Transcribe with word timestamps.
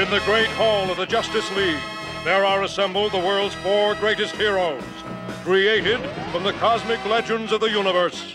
In 0.00 0.08
the 0.08 0.20
great 0.20 0.48
hall 0.52 0.90
of 0.90 0.96
the 0.96 1.04
Justice 1.04 1.54
League, 1.54 1.78
there 2.24 2.42
are 2.42 2.62
assembled 2.62 3.12
the 3.12 3.18
world's 3.18 3.54
four 3.56 3.94
greatest 3.96 4.34
heroes, 4.34 4.82
created 5.44 6.00
from 6.32 6.42
the 6.42 6.54
cosmic 6.54 7.04
legends 7.04 7.52
of 7.52 7.60
the 7.60 7.68
universe. 7.68 8.34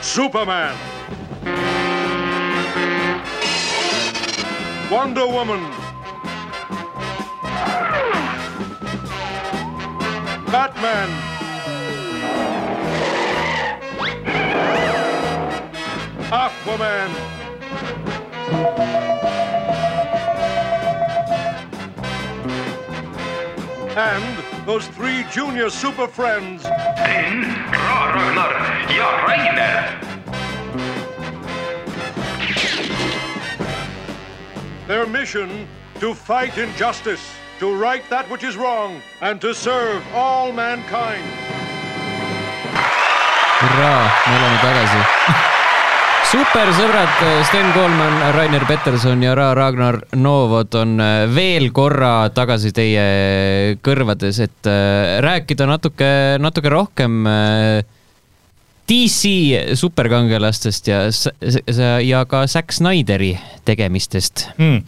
Superman. 0.00 0.76
Wonder 4.90 5.28
Woman. 5.28 5.62
Batman. 10.50 11.08
Aquaman. 16.32 17.36
And 23.96 24.66
those 24.66 24.86
three 24.88 25.24
junior 25.32 25.70
super 25.70 26.06
friends. 26.06 26.60
Sten, 26.60 27.42
Ra 27.72 28.12
Ragnar 28.12 28.52
ja 28.92 29.24
Rainer. 29.24 30.00
Their 34.86 35.06
mission 35.06 35.66
to 36.00 36.12
fight 36.12 36.58
injustice, 36.58 37.26
to 37.58 37.74
right 37.74 38.02
that 38.10 38.28
which 38.30 38.44
is 38.44 38.58
wrong, 38.58 39.00
and 39.22 39.40
to 39.40 39.54
serve 39.54 40.04
all 40.12 40.52
mankind. 40.52 41.24
hurraa, 43.60 44.12
me 44.28 44.36
oleme 44.36 44.58
tagasi. 44.58 45.62
super 46.26 46.70
sõbrad, 46.74 47.20
Sten 47.46 47.68
Koolman, 47.74 48.16
Rainer 48.34 48.64
Peterson 48.66 49.20
ja 49.22 49.34
Ra 49.36 49.52
Ragnar 49.54 50.00
Novod 50.18 50.74
on 50.78 50.96
äh, 51.02 51.26
veel 51.30 51.68
korra 51.76 52.28
tagasi 52.34 52.72
teie 52.74 53.04
kõrvades, 53.84 54.40
et 54.42 54.70
äh, 54.70 55.18
rääkida 55.22 55.68
natuke, 55.70 56.10
natuke 56.42 56.72
rohkem 56.72 57.20
äh, 57.30 57.95
DC 58.86 59.74
superkangelastest 59.74 60.88
ja, 60.88 61.00
ja 62.02 62.22
ka 62.30 62.44
Zack 62.46 62.72
Snyderi 62.72 63.32
tegemistest 63.66 64.44
mm.. 64.58 64.82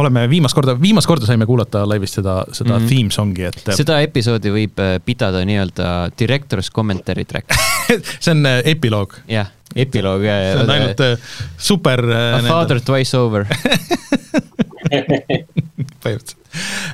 oleme 0.00 0.24
viimast 0.32 0.56
korda, 0.56 0.76
viimast 0.80 1.08
korda 1.10 1.28
saime 1.28 1.46
kuulata 1.48 1.84
laivist 1.88 2.20
seda, 2.20 2.40
seda 2.56 2.78
mm 2.78 2.86
theme 2.86 3.12
song'i, 3.12 3.46
et 3.48 3.70
seda 3.76 3.98
episoodi 4.04 4.52
võib 4.52 4.80
äh, 4.82 4.96
pidada 5.04 5.42
nii-öelda 5.46 5.90
director's 6.18 6.70
commentary 6.72 7.26
track, 7.28 7.52
see 8.22 8.32
on 8.32 8.46
äh, 8.46 8.60
epiloog. 8.72 9.16
jah, 9.30 9.50
epiloog. 9.74 10.24
see 10.24 10.62
on 10.62 10.72
ainult 10.76 11.02
super. 11.58 12.02
A 12.06 12.40
father 12.46 12.80
twice 12.84 13.18
over. 13.18 13.46
põhimõtteliselt. 16.02 16.36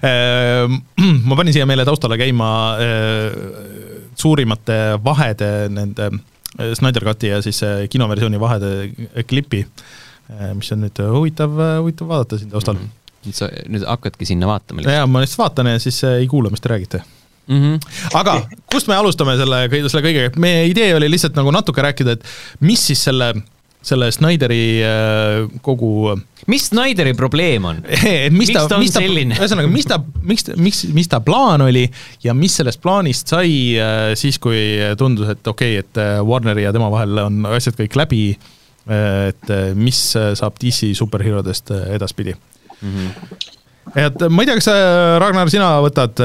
ma 1.28 1.36
panin 1.38 1.54
siia 1.54 1.66
meile 1.68 1.84
taustale 1.86 2.16
käima 2.18 2.48
suurimate 4.18 4.78
vahede 5.04 5.50
nende 5.72 6.08
äh, 6.10 6.72
Snyder 6.74 7.04
Cuti 7.04 7.32
ja 7.32 7.42
siis 7.42 7.62
äh, 7.62 7.86
kinoversiooni 7.90 8.40
vahede 8.40 8.72
äh, 8.84 9.24
klipi, 9.26 9.66
mis 10.56 10.70
on 10.72 10.80
nüüd 10.80 10.96
huvitav, 11.12 11.58
huvitav 11.82 12.08
vaadata 12.08 12.38
siin 12.40 12.52
taustal 12.52 12.78
mm. 12.78 12.92
nüüd 13.26 13.36
sa 13.36 13.50
nüüd 13.68 13.82
hakkadki 13.84 14.24
sinna 14.24 14.48
vaatama 14.48 14.80
-hmm. 14.80 14.94
ja 14.94 15.06
ma 15.06 15.20
lihtsalt 15.20 15.42
vaatan 15.42 15.68
ja 15.74 15.78
siis 15.82 15.98
ei 16.08 16.26
kuula, 16.30 16.50
mis 16.50 16.62
te 16.62 16.70
räägite 16.72 17.02
mm. 17.46 17.58
-hmm. 17.58 17.80
aga 18.14 18.36
kust 18.72 18.88
me 18.88 18.96
alustame 18.96 19.36
selle, 19.36 19.66
selle 19.68 20.04
kõigega, 20.06 20.32
meie 20.40 20.66
idee 20.70 20.94
oli 20.96 21.10
lihtsalt 21.10 21.36
nagu 21.36 21.50
natuke 21.50 21.82
rääkida, 21.82 22.16
et 22.16 22.24
mis 22.60 22.86
siis 22.86 23.04
selle, 23.04 23.34
selle 23.82 24.12
Snyderi 24.14 24.64
äh, 24.86 25.60
kogu 25.62 26.12
mis 26.50 26.68
Snyderi 26.70 27.14
probleem 27.18 27.64
on? 27.64 27.82
Miks 28.38 28.52
ta, 28.54 28.64
ta 28.68 28.78
on 28.78 28.84
mis 28.84 28.94
ta, 28.94 29.02
selline? 29.02 29.36
ühesõnaga, 29.38 29.70
mis 29.70 29.88
ta, 29.88 29.98
miks, 30.22 30.48
miks, 30.56 30.82
mis 30.94 31.10
ta 31.10 31.20
plaan 31.24 31.64
oli 31.66 31.84
ja 32.24 32.34
mis 32.36 32.56
sellest 32.60 32.82
plaanist 32.82 33.30
sai 33.32 33.52
äh, 33.78 34.12
siis, 34.18 34.40
kui 34.42 34.62
tundus, 34.98 35.30
et 35.34 35.46
okei 35.46 35.78
okay,, 35.78 35.86
et 35.86 36.02
äh, 36.02 36.18
Warneri 36.26 36.66
ja 36.66 36.74
tema 36.74 36.90
vahel 36.92 37.24
on 37.26 37.46
asjad 37.52 37.78
kõik 37.78 37.98
läbi, 37.98 38.24
et 38.90 39.50
äh, 39.50 39.72
mis 39.78 40.00
äh, 40.18 40.32
saab 40.38 40.58
DC 40.62 40.92
superherodest 40.98 41.70
äh, 41.70 41.94
edaspidi 41.94 42.34
mm. 42.34 42.88
-hmm. 42.90 43.10
et 44.06 44.26
ma 44.28 44.42
ei 44.42 44.46
tea, 44.46 44.58
kas 44.58 44.68
äh, 44.68 45.18
Ragnar, 45.22 45.50
sina 45.50 45.76
võtad, 45.84 46.18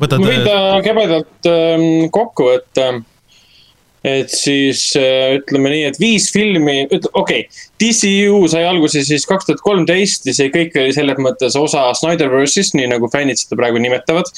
võtad 0.00 0.18
ma 0.18 0.26
võin 0.26 0.42
ta 0.46 0.58
kebedalt 0.82 1.46
ähm, 1.46 2.10
kokku 2.10 2.50
võtta. 2.50 2.88
et 2.98 3.04
siis 4.32 4.90
äh, 4.98 5.38
ütleme 5.38 5.72
nii, 5.72 5.84
et 5.90 6.00
viis 6.00 6.28
filmi, 6.34 6.80
okei 6.88 7.12
okay,, 7.22 7.46
DCU 7.78 8.42
sai 8.50 8.64
alguse 8.68 9.04
siis 9.06 9.26
kaks 9.28 9.48
tuhat 9.48 9.62
kolmteist 9.64 10.26
ja 10.28 10.34
see 10.36 10.52
kõik 10.54 10.76
oli 10.80 10.94
selles 10.96 11.22
mõttes 11.22 11.56
osa 11.58 11.88
Snyderverse'ist, 11.98 12.76
nii 12.78 12.90
nagu 12.94 13.10
fännid 13.12 13.40
seda 13.40 13.58
praegu 13.60 13.80
nimetavad 13.82 14.30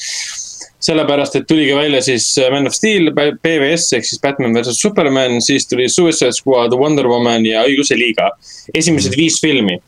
sellepärast, 0.81 1.37
et 1.37 1.47
tuligi 1.49 1.75
välja 1.77 2.01
siis 2.05 2.27
Man 2.53 2.69
of 2.69 2.75
Steel, 2.77 3.11
BVS 3.13 3.91
ehk 3.97 4.07
siis 4.07 4.21
Batman 4.23 4.55
versus 4.57 4.81
Superman, 4.81 5.39
siis 5.45 5.69
tuli 5.69 5.89
Suicide 5.93 6.33
Squad, 6.37 6.75
Wonder 6.81 7.09
Woman 7.11 7.45
ja 7.47 7.65
Õiguse 7.69 7.99
liiga. 8.01 8.31
esimesed 8.75 9.17
viis 9.17 9.41
filmi. 9.41 9.79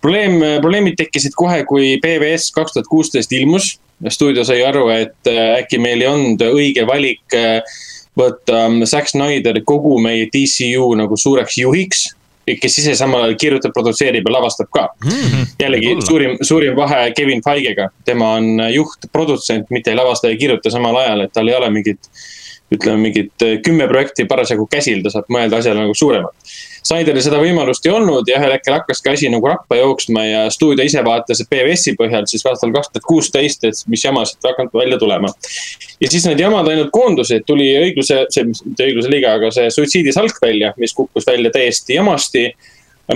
probleem, 0.00 0.40
probleemid 0.60 0.98
tekkisid 0.98 1.36
kohe, 1.38 1.62
kui 1.68 1.96
BVS 2.02 2.50
kaks 2.52 2.74
tuhat 2.74 2.90
kuusteist 2.90 3.32
ilmus. 3.32 3.78
stuudio 4.08 4.42
sai 4.44 4.64
aru, 4.66 4.88
et 4.90 5.30
äh, 5.30 5.60
äkki 5.62 5.78
meil 5.78 6.00
ei 6.02 6.08
olnud 6.10 6.40
õige 6.42 6.86
valik 6.86 7.22
äh, 8.12 8.18
võtta 8.18 8.64
Zack 8.86 9.12
Snyder 9.12 9.62
kogu 9.64 9.98
meie 10.02 10.28
DCU 10.32 10.90
nagu 10.98 11.16
suureks 11.16 11.58
juhiks 11.58 12.10
kes 12.46 12.78
ise 12.82 12.94
samal 12.98 13.22
ajal 13.22 13.36
kirjutab, 13.38 13.72
produtseerib 13.74 14.26
ja 14.26 14.34
lavastab 14.34 14.70
ka 14.74 14.88
mm.. 15.04 15.44
jällegi 15.62 15.92
Võib-olla. 15.92 16.06
suurim, 16.08 16.36
suurim 16.42 16.76
vahe 16.76 17.02
Kevin 17.16 17.42
Feigega, 17.44 17.88
tema 18.04 18.32
on 18.38 18.64
juht, 18.72 19.06
produtsent, 19.12 19.70
mitte 19.70 19.92
ei 19.92 19.98
lavasta 19.98 20.32
ja 20.32 20.38
kirjuta 20.40 20.72
samal 20.74 20.98
ajal, 21.04 21.26
et 21.26 21.32
tal 21.32 21.48
ei 21.48 21.54
ole 21.54 21.70
mingit. 21.70 22.10
Ütleme 22.76 23.08
mingit 23.08 23.44
äh, 23.44 23.56
kümme 23.64 23.86
projekti 23.90 24.26
parasjagu 24.28 24.66
käsil, 24.70 25.02
ta 25.04 25.12
saab 25.12 25.30
mõelda 25.32 25.60
asjale 25.60 25.84
nagu 25.84 25.96
suuremalt. 25.96 26.54
Snyderil 26.82 27.22
seda 27.22 27.38
võimalust 27.38 27.84
ei 27.86 27.92
olnud 27.94 28.26
ja 28.26 28.40
ühel 28.40 28.56
hetkel 28.56 28.74
hakkaski 28.74 29.12
asi 29.12 29.28
nagu 29.30 29.46
rappa 29.46 29.78
jooksma 29.78 30.24
ja 30.26 30.40
stuudio 30.50 30.84
ise 30.86 31.04
vaatas, 31.06 31.42
et 31.42 31.50
BVS-i 31.52 31.94
põhjal 31.98 32.26
siis 32.30 32.42
aastal 32.48 32.72
kaks 32.74 32.90
tuhat 32.90 33.06
kuusteist, 33.06 33.66
et 33.68 33.84
mis 33.92 34.02
jamasid 34.02 34.42
hakanud 34.48 34.74
välja 34.74 34.98
tulema. 34.98 35.30
ja 36.00 36.10
siis 36.10 36.26
need 36.26 36.42
jamad 36.42 36.68
ainult 36.68 36.90
koondusid, 36.94 37.46
tuli 37.46 37.68
õigluse, 37.78 38.24
see, 38.34 38.48
mitte 38.50 38.88
õigluse 38.88 39.12
liiga, 39.12 39.36
aga 39.38 39.52
see 39.54 39.70
suitsiidisalk 39.70 40.42
välja, 40.42 40.72
mis 40.78 40.94
kukkus 40.96 41.26
välja 41.28 41.54
täiesti 41.54 42.00
jamasti. 42.00 42.48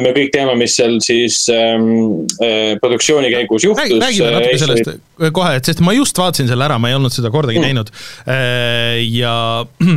Me 0.03 0.13
kõik 0.17 0.31
teame, 0.35 0.55
mis 0.61 0.77
seal 0.79 0.97
siis 1.05 1.43
ähm, 1.53 1.87
äh, 2.43 2.75
produktsiooni 2.83 3.31
käigus 3.35 3.65
juhtus. 3.65 3.83
räägi, 3.85 4.01
räägime 4.01 4.33
natuke 4.37 4.59
sellest 4.65 5.33
kohe, 5.37 5.55
et 5.61 5.65
sest 5.71 5.81
ma 5.85 5.93
just 5.97 6.19
vaatasin 6.19 6.49
selle 6.51 6.65
ära, 6.69 6.79
ma 6.83 6.91
ei 6.93 6.99
olnud 6.99 7.15
seda 7.15 7.31
kordagi 7.35 7.59
Mm. 7.61 7.69
näinud. 7.71 7.93
ja 9.17 9.35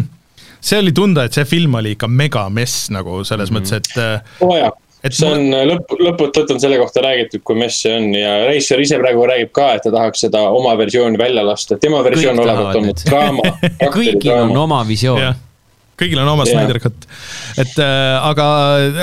see 0.68 0.80
oli 0.82 0.92
tunda, 0.96 1.24
et 1.28 1.34
see 1.36 1.46
film 1.48 1.76
oli 1.80 1.96
ikka 1.96 2.08
megamess 2.12 2.90
nagu 2.94 3.22
selles 3.28 3.52
mm 3.52 3.60
mõttes, 3.60 3.80
et 3.80 3.98
äh, 4.00 4.46
oo 4.46 4.56
jaa, 4.58 4.72
et 5.04 5.16
see 5.16 5.28
ma- 5.30 5.36
on 5.38 5.54
äh, 5.56 5.66
lõpp, 5.70 5.94
lõputult 6.04 6.52
on 6.56 6.60
selle 6.64 6.80
kohta 6.82 7.04
räägitud, 7.06 7.44
kui 7.48 7.56
mess 7.60 7.84
see 7.86 7.94
on 7.96 8.10
ja 8.16 8.34
reisijal 8.50 8.84
ise 8.84 9.00
praegu 9.00 9.24
räägib 9.30 9.54
ka, 9.56 9.70
et 9.78 9.86
ta 9.88 9.94
tahaks 9.96 10.26
seda 10.28 10.42
oma 10.52 10.76
versiooni 10.80 11.20
välja 11.22 11.46
lasta, 11.48 11.78
tema 11.80 12.02
versioon 12.06 12.40
olevat 12.44 12.76
olnud 12.82 13.06
draama. 13.08 13.54
kõigil 13.96 14.34
on 14.36 14.56
oma 14.66 14.82
visioon 14.88 15.22
jah, 15.24 15.40
kõigil 16.00 16.20
on 16.24 16.34
oma 16.36 16.46
Jah. 16.48 16.54
Snyder 16.60 16.80
cut, 16.84 17.08
et 17.60 17.80
äh, 17.80 18.30
aga, 18.30 18.46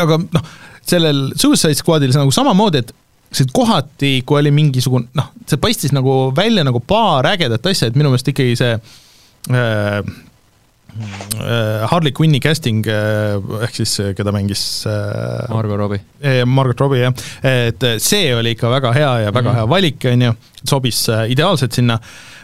aga 0.04 0.20
noh, 0.24 0.54
sellel 0.90 1.32
Suicide 1.38 1.78
Squadil 1.78 2.14
see 2.14 2.22
nagu 2.22 2.34
samamoodi, 2.34 2.84
et 2.84 2.94
see 3.34 3.48
kohati, 3.54 4.12
kui 4.26 4.40
oli 4.40 4.52
mingisugune 4.54 5.10
noh, 5.18 5.32
see 5.48 5.58
paistis 5.60 5.94
nagu 5.94 6.30
välja 6.36 6.64
nagu 6.66 6.80
paar 6.80 7.26
ägedat 7.32 7.66
asja, 7.72 7.90
et 7.90 7.98
minu 7.98 8.12
meelest 8.12 8.30
ikkagi 8.30 8.54
see 8.58 8.76
äh, 8.76 9.98
äh, 9.98 11.86
Harley 11.90 12.14
Quinni 12.16 12.40
casting 12.42 12.86
äh, 12.86 13.36
ehk 13.66 13.74
siis 13.80 13.96
äh, 14.02 14.12
keda 14.16 14.32
mängis 14.34 14.62
äh, 14.88 15.48
Margo 15.52 15.76
Robbie. 15.80 16.00
Eh, 16.20 16.44
Margot 16.46 16.80
Robbie 16.80 17.02
jah, 17.02 17.26
et 17.42 17.88
see 18.02 18.30
oli 18.36 18.54
ikka 18.56 18.70
väga 18.72 18.94
hea 18.96 19.12
ja 19.26 19.34
väga 19.34 19.50
mm. 19.50 19.58
hea 19.58 19.68
valik, 19.74 20.08
on 20.12 20.26
ju, 20.28 20.32
sobis 20.62 21.02
äh, 21.10 21.26
ideaalselt 21.34 21.76
sinna. 21.76 21.98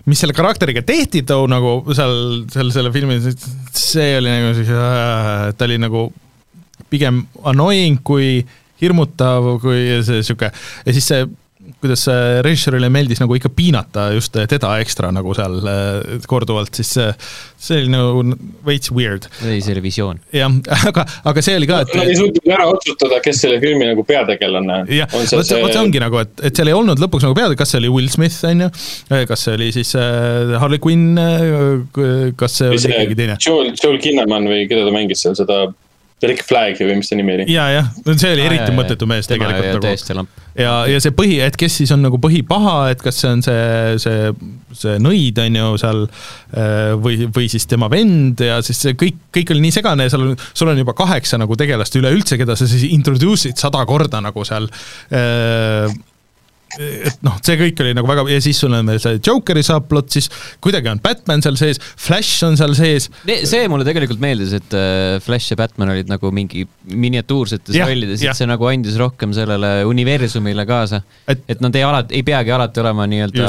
mis 0.05 0.19
selle 0.19 0.35
karakteriga 0.35 0.83
tehti 0.83 1.23
too 1.23 1.47
nagu 1.47 1.77
seal, 1.95 2.43
seal 2.51 2.73
selle 2.75 2.91
filmi, 2.91 3.21
see 3.71 4.17
oli 4.19 4.33
nagu 4.35 4.57
siuke, 4.59 5.55
ta 5.55 5.69
oli 5.69 5.79
nagu 5.79 6.09
pigem 6.93 7.25
annoying 7.49 8.03
kui 8.07 8.43
hirmutav, 8.83 9.57
kui 9.63 10.03
see 10.07 10.25
sihuke 10.27 10.51
ja 10.53 10.95
siis 10.97 11.09
see 11.13 11.25
kuidas 11.83 12.05
see 12.07 12.43
režissöörile 12.43 12.89
meeldis 12.93 13.21
nagu 13.23 13.35
ikka 13.37 13.51
piinata 13.55 14.09
just 14.17 14.35
teda 14.51 14.73
ekstra 14.83 15.11
nagu 15.15 15.35
seal 15.37 15.59
äh, 15.69 16.25
korduvalt, 16.31 16.75
siis 16.79 16.91
see, 16.97 17.09
see 17.63 17.83
oli 17.83 17.93
nagu 17.93 18.23
veits 18.67 18.93
weird. 18.95 19.29
see 19.41 19.75
oli 19.75 19.85
visioon. 19.85 20.21
jah, 20.35 20.53
aga, 20.91 21.05
aga 21.31 21.45
see 21.45 21.57
oli 21.59 21.69
ka, 21.71 21.83
et 21.85 21.95
Nad 21.99 22.11
ei 22.11 22.19
suutnud 22.19 22.55
ära 22.55 22.67
otsustada, 22.71 23.21
kes 23.25 23.43
selle 23.45 23.61
filmi 23.63 23.87
nagu 23.89 24.07
peategelane 24.07 24.81
on. 24.81 24.91
jah, 24.95 25.11
vot 25.13 25.29
see, 25.29 25.39
vot 25.63 25.75
see 25.75 25.83
ongi 25.83 26.03
nagu, 26.03 26.23
et, 26.23 26.35
et 26.51 26.59
seal 26.59 26.73
ei 26.73 26.79
olnud 26.79 27.03
lõpuks 27.03 27.27
nagu 27.29 27.39
peale, 27.39 27.59
kas 27.59 27.75
see 27.75 27.83
oli 27.83 27.93
Will 27.93 28.11
Smith, 28.13 28.41
on 28.49 28.67
ju, 28.67 28.73
kas 29.31 29.47
see 29.47 29.57
oli 29.59 29.71
siis 29.75 29.95
äh, 29.99 30.57
Harley 30.63 30.83
Quinn, 30.83 31.19
kas 32.39 32.59
see 32.61 32.73
oli 32.73 32.83
see 32.83 32.99
keegi 32.99 33.19
teine? 33.23 33.39
Joel, 33.43 33.75
Joel 33.79 34.03
Kinnaman 34.03 34.51
või 34.51 34.67
keda 34.71 34.87
ta 34.89 34.95
mängis 34.95 35.27
seal 35.27 35.39
seda 35.39 35.65
Rick 36.29 36.47
Flag 36.47 36.79
või 36.81 36.99
mis 37.01 37.11
ta 37.11 37.19
nimi 37.19 37.35
oli. 37.37 37.47
ja, 37.51 37.67
jah, 37.73 37.89
see 38.13 38.35
oli 38.35 38.45
eriti 38.45 38.69
jaa, 38.69 38.77
mõttetu 38.77 39.09
mees 39.11 39.29
tema 39.31 39.49
ja 39.49 39.57
tegelikult 39.57 39.79
nagu 39.79 39.87
täiesti 39.87 40.17
lamp. 40.19 40.43
ja, 40.59 40.75
ja 40.91 41.01
see 41.03 41.15
põhi, 41.17 41.39
et 41.45 41.59
kes 41.61 41.81
siis 41.83 41.93
on 41.95 42.05
nagu 42.05 42.21
põhipaha, 42.23 42.77
et 42.95 43.03
kas 43.05 43.19
see 43.23 43.33
on 43.33 43.43
see, 43.47 43.97
see, 44.03 44.31
see 44.83 45.01
nõid 45.03 45.41
on 45.43 45.59
ju 45.61 45.73
seal 45.83 46.05
äh, 46.07 46.93
või, 47.03 47.27
või 47.33 47.49
siis 47.53 47.67
tema 47.71 47.91
vend 47.93 48.45
ja 48.45 48.61
siis 48.65 48.85
see 48.87 48.97
kõik, 48.99 49.19
kõik 49.35 49.55
oli 49.55 49.67
nii 49.67 49.77
segane 49.81 50.07
ja 50.09 50.15
seal 50.15 50.29
on, 50.29 50.39
sul 50.53 50.73
on 50.73 50.81
juba 50.85 50.97
kaheksa 50.99 51.41
nagu 51.43 51.59
tegelast 51.59 51.99
üleüldse, 52.01 52.39
keda 52.41 52.59
sa 52.59 52.71
siis 52.71 52.87
introduce'id 52.93 53.59
sada 53.61 53.85
korda 53.89 54.23
nagu 54.25 54.47
seal 54.49 54.71
äh, 55.13 55.91
et 56.81 57.19
noh, 57.27 57.37
see 57.45 57.59
kõik 57.61 57.81
oli 57.85 57.93
nagu 57.97 58.09
väga 58.09 58.25
ja 58.33 58.41
siis 58.45 58.61
sul 58.63 58.73
on 58.77 58.89
veel 58.89 59.01
see 59.03 59.21
Jokeri 59.21 59.65
subplot, 59.67 60.09
siis 60.15 60.29
kuidagi 60.63 60.91
on 60.93 61.01
Batman 61.05 61.45
seal 61.45 61.59
sees, 61.61 61.81
Flash 62.01 62.45
on 62.47 62.57
seal 62.61 62.75
sees, 62.79 63.09
see 63.49 63.67
mulle 63.71 63.87
tegelikult 63.89 64.23
meeldis, 64.23 64.55
et 64.57 64.77
äh, 64.77 65.19
Flash 65.25 65.53
ja 65.53 65.59
Batman 65.61 65.93
olid 65.95 66.11
nagu 66.11 66.33
mingi 66.35 66.65
miniatuursetes 66.89 67.77
rollides, 67.83 68.25
et 68.25 68.39
see 68.39 68.49
nagu 68.49 68.69
andis 68.71 68.97
rohkem 69.01 69.35
sellele 69.37 69.75
universumile 69.89 70.65
kaasa. 70.69 71.03
Et- 71.29 71.45
et 71.53 71.61
nad 71.65 71.75
ei 71.77 71.85
alati, 71.87 72.17
ei 72.17 72.25
peagi 72.27 72.53
alati 72.55 72.81
olema 72.83 73.07
nii-öelda 73.11 73.49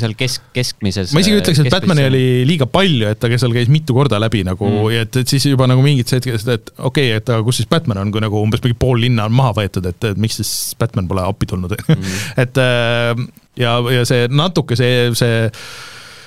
seal 0.00 0.14
kesk, 0.18 0.48
keskmises. 0.56 1.12
ma 1.14 1.22
isegi 1.22 1.40
ütleks, 1.40 1.62
et 1.62 1.72
Batman'i 1.72 2.06
oli 2.08 2.24
liiga 2.48 2.68
palju, 2.70 3.10
et 3.12 3.20
ta 3.20 3.30
seal 3.36 3.54
käis 3.54 3.70
mitu 3.72 3.94
korda 3.96 4.18
läbi 4.22 4.42
nagu 4.46 4.66
mm. 4.68 4.90
ja 4.94 5.06
et, 5.06 5.20
et 5.22 5.34
siis 5.34 5.46
juba 5.48 5.68
nagu 5.70 5.84
mingid 5.84 6.10
hetked, 6.16 6.48
et 6.56 6.72
okei 6.78 7.10
okay,, 7.12 7.20
et 7.20 7.32
aga 7.32 7.44
kus 7.46 7.60
siis 7.60 7.70
Batman 7.70 8.02
on, 8.02 8.12
kui 8.14 8.22
nagu 8.24 8.40
umbes 8.42 8.62
mingi 8.64 8.78
pool 8.78 9.00
linna 9.02 9.28
on 9.28 9.36
maha 9.36 9.54
võetud, 9.60 9.86
et, 9.90 10.08
et 10.10 10.20
miks 10.20 10.40
siis 10.40 10.52
Batman 10.80 11.08
pole 11.10 11.24
appi 11.26 11.48
tulnud 11.50 11.76
mm. 11.76 12.16
et 12.42 12.55
äh, 12.60 13.26
ja, 13.60 13.76
ja 13.92 14.06
see 14.08 14.26
natuke 14.32 14.78
see, 14.78 15.10
see 15.18 15.50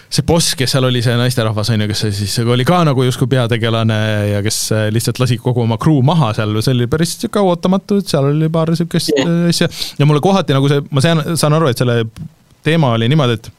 see 0.10 0.26
boss, 0.26 0.56
kes 0.58 0.74
seal 0.74 0.88
oli, 0.88 1.04
see 1.06 1.14
naisterahvas 1.20 1.70
on 1.70 1.84
ju, 1.84 1.88
kes 1.92 2.02
siis 2.18 2.40
oli 2.42 2.66
ka 2.66 2.82
nagu 2.88 3.04
justkui 3.06 3.30
peategelane 3.30 4.00
ja 4.32 4.42
kes 4.46 4.58
äh, 4.74 4.88
lihtsalt 4.94 5.22
lasi 5.22 5.38
kogu 5.42 5.64
oma 5.68 5.78
crew 5.82 6.02
maha 6.06 6.32
seal, 6.38 6.56
see 6.66 6.74
oli 6.74 6.90
päris 6.90 7.14
sihuke 7.20 7.44
ootamatu, 7.46 8.00
et 8.02 8.10
seal 8.10 8.32
oli 8.32 8.50
paar 8.54 8.74
sihukest 8.78 9.14
Jah. 9.14 9.30
äh, 9.30 9.48
asja 9.54 9.70
ja 10.00 10.10
mulle 10.10 10.24
kohati 10.26 10.58
nagu 10.58 10.72
see, 10.72 10.82
ma 10.90 11.06
saan, 11.06 11.24
saan 11.38 11.58
aru, 11.60 11.70
et 11.70 11.82
selle 11.82 12.02
teema 12.66 12.96
oli 12.98 13.10
niimoodi, 13.12 13.38
et 13.38 13.52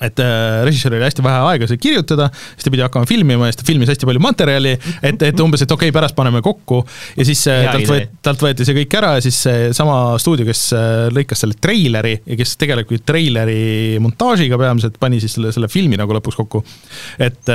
et 0.00 0.20
äh, 0.20 0.62
režissööril 0.66 0.98
oli 0.98 1.06
hästi 1.08 1.24
vähe 1.24 1.42
aega 1.50 1.68
seda 1.70 1.80
kirjutada, 1.80 2.28
siis 2.52 2.66
ta 2.66 2.72
pidi 2.74 2.84
hakkama 2.84 3.08
filmima 3.08 3.48
ja 3.48 3.54
siis 3.54 3.62
ta 3.62 3.68
filmis 3.70 3.92
hästi 3.92 4.08
palju 4.08 4.22
materjali, 4.24 4.74
et, 5.00 5.24
et 5.30 5.42
umbes, 5.44 5.64
et 5.64 5.72
okei 5.72 5.88
okay,, 5.88 5.96
pärast 5.96 6.16
paneme 6.18 6.42
kokku 6.44 6.82
ja 7.16 7.26
siis 7.28 7.46
äh, 7.48 7.62
Hea 7.64 7.72
talt 7.72 7.92
võeti, 7.92 8.10
talt 8.28 8.44
võeti 8.44 8.68
see 8.68 8.76
kõik 8.82 8.98
ära 9.00 9.14
ja 9.16 9.24
siis 9.24 9.40
seesama 9.46 9.98
stuudio, 10.22 10.44
kes 10.48 10.66
äh, 10.76 10.90
lõikas 11.16 11.44
selle 11.44 11.56
treileri 11.60 12.16
ja 12.26 12.40
kes 12.42 12.56
tegelikult 12.60 13.06
treileri 13.08 13.60
montaažiga 14.04 14.60
peamiselt 14.60 15.00
pani 15.00 15.22
siis 15.24 15.38
selle, 15.38 15.54
selle 15.56 15.72
filmi 15.72 15.96
nagu 16.00 16.18
lõpuks 16.18 16.40
kokku. 16.44 16.64
et 17.22 17.54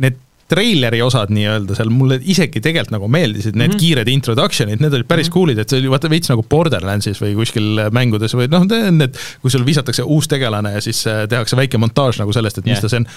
need 0.00 0.22
treileri 0.50 1.00
osad 1.02 1.32
nii-öelda 1.34 1.76
seal 1.78 1.90
mulle 1.90 2.18
isegi 2.22 2.60
tegelikult 2.62 2.94
nagu 2.94 3.08
meeldisid, 3.10 3.56
need 3.56 3.72
mm 3.72 3.74
-hmm. 3.74 3.80
kiired 3.82 4.10
introduction'id, 4.12 4.82
need 4.82 4.94
olid 4.94 5.08
päris 5.08 5.26
mm 5.26 5.32
-hmm. 5.32 5.38
cool'id, 5.38 5.58
et 5.58 5.68
see 5.68 5.80
oli 5.80 5.90
vaata 5.90 6.10
veits 6.10 6.30
nagu 6.30 6.42
Borderlandsis 6.42 7.22
või 7.22 7.34
kuskil 7.38 7.82
mängudes 7.90 8.34
või 8.38 8.50
noh, 8.52 8.66
need, 8.90 9.18
kui 9.42 9.50
sul 9.50 9.66
visatakse 9.66 10.02
uus 10.02 10.28
tegelane 10.28 10.76
ja 10.76 10.80
siis 10.80 11.06
äh, 11.06 11.26
tehakse 11.28 11.56
väike 11.56 11.78
montaaž 11.78 12.20
nagu 12.22 12.32
sellest, 12.32 12.58
et 12.58 12.64
mis 12.64 12.78
Jah. 12.78 12.86
ta 12.86 12.88
see 12.88 13.02
on 13.02 13.08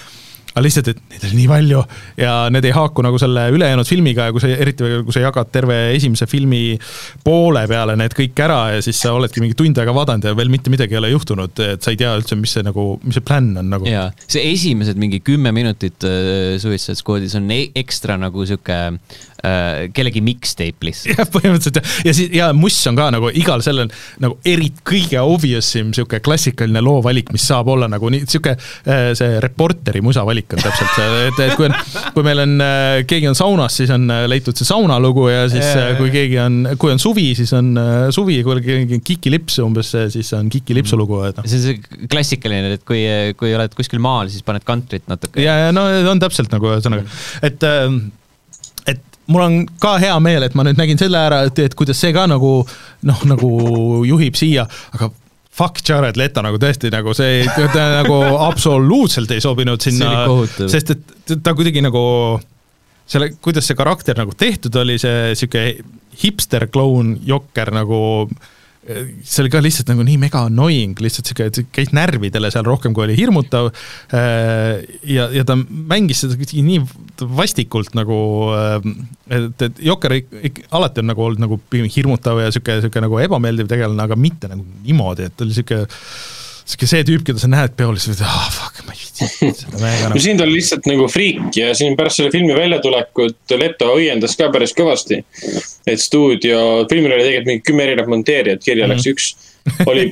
aga 0.50 0.62
lihtsalt, 0.64 0.90
et 0.90 1.00
neid 1.12 1.26
oli 1.28 1.38
nii 1.38 1.48
palju 1.50 1.80
ja 2.18 2.32
need 2.52 2.66
ei 2.66 2.74
haaku 2.74 3.04
nagu 3.06 3.18
selle 3.22 3.46
ülejäänud 3.54 3.86
filmiga 3.86 4.28
ja 4.28 4.34
kui 4.34 4.42
sa, 4.42 4.50
eriti 4.50 4.86
kui 5.06 5.14
sa 5.14 5.22
jagad 5.22 5.50
terve 5.54 5.78
esimese 5.94 6.26
filmi 6.30 6.62
poole 7.24 7.62
peale 7.70 7.94
need 7.98 8.14
kõik 8.18 8.42
ära 8.44 8.60
ja 8.74 8.82
siis 8.84 8.98
sa 9.02 9.14
oledki 9.14 9.42
mingi 9.44 9.58
tund 9.58 9.78
aega 9.78 9.94
vaadanud 9.94 10.26
ja 10.26 10.34
veel 10.38 10.50
mitte 10.52 10.72
midagi 10.72 10.96
ei 10.96 11.02
ole 11.02 11.12
juhtunud, 11.14 11.62
et 11.66 11.84
sa 11.84 11.94
ei 11.94 12.00
tea 12.00 12.12
üldse, 12.18 12.38
mis 12.40 12.56
see 12.56 12.66
nagu, 12.66 12.86
mis 13.04 13.18
see 13.18 13.26
plaan 13.26 13.52
on 13.62 13.70
nagu. 13.76 13.88
jaa, 13.88 14.08
see 14.26 14.42
esimesed 14.50 14.98
mingi 15.00 15.22
kümme 15.24 15.54
minutit 15.54 16.06
äh, 16.08 16.58
Suicide 16.62 16.98
Squadis 16.98 17.36
on 17.38 17.50
e 17.54 17.62
ekstra 17.78 18.18
nagu 18.20 18.46
sihuke 18.48 18.80
äh, 19.44 19.88
kellegi 19.96 20.22
mixtape 20.24 20.88
lihtsalt. 20.88 21.16
jah, 21.16 21.30
põhimõtteliselt 21.34 21.80
ja, 21.80 22.10
ja 22.10 22.16
siis 22.16 22.34
ja 22.36 22.50
Muss 22.56 22.78
on 22.90 22.98
ka 22.98 23.10
nagu 23.14 23.30
igal 23.36 23.64
sellel 23.64 23.90
nagu 24.22 24.38
eri, 24.46 24.70
kõige 24.86 25.20
obvious 25.22 25.68
im 25.80 25.94
sihuke 25.96 26.22
klassikaline 26.24 26.82
loovalik, 26.84 27.32
mis 27.34 27.46
saab 27.50 27.70
olla 27.72 27.88
nagu 27.90 28.10
nii 28.12 28.26
sihuke 28.26 28.56
äh, 28.56 29.10
see 29.18 29.40
reporteri 29.42 30.02
musavalik 30.04 30.56
on 30.56 30.64
täpselt 30.64 30.94
see, 30.96 31.26
et, 31.30 31.42
et 31.46 31.56
kui 31.58 31.68
on, 31.68 31.76
kui 32.14 32.26
meil 32.26 32.44
on, 32.44 32.56
keegi 33.08 33.28
on 33.30 33.38
saunas, 33.38 33.76
siis 33.80 33.90
on 33.94 34.06
äh, 34.12 34.24
leitud 34.30 34.58
see 34.58 34.68
saunalugu 34.68 35.26
ja 35.30 35.44
siis 35.50 35.64
äh, 35.64 35.78
jaa, 35.78 35.96
kui 35.98 36.12
keegi 36.14 36.38
on, 36.42 36.60
kui 36.80 36.92
on 36.94 37.02
suvi, 37.02 37.30
siis 37.38 37.52
on 37.56 37.72
äh, 37.80 38.06
suvi, 38.14 38.40
kui 38.46 38.62
keegi 38.64 38.98
on 38.98 39.04
kikilips 39.06 39.60
umbes, 39.64 39.92
siis 40.14 40.30
on 40.36 40.50
kikilipsu 40.52 40.98
lugu, 41.00 41.20
et 41.28 41.40
noh. 41.40 41.48
see 41.50 41.60
on 41.60 41.66
see 41.66 42.06
klassikaline, 42.10 42.74
et 42.76 42.86
kui, 42.88 43.02
kui 43.40 43.54
oled 43.56 43.74
kuskil 43.78 44.02
maal, 44.02 44.30
siis 44.32 44.46
paned 44.46 44.66
kantrit 44.66 45.06
natuke. 45.10 45.42
ja, 45.42 45.56
ja 45.66 45.74
no 45.74 45.86
on 46.12 46.22
täpselt 46.22 46.52
nagu 46.54 46.72
ühesõnaga, 46.72 47.06
et 47.46 47.48
et 47.50 47.68
mul 49.26 49.42
on 49.44 49.56
ka 49.80 49.96
hea 50.02 50.16
meel, 50.22 50.46
et 50.46 50.54
ma 50.58 50.64
nüüd 50.66 50.78
nägin 50.80 50.98
selle 51.00 51.18
ära, 51.20 51.42
et, 51.48 51.58
et 51.58 51.74
kuidas 51.78 52.00
see 52.00 52.12
ka 52.16 52.26
nagu 52.30 52.60
noh, 53.06 53.24
nagu 53.30 53.50
juhib 54.08 54.38
siia, 54.38 54.66
aga 54.96 55.10
fuck 55.60 55.82
Jared 55.86 56.16
Leto 56.16 56.42
nagu 56.44 56.60
tõesti 56.62 56.90
nagu 56.92 57.12
see 57.16 57.42
ta 57.74 57.86
nagu 58.00 58.20
absoluutselt 58.46 59.32
ei 59.34 59.42
sobinud 59.42 59.82
sinna 59.82 60.24
sest 60.70 60.94
et 60.94 61.34
ta 61.42 61.54
kuidagi 61.58 61.82
nagu 61.84 62.02
selle, 63.10 63.32
kuidas 63.42 63.66
see 63.66 63.78
karakter 63.78 64.18
nagu 64.20 64.34
tehtud 64.38 64.76
oli, 64.80 64.96
see 65.02 65.34
sihuke 65.38 65.64
hipster 66.22 66.68
kloun 66.70 67.16
jokker 67.26 67.72
nagu 67.74 68.00
see 68.80 69.42
oli 69.42 69.50
ka 69.52 69.60
lihtsalt 69.60 69.90
nagu 69.92 70.04
nii 70.06 70.16
mega 70.22 70.40
annoying, 70.48 70.96
lihtsalt 71.04 71.28
sihuke, 71.28 71.64
käis 71.74 71.92
närvidele 71.96 72.48
seal 72.52 72.64
rohkem, 72.64 72.94
kui 72.96 73.04
oli 73.04 73.16
hirmutav. 73.18 73.68
ja, 74.10 75.28
ja 75.34 75.44
ta 75.46 75.56
mängis 75.60 76.24
seda 76.24 76.38
nii 76.40 76.80
vastikult 77.36 77.92
nagu, 77.98 78.18
et, 79.28 79.66
et 79.68 79.84
Jokker 79.84 80.16
alati 80.72 81.04
on 81.04 81.10
nagu 81.12 81.26
olnud 81.28 81.44
nagu 81.44 81.60
pigem 81.70 81.90
hirmutav 81.92 82.40
ja 82.40 82.50
sihuke, 82.54 82.80
sihuke 82.86 83.04
nagu 83.04 83.20
ebameeldiv 83.20 83.68
tegelane, 83.70 84.08
aga 84.08 84.16
mitte 84.16 84.50
nagu 84.50 84.64
niimoodi, 84.64 85.28
et 85.28 85.36
ta 85.36 85.44
oli 85.44 85.56
sihuke 85.56 85.84
sihuke 86.70 86.88
see 86.90 87.04
tüüp, 87.08 87.24
keda 87.26 87.42
sa 87.42 87.50
näed 87.50 87.74
peol, 87.78 87.96
siis 88.00 88.20
ah 88.24 88.48
fuck, 88.54 88.80
ma 88.86 88.94
ei 88.94 89.00
viitsi 89.02 89.50
seda 89.62 89.80
mehega 89.82 90.08
nagu. 90.10 90.22
siin 90.24 90.38
ta 90.40 90.46
oli 90.46 90.56
lihtsalt 90.58 90.86
nagu 90.90 91.08
friik 91.12 91.56
ja 91.58 91.70
siin 91.76 91.96
pärast 91.98 92.20
selle 92.20 92.32
filmi 92.34 92.54
väljatulekut 92.56 93.56
Leto 93.60 93.92
õiendas 93.98 94.36
ka 94.38 94.48
päris 94.54 94.74
kõvasti. 94.78 95.22
et 95.86 96.00
stuudio, 96.00 96.86
filmil 96.90 97.12
oli 97.16 97.24
tegelikult 97.26 97.50
mingi 97.52 97.64
kümme 97.70 97.86
erinevat 97.88 98.12
monteerijat, 98.16 98.64
kirja 98.64 98.88
läks 98.90 99.06
Mhm. 99.06 99.12
üks. 99.14 99.30
oli 99.86 100.06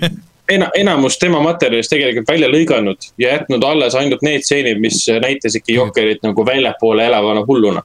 ena-, 0.49 0.71
enamus 0.77 1.19
tema 1.19 1.41
materjalist 1.45 1.91
tegelikult 1.93 2.29
välja 2.29 2.49
lõiganud 2.49 3.11
ja 3.19 3.35
jätnud 3.37 3.65
alles 3.65 3.95
ainult 3.95 4.23
need 4.23 4.43
stseenid, 4.47 4.81
mis 4.81 5.03
näitasidki 5.09 5.75
Jokerit 5.77 6.23
nagu 6.23 6.45
väljapoole 6.47 7.07
elavana 7.07 7.45
hulluna. 7.47 7.83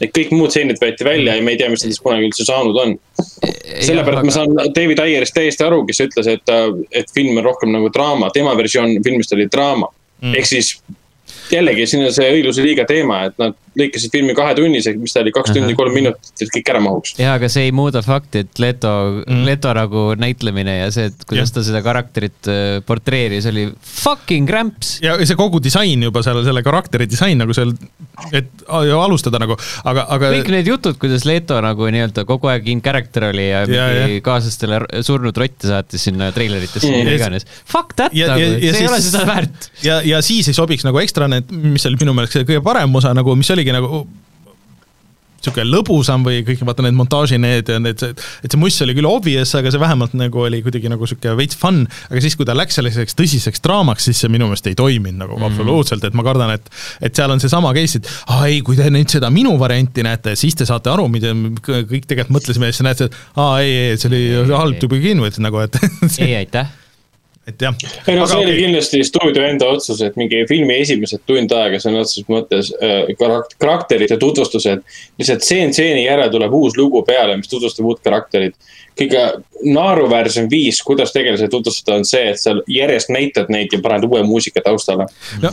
Et 0.00 0.12
kõik 0.14 0.32
muud 0.34 0.50
stseenid 0.50 0.80
võeti 0.82 1.06
välja 1.06 1.36
ja 1.36 1.44
me 1.44 1.54
ei 1.54 1.60
tea, 1.60 1.70
mis 1.72 1.84
nendest 1.84 2.02
kunagi 2.04 2.28
üldse 2.30 2.46
saanud 2.48 2.78
on. 2.84 2.96
sellepärast 3.82 4.28
ma 4.28 4.34
saan 4.34 4.56
David 4.74 5.02
Ayerist 5.04 5.36
täiesti 5.36 5.66
aru, 5.66 5.82
kes 5.88 6.02
ütles, 6.06 6.30
et, 6.32 6.56
et 6.90 7.14
film 7.14 7.38
on 7.38 7.46
rohkem 7.50 7.74
nagu 7.74 7.92
draama, 7.94 8.32
tema 8.34 8.56
versioon 8.58 8.96
filmist 9.04 9.36
oli 9.36 9.48
draama 9.52 9.90
mm.. 10.22 10.34
ehk 10.38 10.50
siis 10.50 10.76
jällegi 11.52 11.86
siin 11.88 12.04
on 12.06 12.12
see 12.14 12.28
õigluse 12.32 12.64
liiga 12.64 12.84
teema, 12.88 13.22
et 13.28 13.36
nad 13.40 13.56
lõikasid 13.78 14.12
filmi 14.12 14.34
kahetunniseks, 14.36 14.98
mis 15.00 15.14
ta 15.14 15.22
oli, 15.22 15.32
kaks 15.34 15.52
tundi, 15.54 15.74
kolm 15.76 15.94
minutit, 15.96 16.32
et 16.44 16.50
kõik 16.52 16.70
ära 16.72 16.80
mahuks. 16.84 17.14
jaa, 17.20 17.36
aga 17.38 17.48
see 17.52 17.66
ei 17.68 17.74
muuda 17.76 18.02
fakti, 18.04 18.44
et 18.44 18.60
Leto 18.62 18.92
mm. 19.22 19.42
Leto 19.48 19.72
nagu 19.76 20.04
näitlemine 20.20 20.78
ja 20.78 20.90
see, 20.94 21.08
et 21.12 21.26
kuidas 21.28 21.50
Jah. 21.50 21.56
ta 21.56 21.64
seda 21.68 21.82
karakterit 21.84 22.50
äh, 22.52 22.74
portreeris, 22.86 23.48
oli 23.50 23.68
fucking 24.02 24.50
rämps. 24.50 24.96
ja 25.04 25.16
see 25.22 25.38
kogu 25.38 25.62
disain 25.64 26.04
juba 26.08 26.24
seal, 26.24 26.42
selle 26.46 26.64
karakteri 26.66 27.08
disain 27.10 27.40
nagu 27.40 27.56
seal, 27.56 27.74
et 28.32 28.48
alustada 28.68 29.38
nagu, 29.42 29.56
aga, 29.84 30.04
aga 30.16 30.30
kõik 30.36 30.50
need 30.54 30.66
jutud, 30.70 30.96
kuidas 31.02 31.24
Leto 31.28 31.58
nagu 31.64 31.88
nii-öelda 31.92 32.24
kogu 32.28 32.50
aeg 32.52 32.68
in 32.72 32.80
character 32.84 33.28
oli 33.30 33.48
ja, 33.50 33.64
Ja, 33.66 33.86
ja 33.88 34.06
mingi 34.06 34.20
ja. 34.20 34.24
kaaslastele 34.26 34.80
surnud 35.02 35.36
rotte 35.42 35.68
saatis 35.70 36.04
sinna 36.08 36.30
treileritesse 36.32 36.90
mida 36.90 37.10
Ja- 37.10 37.18
iganes. 37.20 37.46
Fuck 37.64 37.94
that 37.98 38.14
ja- 38.14 38.28
nagu, 38.32 38.40
ja- 38.40 38.58
ja 38.58 38.72
see 38.72 38.82
ei 38.86 38.88
ole 38.88 39.00
siis- 39.00 39.12
seda 39.12 39.26
väärt. 39.26 39.70
ja, 39.82 40.00
ja 40.04 40.22
siis 40.22 40.48
ei 40.48 40.54
sobiks 40.54 40.84
nagu 40.84 40.98
ekstra 41.02 41.28
need, 41.28 41.50
mis 41.50 41.86
oli 41.86 41.96
minu 42.00 42.14
meelest 42.14 42.32
see 42.38 42.44
kõige 42.48 42.62
parem 42.62 42.94
osa 42.94 43.14
nagu, 43.14 43.34
mis 43.36 43.50
oligi 43.50 43.72
nagu 43.74 44.06
sihuke 45.46 45.64
lõbusam 45.66 46.24
või 46.26 46.42
kõik 46.46 46.62
vaata 46.66 46.84
need 46.86 46.96
montaaži 46.98 47.38
need 47.42 47.70
ja 47.72 47.78
need, 47.82 48.02
et 48.02 48.48
see 48.48 48.60
muss 48.60 48.78
oli 48.84 48.96
küll 48.96 49.08
obvious, 49.08 49.54
aga 49.58 49.72
see 49.72 49.82
vähemalt 49.82 50.16
nagu 50.18 50.44
oli 50.46 50.62
kuidagi 50.64 50.90
nagu 50.92 51.08
sihuke 51.08 51.34
veits 51.38 51.58
fun, 51.58 51.82
aga 52.10 52.24
siis, 52.24 52.36
kui 52.38 52.48
ta 52.48 52.56
läks 52.56 52.78
selliseks 52.78 53.18
tõsiseks 53.18 53.64
draamaks, 53.64 54.08
siis 54.08 54.22
see 54.22 54.32
minu 54.32 54.50
meelest 54.50 54.68
ei 54.70 54.78
toiminud 54.78 55.20
nagu 55.22 55.38
mm. 55.38 55.48
absoluutselt, 55.50 56.04
et 56.08 56.18
ma 56.18 56.26
kardan, 56.26 56.54
et 56.56 56.70
et 57.02 57.16
seal 57.16 57.32
on 57.32 57.42
seesama 57.42 57.72
case, 57.76 58.00
et 58.00 58.10
aa 58.32 58.46
ei, 58.50 58.60
kui 58.66 58.78
te 58.78 58.88
nüüd 58.92 59.10
seda 59.12 59.30
minu 59.34 59.54
varianti 59.60 60.04
näete, 60.06 60.36
siis 60.38 60.56
te 60.58 60.68
saate 60.68 60.92
aru, 60.92 61.08
mida 61.12 61.34
kõik 61.62 62.06
tegelikult 62.06 62.36
mõtlesime 62.38 62.70
ja 62.70 62.76
siis 62.76 62.86
näete, 62.86 63.10
et 63.10 63.18
aa 63.40 63.58
ei, 63.62 63.74
ei, 63.86 63.98
see 64.00 64.12
oli 64.12 64.54
halb 64.54 64.78
to 64.82 64.90
begin 64.92 65.22
with 65.24 65.42
nagu, 65.42 65.62
et 65.64 65.78
ei, 66.18 66.36
aitäh. 66.42 66.81
Et 67.46 67.62
jah. 67.62 67.74
ei 68.06 68.16
no 68.16 68.26
see 68.30 68.38
oli 68.38 68.54
kindlasti 68.56 69.02
stuudio 69.06 69.44
enda 69.46 69.66
otsus, 69.74 70.00
et 70.06 70.16
mingi 70.20 70.44
filmi 70.48 70.76
esimesed 70.82 71.24
tund 71.26 71.52
aega 71.56 71.80
sõna 71.82 72.04
otseses 72.04 72.28
mõttes 72.30 72.70
äh, 72.78 73.10
karak- 73.18 73.56
karakterite 73.62 74.18
tutvustused. 74.22 74.84
lihtsalt 75.18 75.42
stseen 75.46 75.74
stseeni 75.74 76.04
järel 76.06 76.30
tuleb 76.30 76.54
uus 76.54 76.78
lugu 76.78 77.02
peale, 77.06 77.36
mis 77.40 77.50
tutvustab 77.50 77.88
uut 77.90 78.02
karakterit. 78.04 78.54
kõige 78.98 79.24
naeruväärsem 79.64 80.50
viis, 80.50 80.82
kuidas 80.86 81.12
tegelasi 81.12 81.48
tutvustada, 81.48 81.96
on 81.96 82.04
see, 82.04 82.28
et 82.30 82.40
sa 82.40 82.54
järjest 82.68 83.10
näitad 83.10 83.50
neid 83.50 83.72
ja 83.72 83.80
paned 83.82 84.04
uue 84.06 84.22
muusika 84.22 84.62
taustale. 84.64 85.08
no 85.42 85.50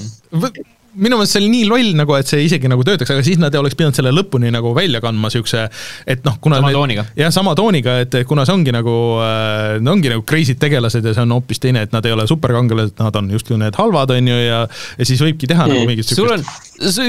minu 0.95 1.19
meelest 1.19 1.35
see 1.35 1.41
oli 1.43 1.49
nii 1.53 1.65
loll 1.69 1.91
nagu, 1.99 2.15
et 2.17 2.29
see 2.29 2.41
isegi 2.47 2.69
nagu 2.71 2.83
töötaks, 2.85 3.11
aga 3.13 3.23
siis 3.25 3.37
nad 3.41 3.53
oleks 3.59 3.77
pidanud 3.77 3.97
selle 3.97 4.13
lõpuni 4.15 4.49
nagu 4.53 4.71
välja 4.77 5.01
kandma 5.03 5.29
siukse, 5.33 5.67
et 6.09 6.23
noh, 6.25 6.39
kuna 6.41 6.59
Sama 6.59 6.71
need- 6.71 6.79
tooniga. 6.79 7.05
jah, 7.19 7.31
sama 7.33 7.55
tooniga, 7.57 7.99
et 8.05 8.17
kuna 8.29 8.45
see 8.47 8.55
ongi 8.57 8.73
nagu 8.75 8.95
äh,, 9.23 9.77
ongi 9.91 10.09
nagu 10.13 10.23
crazy'd 10.29 10.59
tegelased 10.61 11.05
ja 11.05 11.13
see 11.13 11.25
on 11.25 11.35
hoopis 11.37 11.61
teine, 11.61 11.83
et 11.85 11.93
nad 11.95 12.05
ei 12.05 12.15
ole 12.15 12.25
superkangelased, 12.29 12.97
nad 12.99 13.15
on 13.21 13.29
justkui 13.35 13.59
need 13.61 13.77
halvad, 13.79 14.15
on 14.17 14.31
ju, 14.33 14.39
ja 14.47 14.63
ja 14.69 15.05
siis 15.07 15.21
võibki 15.23 15.47
teha 15.49 15.67
mm. 15.67 15.75
nagu 15.75 15.89
mingit 15.89 16.09
sul 16.09 16.31
on, 16.33 16.43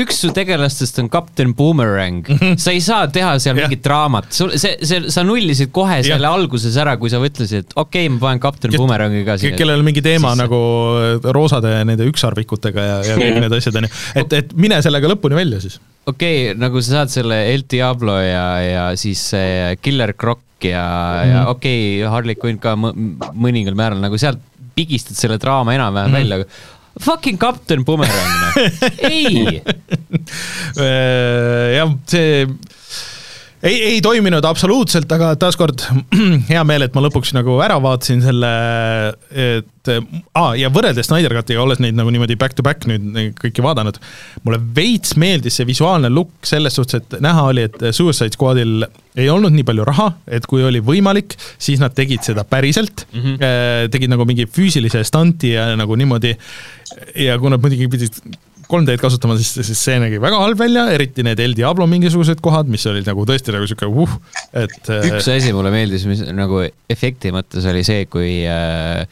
üks 0.00 0.20
su 0.25 0.32
tegelastest 0.37 0.99
on 1.02 1.08
kapten 1.12 1.54
Boomerang, 1.56 2.26
sa 2.60 2.75
ei 2.75 2.82
saa 2.84 3.08
teha 3.12 3.37
seal 3.38 3.56
Jah. 3.56 3.66
mingit 3.68 3.82
draamat, 3.87 4.30
sul 4.34 4.54
see, 4.60 4.76
see, 4.87 5.08
sa 5.12 5.25
nullisid 5.26 5.72
kohe 5.75 6.00
selle 6.06 6.28
alguses 6.28 6.76
ära, 6.80 6.96
kui 7.00 7.10
sa 7.12 7.20
mõtlesid, 7.22 7.64
et 7.64 7.75
okei 7.76 8.06
okay,, 8.06 8.12
ma 8.14 8.26
panen 8.28 8.42
kapten 8.42 8.75
Ja- 8.75 8.82
Boomerangi 8.82 9.25
ka 9.26 9.38
siia. 9.40 9.56
kellel 9.58 9.80
on 9.80 9.87
mingi 9.88 10.02
teema 10.04 10.34
sisse. 10.34 10.44
nagu 10.44 10.60
roosade 11.34 11.72
nende 11.88 12.06
ükssarvikutega 12.10 12.87
ja, 12.87 12.96
ja 13.10 13.16
kõik 13.20 13.40
need 13.44 13.54
asjad 13.56 13.69
on 13.78 13.86
ju, 13.86 13.92
et, 14.22 14.36
et 14.40 14.52
mine 14.58 14.80
sellega 14.82 15.10
lõpuni 15.12 15.38
välja 15.38 15.60
siis. 15.62 15.78
okei 16.06 16.50
okay,, 16.50 16.58
nagu 16.60 16.82
sa 16.82 17.00
saad 17.00 17.14
selle 17.14 17.42
El 17.52 17.64
Diablo 17.70 18.18
ja, 18.20 18.46
ja 18.64 18.84
siis 19.00 19.22
see 19.32 19.76
Killer 19.82 20.14
Croc 20.18 20.42
ja 20.64 20.84
mm, 20.84 21.22
-hmm. 21.22 21.32
ja 21.32 21.46
okei 21.48 21.80
okay,, 22.00 22.10
Harley 22.12 22.36
Quinn 22.36 22.60
ka 22.60 22.76
mõ- 22.76 22.94
mõningal 23.32 23.78
määral 23.78 24.02
nagu 24.02 24.18
sealt 24.18 24.42
pigistad 24.74 25.16
selle 25.18 25.38
draama 25.38 25.74
enam-vähem 25.74 26.10
mm 26.10 26.16
-hmm. 26.16 26.30
välja. 26.30 26.44
Fucking 27.00 27.38
kapten 27.38 27.84
Boomerang, 27.84 28.32
noh. 28.42 28.54
ei, 29.10 29.62
Äh, 30.78 31.76
jah, 31.76 31.90
see 32.06 32.46
ei, 33.62 33.83
ei 33.83 34.00
toiminud 34.05 34.45
absoluutselt, 34.49 35.11
aga 35.12 35.35
taaskord 35.40 35.85
hea 36.50 36.62
meel, 36.69 36.87
et 36.87 36.97
ma 36.97 37.02
lõpuks 37.05 37.35
nagu 37.37 37.59
ära 37.64 37.76
vaatasin 37.83 38.23
selle, 38.25 38.52
et 39.31 39.90
aa, 40.37 40.55
ja 40.59 40.71
võrreldes 40.73 41.09
Snyder 41.09 41.35
Cutiga, 41.37 41.62
olles 41.64 41.81
neid 41.83 41.97
nagu 41.99 42.12
niimoodi 42.12 42.38
back 42.40 42.57
to 42.57 42.64
back 42.67 42.87
nüüd 42.88 43.37
kõiki 43.40 43.64
vaadanud, 43.64 44.00
mulle 44.47 44.61
veits 44.76 45.17
meeldis 45.21 45.61
see 45.61 45.69
visuaalne 45.69 46.12
look 46.12 46.33
selles 46.49 46.76
suhtes, 46.79 47.05
et 47.05 47.21
näha 47.25 47.47
oli, 47.52 47.69
et 47.69 47.79
Suicide 47.97 48.37
Squadil 48.37 48.85
ei 49.21 49.29
olnud 49.33 49.52
nii 49.55 49.67
palju 49.69 49.87
raha, 49.88 50.11
et 50.31 50.47
kui 50.49 50.64
oli 50.64 50.83
võimalik, 50.85 51.37
siis 51.61 51.83
nad 51.83 51.95
tegid 51.97 52.25
seda 52.25 52.47
päriselt 52.49 53.07
mm, 53.11 53.25
-hmm. 53.25 53.88
tegid 53.93 54.12
nagu 54.12 54.25
mingi 54.29 54.47
füüsilise 54.47 55.02
stunti 55.05 55.57
ja 55.57 55.73
nagu 55.76 55.97
niimoodi 55.99 56.37
ja 57.26 57.37
kui 57.38 57.50
nad 57.52 57.61
muidugi 57.61 57.90
pidid 57.90 58.23
3D-d 58.70 59.00
kasutama, 59.02 59.36
siis, 59.40 59.52
siis 59.66 59.82
see 59.88 59.98
nägi 60.02 60.20
väga 60.22 60.38
halb 60.42 60.60
välja, 60.60 60.86
eriti 60.94 61.24
need 61.26 61.42
El 61.42 61.56
Diablo 61.58 61.88
mingisugused 61.90 62.42
kohad, 62.44 62.70
mis 62.70 62.86
olid 62.90 63.08
nagu 63.10 63.26
tõesti 63.28 63.54
nagu 63.54 63.68
sihuke 63.68 63.90
uh, 63.90 64.14
et 64.62 64.92
üks 65.10 65.28
asi 65.32 65.52
mulle 65.56 65.72
meeldis, 65.74 66.06
mis 66.08 66.22
nagu 66.34 66.62
efekti 66.90 67.34
mõttes 67.34 67.66
oli 67.70 67.84
see, 67.86 68.06
kui 68.10 68.40
äh, 68.48 69.04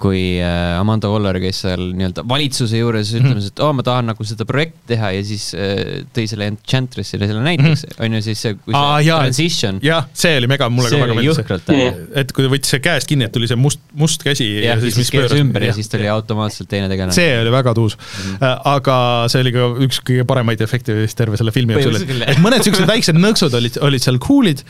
kui 0.00 0.40
äh, 0.42 0.74
Amanda 0.80 1.06
Waller 1.12 1.36
käis 1.38 1.60
seal 1.62 1.82
nii-öelda 1.94 2.24
valitsuse 2.28 2.80
juures 2.80 3.12
ütlemas, 3.14 3.46
et 3.52 3.60
oo, 3.62 3.68
ma 3.78 3.84
tahan 3.86 4.08
nagu 4.10 4.24
seda 4.26 4.42
projekti 4.48 4.88
teha 4.90 5.12
ja 5.14 5.20
siis 5.26 5.44
äh, 5.54 6.02
tõi 6.16 6.24
selle 6.30 6.48
Enchantressile 6.50 7.28
selle 7.30 7.44
näiteks, 7.46 7.84
on 8.02 8.16
ju 8.18 8.22
siis 8.26 8.42
see, 8.42 8.56
kui 8.58 8.74
see 8.74 8.80
Aa, 8.80 8.98
jaa. 9.06 9.20
transition, 9.22 9.78
jah, 9.84 10.08
see 10.18 10.34
oli 10.40 10.50
mega, 10.50 10.68
mulle 10.74 10.90
ka 10.90 10.98
väga 11.04 11.16
meeldis 11.20 11.40
et 12.24 12.34
kui 12.34 12.46
ta 12.46 12.50
võttis 12.56 12.74
see 12.74 12.82
käest 12.84 13.08
kinni, 13.10 13.28
et 13.28 13.34
tuli 13.36 13.46
see 13.50 13.60
must, 13.60 13.80
must 14.02 14.26
käsi 14.26 14.48
jah, 14.64 14.82
ja 14.82 14.94
siis 14.98 15.12
keeras 15.14 15.36
ümber 15.38 15.68
ja 15.68 15.76
siis 15.78 15.88
tuli 15.92 16.10
automaatselt 16.10 16.68
teine 16.74 16.90
tegelane. 16.90 17.14
see 17.14 17.38
oli 17.44 17.54
väga 17.54 17.74
tuus 17.78 17.94
mm, 17.96 18.02
Mhm. 18.24 18.34
-hmm. 18.42 18.60
aga 18.74 18.98
see 19.30 19.40
oli 19.44 19.52
ka 19.54 19.70
üks 19.86 20.02
kõige 20.02 20.24
paremaid 20.26 20.60
efekte 20.64 20.94
vist 20.98 21.16
terve 21.16 21.38
selle 21.38 21.52
filmi 21.54 21.78
jooksul, 21.78 22.00
et 22.26 22.38
mõned 22.42 22.66
siuksed 22.66 22.86
väiksed 22.90 23.16
nõksud 23.18 23.54
olid, 23.54 23.78
olid 23.80 24.02
seal 24.02 24.18
cool'id. 24.18 24.64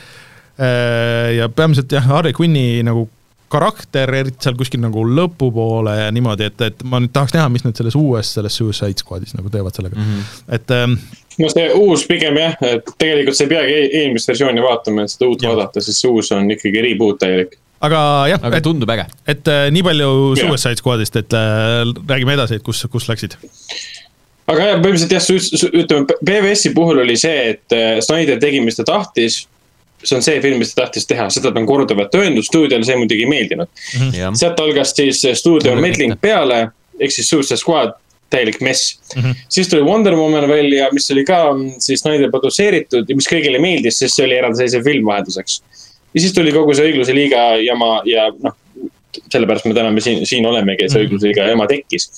ja 1.34 1.48
peamiselt 1.48 1.90
jah, 1.92 2.04
Harley 2.06 2.32
Quinni 2.36 2.82
nagu 2.86 3.08
karakter, 3.54 4.10
eriti 4.20 4.46
seal 4.46 4.56
kuskil 4.58 4.82
nagu 4.82 5.04
lõpupoole 5.06 5.94
ja 6.02 6.12
niimoodi, 6.14 6.50
et, 6.50 6.64
et 6.68 6.86
ma 6.88 7.00
nüüd 7.02 7.14
tahaks 7.14 7.36
näha, 7.36 7.50
mis 7.54 7.66
nad 7.66 7.76
selles 7.78 7.96
uues, 7.98 8.34
selles 8.36 8.56
Suicide 8.58 9.00
Squadis 9.00 9.36
nagu 9.38 9.52
teevad 9.52 9.76
sellega 9.76 9.98
mm. 9.98 10.08
-hmm. 10.10 10.54
et 10.58 10.74
ähm, 10.74 10.98
no 11.38 11.50
see 11.50 11.66
uus 11.74 12.06
pigem 12.08 12.38
jah, 12.38 12.54
et 12.64 12.94
tegelikult 13.00 13.38
sa 13.38 13.46
ei 13.46 13.52
peagi 13.52 13.74
e- 13.74 13.90
eelmist 14.02 14.30
versiooni 14.30 14.64
vaatama, 14.64 15.04
et 15.04 15.14
seda 15.14 15.28
uut 15.28 15.42
Jah. 15.42 15.54
vaadata, 15.54 15.82
sest 15.84 16.02
see 16.02 16.12
uus 16.12 16.30
on 16.34 16.50
ikkagi 16.54 16.82
reboot 16.84 17.20
täielik. 17.22 17.58
aga 17.84 18.00
jah, 18.30 18.42
aga 18.42 18.60
et, 18.60 18.66
tundub 18.66 18.94
äge. 18.94 19.06
et 19.26 19.50
äh, 19.50 19.66
nii 19.74 19.84
palju. 19.86 20.10
Suicide 20.40 20.80
Squadist, 20.80 21.18
et 21.20 21.36
äh, 21.36 21.82
räägime 22.08 22.36
edasi, 22.38 22.60
et 22.60 22.66
kus, 22.66 22.84
kus 22.92 23.08
läksid. 23.10 23.36
aga 24.50 24.70
jah, 24.70 24.84
põhimõtteliselt 24.84 25.16
jah 25.16 25.82
ütleme, 25.82 26.20
BVS-i 26.20 26.74
puhul 26.76 27.02
oli 27.04 27.18
see, 27.20 27.50
et 27.54 27.76
äh, 27.76 27.98
Snyder 28.04 28.40
tegi, 28.42 28.62
mis 28.64 28.78
ta 28.80 28.86
tahtis. 28.88 29.44
See 30.04 30.16
on 30.18 30.24
see 30.24 30.40
film, 30.44 30.60
mis 30.62 30.74
ta 30.74 30.84
tahtis 30.84 31.08
teha, 31.10 31.28
seda 31.32 31.52
ta 31.52 31.60
on 31.60 31.66
korduvalt 31.68 32.14
öelnud, 32.18 32.44
stuudiole 32.46 32.86
see 32.86 32.96
muidugi 33.00 33.26
ei 33.26 33.30
meeldinud. 33.30 33.84
jah, 34.14 34.32
sealt 34.38 34.60
algas 34.60 34.94
siis 34.96 35.22
stuudio 35.40 35.76
mitte. 35.80 36.10
peale, 36.20 36.66
ehk 37.00 37.14
siis 37.14 37.30
Suicide 37.30 37.60
Squad, 37.60 37.94
täielik 38.34 38.60
mess 38.60 38.98
mm. 38.98 39.20
Mhm. 39.20 39.30
-hmm. 39.30 39.46
siis 39.48 39.68
tuli 39.68 39.82
Wonder 39.82 40.14
Woman 40.16 40.48
välja, 40.48 40.88
mis 40.92 41.10
oli 41.10 41.24
ka 41.24 41.52
mm, 41.52 41.74
siis 41.78 42.00
Snyder 42.00 42.30
produtseeritud 42.30 43.08
ja 43.08 43.16
mis 43.16 43.30
kõigile 43.30 43.60
meeldis, 43.60 43.98
sest 43.98 44.16
see 44.18 44.26
oli 44.26 44.38
eraldiseisev 44.38 44.84
film 44.84 45.06
vahelduseks. 45.06 45.62
ja 46.14 46.20
siis 46.20 46.32
tuli 46.32 46.52
kogu 46.52 46.74
see 46.74 46.90
õigluse 46.90 47.14
liiga 47.14 47.46
jama 47.62 48.00
ja 48.08 48.30
noh, 48.42 48.56
sellepärast 49.30 49.68
me 49.68 49.74
täna 49.74 49.90
me 49.90 50.02
siin, 50.02 50.26
siin 50.26 50.46
olemegi, 50.46 50.84
et 50.84 50.92
see 50.92 51.04
õigluse 51.04 51.30
liiga 51.30 51.46
jama 51.50 51.66
tekkis. 51.70 52.10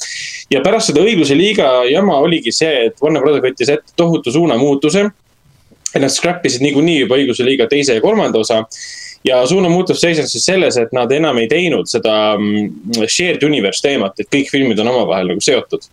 ja 0.50 0.62
pärast 0.64 0.93
seda 0.93 1.05
õigluse 1.05 1.37
liiga 1.37 1.69
jama 1.90 2.19
oligi 2.25 2.52
see, 2.52 2.88
et 2.88 3.02
Warner 3.02 3.25
Brothers 3.25 3.45
võttis 3.45 3.73
ette 3.76 3.97
tohutu 3.97 4.33
suunamuutuse. 4.33 5.09
Et 5.97 6.05
nad 6.05 6.12
scrap 6.12 6.45
isid 6.47 6.65
niikuinii 6.65 7.00
juba 7.03 7.19
õigluse 7.19 7.47
liiga 7.47 7.67
teise 7.71 7.97
ja 7.97 8.05
kolmanda 8.05 8.41
osa 8.43 8.62
ja 9.26 9.41
suunamuutus 9.49 10.00
seisnes 10.00 10.33
siis 10.33 10.45
selles, 10.47 10.79
et 10.81 10.93
nad 10.97 11.12
enam 11.12 11.38
ei 11.43 11.49
teinud 11.50 11.88
seda 11.91 12.15
mm, 12.38 13.05
shared 13.09 13.45
universe 13.47 13.83
teemat, 13.85 14.21
et 14.21 14.31
kõik 14.33 14.53
filmid 14.53 14.81
on 14.83 14.93
omavahel 14.93 15.33
nagu 15.33 15.43
seotud. 15.43 15.88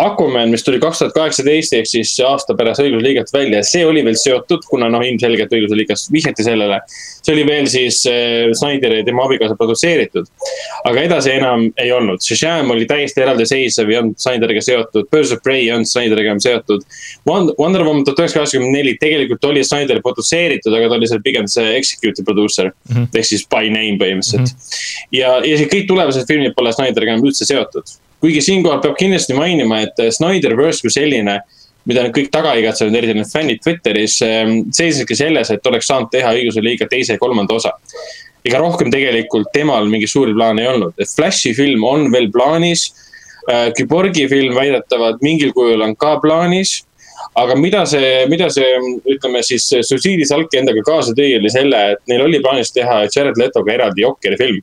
Aquaman, 0.00 0.48
mis 0.50 0.64
tuli 0.64 0.78
kaks 0.80 1.02
tuhat 1.02 1.12
kaheksateist 1.16 1.74
ehk 1.76 1.88
siis 1.88 2.12
aasta 2.24 2.54
pärast 2.56 2.80
õigusliigat 2.80 3.32
välja, 3.34 3.60
see 3.66 3.82
oli 3.84 4.00
veel 4.06 4.16
seotud, 4.16 4.64
kuna 4.70 4.88
noh, 4.92 5.02
ilmselgelt 5.04 5.52
õigusliigas 5.52 6.06
vihjati 6.12 6.46
sellele. 6.46 6.80
see 7.20 7.34
oli 7.34 7.44
veel 7.46 7.68
siis 7.68 8.00
äh, 8.08 8.48
Snyderi 8.56 9.02
ja 9.02 9.04
tema 9.04 9.26
abikaasa 9.28 9.56
produtseeritud. 9.60 10.26
aga 10.88 11.04
edasi 11.04 11.34
enam 11.36 11.66
ei 11.76 11.92
olnud, 11.92 12.22
Shazam 12.24 12.72
oli 12.72 12.86
täiesti 12.88 13.20
eraldiseisev, 13.20 13.92
ei 13.92 14.00
olnud 14.00 14.18
Snyderiga 14.20 14.64
seotud, 14.64 15.08
Birds 15.12 15.34
of 15.36 15.44
Prey 15.44 15.66
ei 15.66 15.72
olnud 15.76 15.90
Snyderiga 15.90 16.36
seotud. 16.40 16.84
Wonder 17.28 17.84
Woman 17.84 18.04
tuhat 18.04 18.24
üheksasada 18.24 18.40
kaheksakümmend 18.40 18.76
neli 18.76 18.96
tegelikult 19.00 19.44
oli 19.44 19.64
Snyderi 19.66 20.00
produtseeritud, 20.04 20.74
aga 20.76 20.88
ta 20.88 21.00
oli 21.00 21.10
seal 21.10 21.24
pigem 21.24 21.48
see 21.50 21.74
executive 21.76 22.24
producer 22.24 22.70
mm 22.70 22.96
-hmm. 22.96 23.08
ehk 23.14 23.26
siis 23.32 23.44
by 23.50 23.68
name 23.68 23.98
põhimõtteliselt 24.00 24.48
mm. 24.48 24.54
-hmm. 24.54 25.16
ja, 25.20 25.40
ja 25.44 25.58
see 25.58 25.68
kõik 25.74 25.90
tulevased 25.90 26.28
filmid 26.30 26.56
pole 26.56 26.72
Snyderiga 26.72 27.18
enam 27.18 27.26
üldse 27.26 27.44
seotud. 27.44 28.00
Kuigi 28.20 28.42
siinkohal 28.44 28.82
peab 28.84 28.96
kindlasti 29.00 29.34
mainima, 29.36 29.82
et 29.86 30.00
Snyderverse 30.12 30.84
kui 30.84 30.92
selline, 30.92 31.40
mida 31.88 32.02
nüüd 32.04 32.16
kõik 32.16 32.32
taga 32.32 32.52
igatsevad, 32.60 32.96
eriti 32.98 33.16
need 33.16 33.30
fännid 33.30 33.62
Twitteris, 33.64 34.18
seisneski 34.20 35.16
selles, 35.16 35.50
et 35.50 35.66
oleks 35.66 35.88
saanud 35.88 36.10
teha 36.12 36.34
õiguse 36.36 36.62
liiga 36.64 36.88
teise 36.90 37.16
ja 37.16 37.22
kolmanda 37.22 37.56
osa 37.56 37.72
ega 38.46 38.60
rohkem 38.60 38.90
tegelikult 38.92 39.50
temal 39.54 39.88
mingeid 39.90 40.12
suuri 40.12 40.34
plaane 40.36 40.64
ei 40.64 40.70
olnud, 40.70 40.94
et 41.00 41.08
Flashi 41.12 41.52
film 41.56 41.84
on 41.84 42.08
veel 42.12 42.30
plaanis. 42.32 42.90
Küborgi 43.76 44.26
film 44.30 44.54
väidetavalt 44.54 45.22
mingil 45.24 45.52
kujul 45.56 45.80
on 45.82 45.96
ka 45.98 46.18
plaanis. 46.22 46.84
aga 47.36 47.54
mida 47.54 47.84
see, 47.86 48.26
mida 48.28 48.48
see, 48.50 48.68
ütleme 49.12 49.42
siis 49.44 49.66
Suicide 49.86 50.24
Salk 50.26 50.54
endaga 50.56 50.82
kaasa 50.82 51.12
tõi, 51.14 51.36
oli 51.38 51.50
selle, 51.52 51.80
et 51.92 52.00
neil 52.08 52.24
oli 52.24 52.40
plaanis 52.42 52.72
teha 52.72 53.04
Jared 53.14 53.38
Letoga 53.38 53.72
eraldi 53.72 54.02
Jokeri 54.02 54.38
film. 54.40 54.60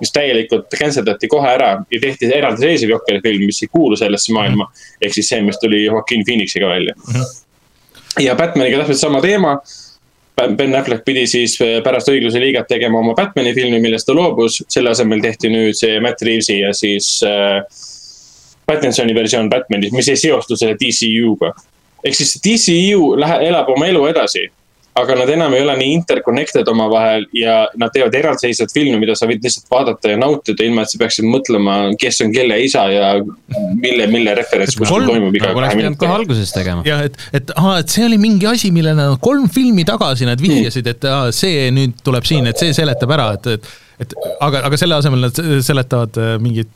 Mis 0.00 0.12
täielikult 0.14 0.72
cancel 0.78 1.06
dati 1.06 1.28
kohe 1.28 1.48
ära 1.50 1.72
ja 1.90 2.00
tehti 2.00 2.30
eraldiseisev 2.34 2.96
Jokeri 2.96 3.20
film, 3.24 3.46
mis 3.50 3.62
ei 3.62 3.70
kuulu 3.72 3.96
sellesse 3.96 4.32
maailma. 4.32 4.70
ehk 5.02 5.14
siis 5.14 5.28
see, 5.28 5.42
mis 5.42 5.58
tuli 5.60 5.84
Joaquin 5.84 6.24
Phoenixiga 6.24 6.68
välja. 6.68 6.94
ja 8.18 8.34
Batmaniga 8.34 8.82
täpselt 8.82 8.98
sama 8.98 9.20
teema 9.20 9.58
Ben 10.56 10.74
Affleck 10.74 11.04
pidi 11.04 11.26
siis 11.28 11.56
pärast 11.84 12.08
õigluse 12.08 12.40
liigat 12.40 12.68
tegema 12.70 13.00
oma 13.00 13.14
Batman'i 13.16 13.52
filmi, 13.56 13.80
millest 13.82 14.08
ta 14.08 14.14
loobus, 14.16 14.60
selle 14.72 14.92
asemel 14.94 15.20
tehti 15.20 15.50
nüüd 15.52 15.76
see 15.76 15.98
Matt 16.00 16.22
Reavesi 16.24 16.60
ja 16.62 16.70
siis 16.76 17.18
äh, 17.26 17.60
Pattinsoni 18.66 19.14
versioon 19.16 19.50
Batman'ist, 19.50 19.96
mis 19.96 20.08
ei 20.08 20.20
seostu 20.20 20.56
selle 20.56 20.78
DCU-ga. 20.80 21.52
ehk 22.04 22.16
siis 22.16 22.36
DCU 22.44 23.14
läheb, 23.20 23.44
elab 23.50 23.68
oma 23.74 23.90
elu 23.90 24.06
edasi, 24.12 24.46
aga 24.98 25.14
nad 25.20 25.30
enam 25.30 25.54
ei 25.54 25.62
ole 25.62 25.74
nii 25.78 25.92
interconnected 26.00 26.68
omavahel 26.68 27.26
ja 27.36 27.60
nad 27.78 27.92
teevad 27.94 28.14
eraldiseisvat 28.18 28.72
filmi, 28.74 28.98
mida 29.00 29.14
sa 29.18 29.28
võid 29.30 29.44
lihtsalt 29.44 29.68
vaadata 29.70 30.12
ja 30.12 30.18
nautida, 30.20 30.66
ilma 30.66 30.82
et 30.82 30.92
sa 30.92 30.98
peaksid 31.00 31.28
mõtlema, 31.30 31.76
kes 32.00 32.20
on 32.24 32.32
kelle 32.34 32.58
isa 32.64 32.86
ja 32.92 33.12
mille, 33.78 34.08
mille 34.10 34.34
referents 34.38 34.76
kuskil 34.78 35.06
toimub 35.06 35.38
iga 35.38 35.52
oleks 35.54 35.78
pidanud 35.78 36.00
kohe 36.00 36.16
alguses 36.16 36.54
tegema. 36.56 36.82
jah, 36.88 37.04
et, 37.06 37.20
et 37.38 37.54
aa, 37.56 37.78
et 37.84 37.94
see 37.94 38.08
oli 38.08 38.18
mingi 38.20 38.50
asi, 38.50 38.72
millele 38.74 38.98
nad 38.98 39.20
kolm 39.22 39.46
filmi 39.52 39.86
tagasi 39.88 40.28
nad 40.28 40.42
vihjasid, 40.42 40.90
et 40.94 41.06
aa, 41.10 41.30
see 41.34 41.70
nüüd 41.74 42.02
tuleb 42.06 42.26
siin, 42.28 42.50
et 42.50 42.58
see 42.60 42.74
seletab 42.76 43.14
ära, 43.18 43.30
et, 43.38 43.54
et 43.56 43.72
et 44.00 44.14
aga, 44.40 44.62
aga 44.64 44.78
selle 44.80 44.96
asemel 44.96 45.26
nad 45.26 45.40
seletavad 45.64 46.16
äh, 46.16 46.36
mingit 46.40 46.70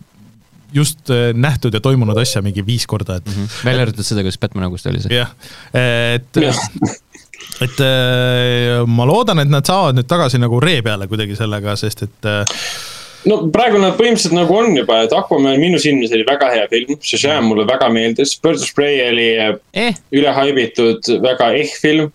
just 0.75 1.09
äh, 1.15 1.31
nähtud 1.39 1.75
ja 1.75 1.81
toimunud 1.81 2.19
asja 2.21 2.43
mingi 2.45 2.65
viis 2.67 2.85
korda, 2.91 3.21
et 3.21 3.31
välja 3.65 3.87
arvatud 3.87 4.05
seda, 4.07 4.25
kuidas 4.27 4.41
Batman 4.43 4.67
august 4.69 4.89
oli 4.91 5.01
see. 5.05 5.15
jah, 5.17 5.33
et 5.73 6.43
Jah. 6.43 6.59
Et 7.65 7.81
äh, 7.85 8.83
ma 8.87 9.07
loodan, 9.09 9.41
et 9.43 9.53
nad 9.53 9.67
saavad 9.67 9.99
nüüd 9.99 10.11
tagasi 10.11 10.41
nagu 10.43 10.59
ree 10.63 10.83
peale 10.85 11.09
kuidagi 11.11 11.37
sellega, 11.39 11.77
sest 11.79 12.05
et 12.09 12.29
äh, 12.29 12.59
no 13.31 13.39
praegu 13.55 13.81
nad 13.81 13.97
põhimõtteliselt 13.99 14.37
nagu 14.37 14.57
on 14.59 14.77
juba, 14.77 15.03
et 15.05 15.15
Aquaman 15.17 15.61
minu 15.61 15.81
silmis 15.83 16.13
oli 16.15 16.27
väga 16.29 16.51
hea 16.53 16.67
film, 16.73 16.99
Shazam 17.05 17.49
mulle 17.51 17.67
väga 17.69 17.89
meeldis, 17.93 18.37
Birds 18.43 18.67
of 18.67 18.75
Prey 18.77 19.01
oli 19.07 19.29
eh, 19.41 19.97
üle 20.15 20.35
haibitud, 20.37 21.09
väga 21.25 21.53
ehk 21.61 21.79
film. 21.81 22.13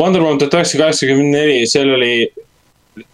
Wonder 0.00 0.22
Woman 0.22 0.38
tuhat 0.40 0.54
üheksasada 0.56 0.86
kaheksakümmend 0.86 1.34
neli, 1.34 1.58
seal 1.68 1.90
oli 1.92 2.14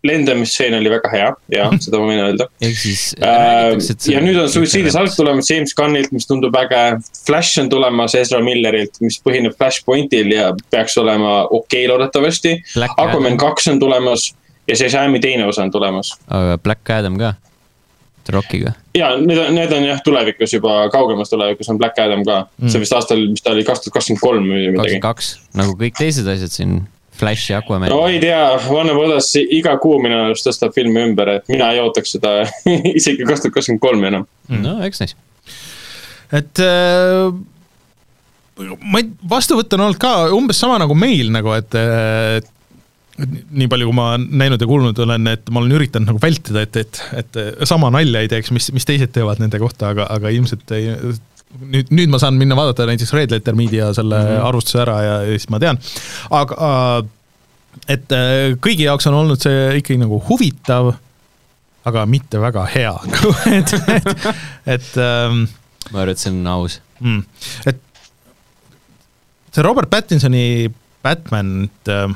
lendamisstseen 0.07 0.79
oli 0.79 0.91
väga 0.93 1.11
hea 1.13 1.29
ja 1.53 1.69
seda 1.83 2.01
ma 2.01 2.11
võin 2.11 2.23
öelda. 2.29 2.49
ehk 2.63 2.79
siis 2.81 3.07
Äh, 3.17 3.75
ja 4.13 4.21
nüüd 4.23 4.39
on 4.41 4.51
Suicide 4.53 4.91
Salk 4.93 5.15
tulemas 5.17 5.51
James 5.51 5.75
Gunnilt, 5.77 6.13
mis 6.15 6.27
tundub 6.29 6.55
äge. 6.59 6.83
Flash 7.27 7.61
on 7.63 7.71
tulemas 7.73 8.15
Ezra 8.19 8.41
Millerilt, 8.45 9.01
mis 9.05 9.19
põhineb 9.25 9.57
Flashpointil 9.57 10.33
ja 10.35 10.51
peaks 10.73 10.97
olema 11.01 11.39
okei 11.47 11.85
okay, 11.85 11.91
loodetavasti. 11.91 12.57
Aquaman 12.97 13.39
kaks 13.41 13.71
on 13.73 13.81
tulemas 13.83 14.31
ja 14.69 14.77
Shazami 14.77 15.21
teine 15.21 15.47
osa 15.47 15.63
on 15.67 15.71
tulemas. 15.71 16.15
aga 16.29 16.59
Black 16.59 16.91
Adam 16.91 17.19
ka, 17.19 17.35
Rockiga. 18.29 18.73
ja 18.95 19.15
need 19.17 19.39
on, 19.39 19.55
need 19.55 19.73
on 19.73 19.85
jah, 19.87 20.01
tulevikus 20.05 20.55
juba 20.55 20.89
kaugemas 20.91 21.31
tulevikus 21.31 21.71
on 21.71 21.79
Black 21.79 21.99
Adam 21.99 22.25
ka 22.27 22.43
mm.. 22.59 22.69
see 22.69 22.83
vist 22.83 22.97
aastal, 22.97 23.23
mis 23.31 23.43
ta 23.43 23.55
oli, 23.55 23.65
kaks 23.65 23.85
tuhat 23.85 23.99
kakskümmend 23.99 24.23
kolm 24.23 24.51
või 24.51 24.67
midagi 24.67 24.77
kakskümmend. 24.77 25.07
kaks, 25.07 25.33
nagu 25.63 25.77
kõik 25.79 25.99
teised 25.99 26.29
asjad 26.35 26.55
siin, 26.55 26.77
Flash 27.17 27.51
ja 27.53 27.61
Aquaman 27.63 27.93
no 27.93 28.03
ei 28.11 28.21
tea, 28.23 28.41
Warner 28.69 28.97
Brothers 28.97 29.33
iga 29.43 29.77
kuu 29.83 29.99
minu 30.03 30.19
arust 30.29 30.49
tõstab 30.49 30.75
filmi 30.77 31.03
ümber, 31.09 31.37
et 31.39 31.53
mina 31.53 31.73
ei 31.75 31.83
ootaks 31.83 32.17
seda 32.19 32.39
isegi 32.99 33.27
kaks 33.27 33.47
tuhat 33.47 33.59
kakskümmend 33.59 33.85
kolm 33.85 34.09
enam. 34.11 34.27
no 34.63 34.79
eks 34.87 35.05
näis. 35.05 35.17
et 36.37 36.65
äh, 36.65 37.31
ma 38.81 39.03
ei, 39.03 39.09
vastuvõtt 39.37 39.73
on 39.77 39.87
olnud 39.89 40.03
ka 40.03 40.13
umbes 40.37 40.61
sama 40.61 40.81
nagu 40.83 40.97
meil 40.99 41.33
nagu, 41.35 41.55
et 41.57 41.79
äh, 41.79 42.43
et 43.17 43.47
nii 43.57 43.69
palju, 43.73 43.89
kui 43.89 43.97
ma 43.97 44.11
näinud 44.21 44.61
ja 44.61 44.69
kuulnud 44.69 44.99
olen, 45.01 45.31
et 45.33 45.47
ma 45.49 45.63
olen 45.63 45.79
üritanud 45.79 46.11
nagu 46.11 46.21
vältida, 46.21 46.67
et, 46.67 46.77
et, 46.83 46.99
et 47.23 47.39
sama 47.69 47.89
nalja 47.95 48.21
ei 48.21 48.29
teeks, 48.29 48.53
mis, 48.53 48.69
mis 48.77 48.85
teised 48.89 49.15
teevad 49.15 49.41
nende 49.41 49.61
kohta, 49.63 49.95
aga, 49.95 50.05
aga 50.13 50.33
ilmselt 50.37 50.75
ei 50.77 50.91
nüüd, 51.55 51.91
nüüd 51.95 52.13
ma 52.13 52.21
saan 52.23 52.39
minna 52.39 52.57
vaadata 52.59 52.87
näiteks 52.89 53.13
Red 53.17 53.35
Letter 53.35 53.55
Media 53.59 53.93
selle 53.95 54.19
mm 54.19 54.31
-hmm. 54.31 54.47
arvustuse 54.49 54.81
ära 54.83 54.97
ja, 55.03 55.19
siis 55.27 55.49
ma 55.51 55.61
tean, 55.63 55.79
aga 56.31 56.57
äh, 56.69 57.09
et 57.89 58.13
äh, 58.13 58.57
kõigi 58.63 58.87
jaoks 58.87 59.07
on 59.11 59.19
olnud 59.23 59.43
see 59.43 59.79
ikkagi 59.81 60.01
nagu 60.01 60.21
huvitav, 60.29 60.95
aga 61.87 62.07
mitte 62.07 62.41
väga 62.43 62.65
hea 62.75 62.95
et, 63.59 63.75
et, 63.97 64.15
et 64.77 64.97
ähm, 64.97 65.45
ma 65.93 66.03
arvan, 66.03 66.15
et 66.15 66.23
see 66.23 66.33
on 66.33 66.47
aus. 66.47 66.81
mm.. 67.01 67.23
et 67.67 67.83
see 69.53 69.63
Robert 69.63 69.91
Pattinsoni 69.91 70.73
Batman, 71.03 71.71
äh, 71.89 72.09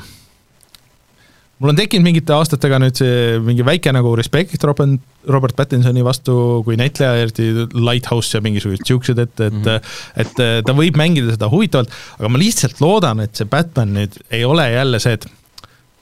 mul 1.59 1.71
on 1.71 1.79
tekkinud 1.79 2.03
mingite 2.03 2.35
aastatega 2.35 2.81
nüüd 2.83 2.99
see 2.99 3.39
mingi 3.45 3.65
väike 3.65 3.93
nagu 3.95 4.15
respekt 4.19 4.63
Robert, 4.67 4.99
Robert 5.27 5.55
Pattinsoni 5.55 6.03
vastu 6.05 6.35
kui 6.65 6.77
näitleja, 6.79 7.15
eriti 7.21 7.49
Lighthouse 7.73 8.37
ja 8.37 8.41
mingisugused 8.41 8.87
siuksed, 8.87 9.19
et, 9.19 9.35
et 9.39 9.53
mm, 9.53 9.67
-hmm. 9.67 10.23
et 10.23 10.65
ta 10.65 10.73
võib 10.77 10.97
mängida 10.97 11.35
seda 11.35 11.49
huvitavalt, 11.51 11.93
aga 12.19 12.31
ma 12.31 12.41
lihtsalt 12.41 12.81
loodan, 12.81 13.21
et 13.25 13.35
see 13.35 13.49
Batman 13.49 13.93
nüüd 13.99 14.17
ei 14.31 14.45
ole 14.45 14.71
jälle 14.71 14.99
see, 14.99 15.13
et 15.19 15.27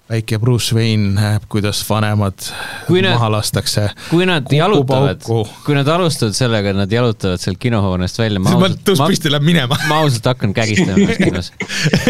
väike 0.10 0.39
Bruce 0.42 0.74
Wayne 0.75 1.12
näeb, 1.13 1.44
kuidas 1.51 1.84
vanemad 1.89 2.34
Kui 2.88 2.96
kui 2.96 3.01
nad- 3.06 3.13
maha 3.13 3.28
lastakse. 3.36 3.84
kui 4.10 4.25
nad 4.25 4.48
jalutavad 4.51 5.22
kui 5.66 5.75
nad 5.78 5.88
alustavad 5.88 6.34
sellega, 6.34 6.72
et 6.74 6.80
nad 6.80 6.92
jalutavad 6.92 7.38
sealt 7.42 7.60
kinohoonest 7.62 8.18
välja, 8.18 8.42
ma 8.42 8.56
ausalt, 8.56 8.80
tõus 8.88 8.98
ma, 9.04 9.10
püsti 9.12 9.30
läheb 9.30 9.46
minema. 9.46 9.78
ma 9.89 10.00
ausalt 10.01 10.25
hakkan 10.32 10.54
kägistama 10.58 10.98
ennast 10.98 11.22
kinos. 11.22 11.51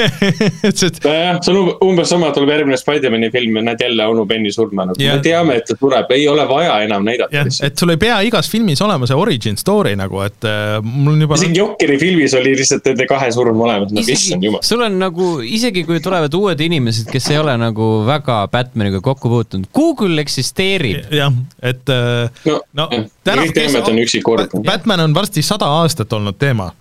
et 0.70 0.78
see, 0.80 1.52
on 1.52 1.60
um- 1.60 1.74
umbes 1.90 2.08
sama, 2.14 2.32
tuleb 2.36 2.54
järgmine 2.54 2.80
Spider-man'i 2.80 3.32
film 3.34 3.60
ja 3.60 3.66
näed 3.68 3.84
jälle 3.84 4.08
onu 4.08 4.26
Benny 4.30 4.52
surma 4.56 4.88
nagu 4.90 5.04
Jah. 5.04 5.18
me 5.20 5.26
teame, 5.26 5.60
et 5.60 5.68
ta 5.68 5.76
sureb, 5.80 6.16
ei 6.16 6.28
ole 6.32 6.48
vaja 6.48 6.80
enam 6.88 7.04
näidata 7.08 7.36
jah, 7.36 7.46
lihtsalt. 7.50 7.68
et 7.68 7.84
sul 7.84 7.94
ei 7.96 8.00
pea 8.06 8.22
igas 8.30 8.48
filmis 8.50 8.82
olema 8.86 9.08
see 9.12 9.20
origin 9.20 9.60
story 9.60 9.96
nagu, 10.00 10.24
et 10.24 10.48
äh, 10.48 10.80
mul 10.84 11.18
on 11.18 11.28
juba 11.28 11.36
isegi 11.42 11.60
Jokeri 11.60 12.00
filmis 12.00 12.34
oli 12.40 12.56
lihtsalt 12.56 12.88
nende 12.94 13.10
kahe 13.12 13.28
surm 13.36 13.60
olemas, 13.68 13.92
nagu 13.92 14.16
issand 14.16 14.48
jumal. 14.48 14.64
sul 14.64 14.88
on 14.88 14.96
nagu, 15.04 15.30
isegi 15.44 15.84
kui 15.84 16.00
tulevad 16.00 16.34
uued 16.40 16.64
inimesed, 16.70 17.12
kes 17.12 17.32
ei 17.36 17.44
ole 17.44 17.58
nagu 17.60 17.89
väga 18.08 18.42
Batmaniga 18.52 19.02
kokku 19.02 19.30
puutunud, 19.30 19.70
Google 19.76 20.22
eksisteerib. 20.22 21.12
jah, 21.14 21.34
et 21.62 21.90
äh, 21.90 22.44
no, 22.46 22.60
no 22.74 22.90
täna- 23.24 23.48
et 23.48 23.88
on 23.88 24.04
üksi 24.04 24.22
kord. 24.26 24.54
Batman 24.66 25.08
on 25.08 25.16
varsti 25.16 25.44
sada 25.46 25.70
aastat 25.82 26.14
olnud 26.14 26.38
teema 26.40 26.72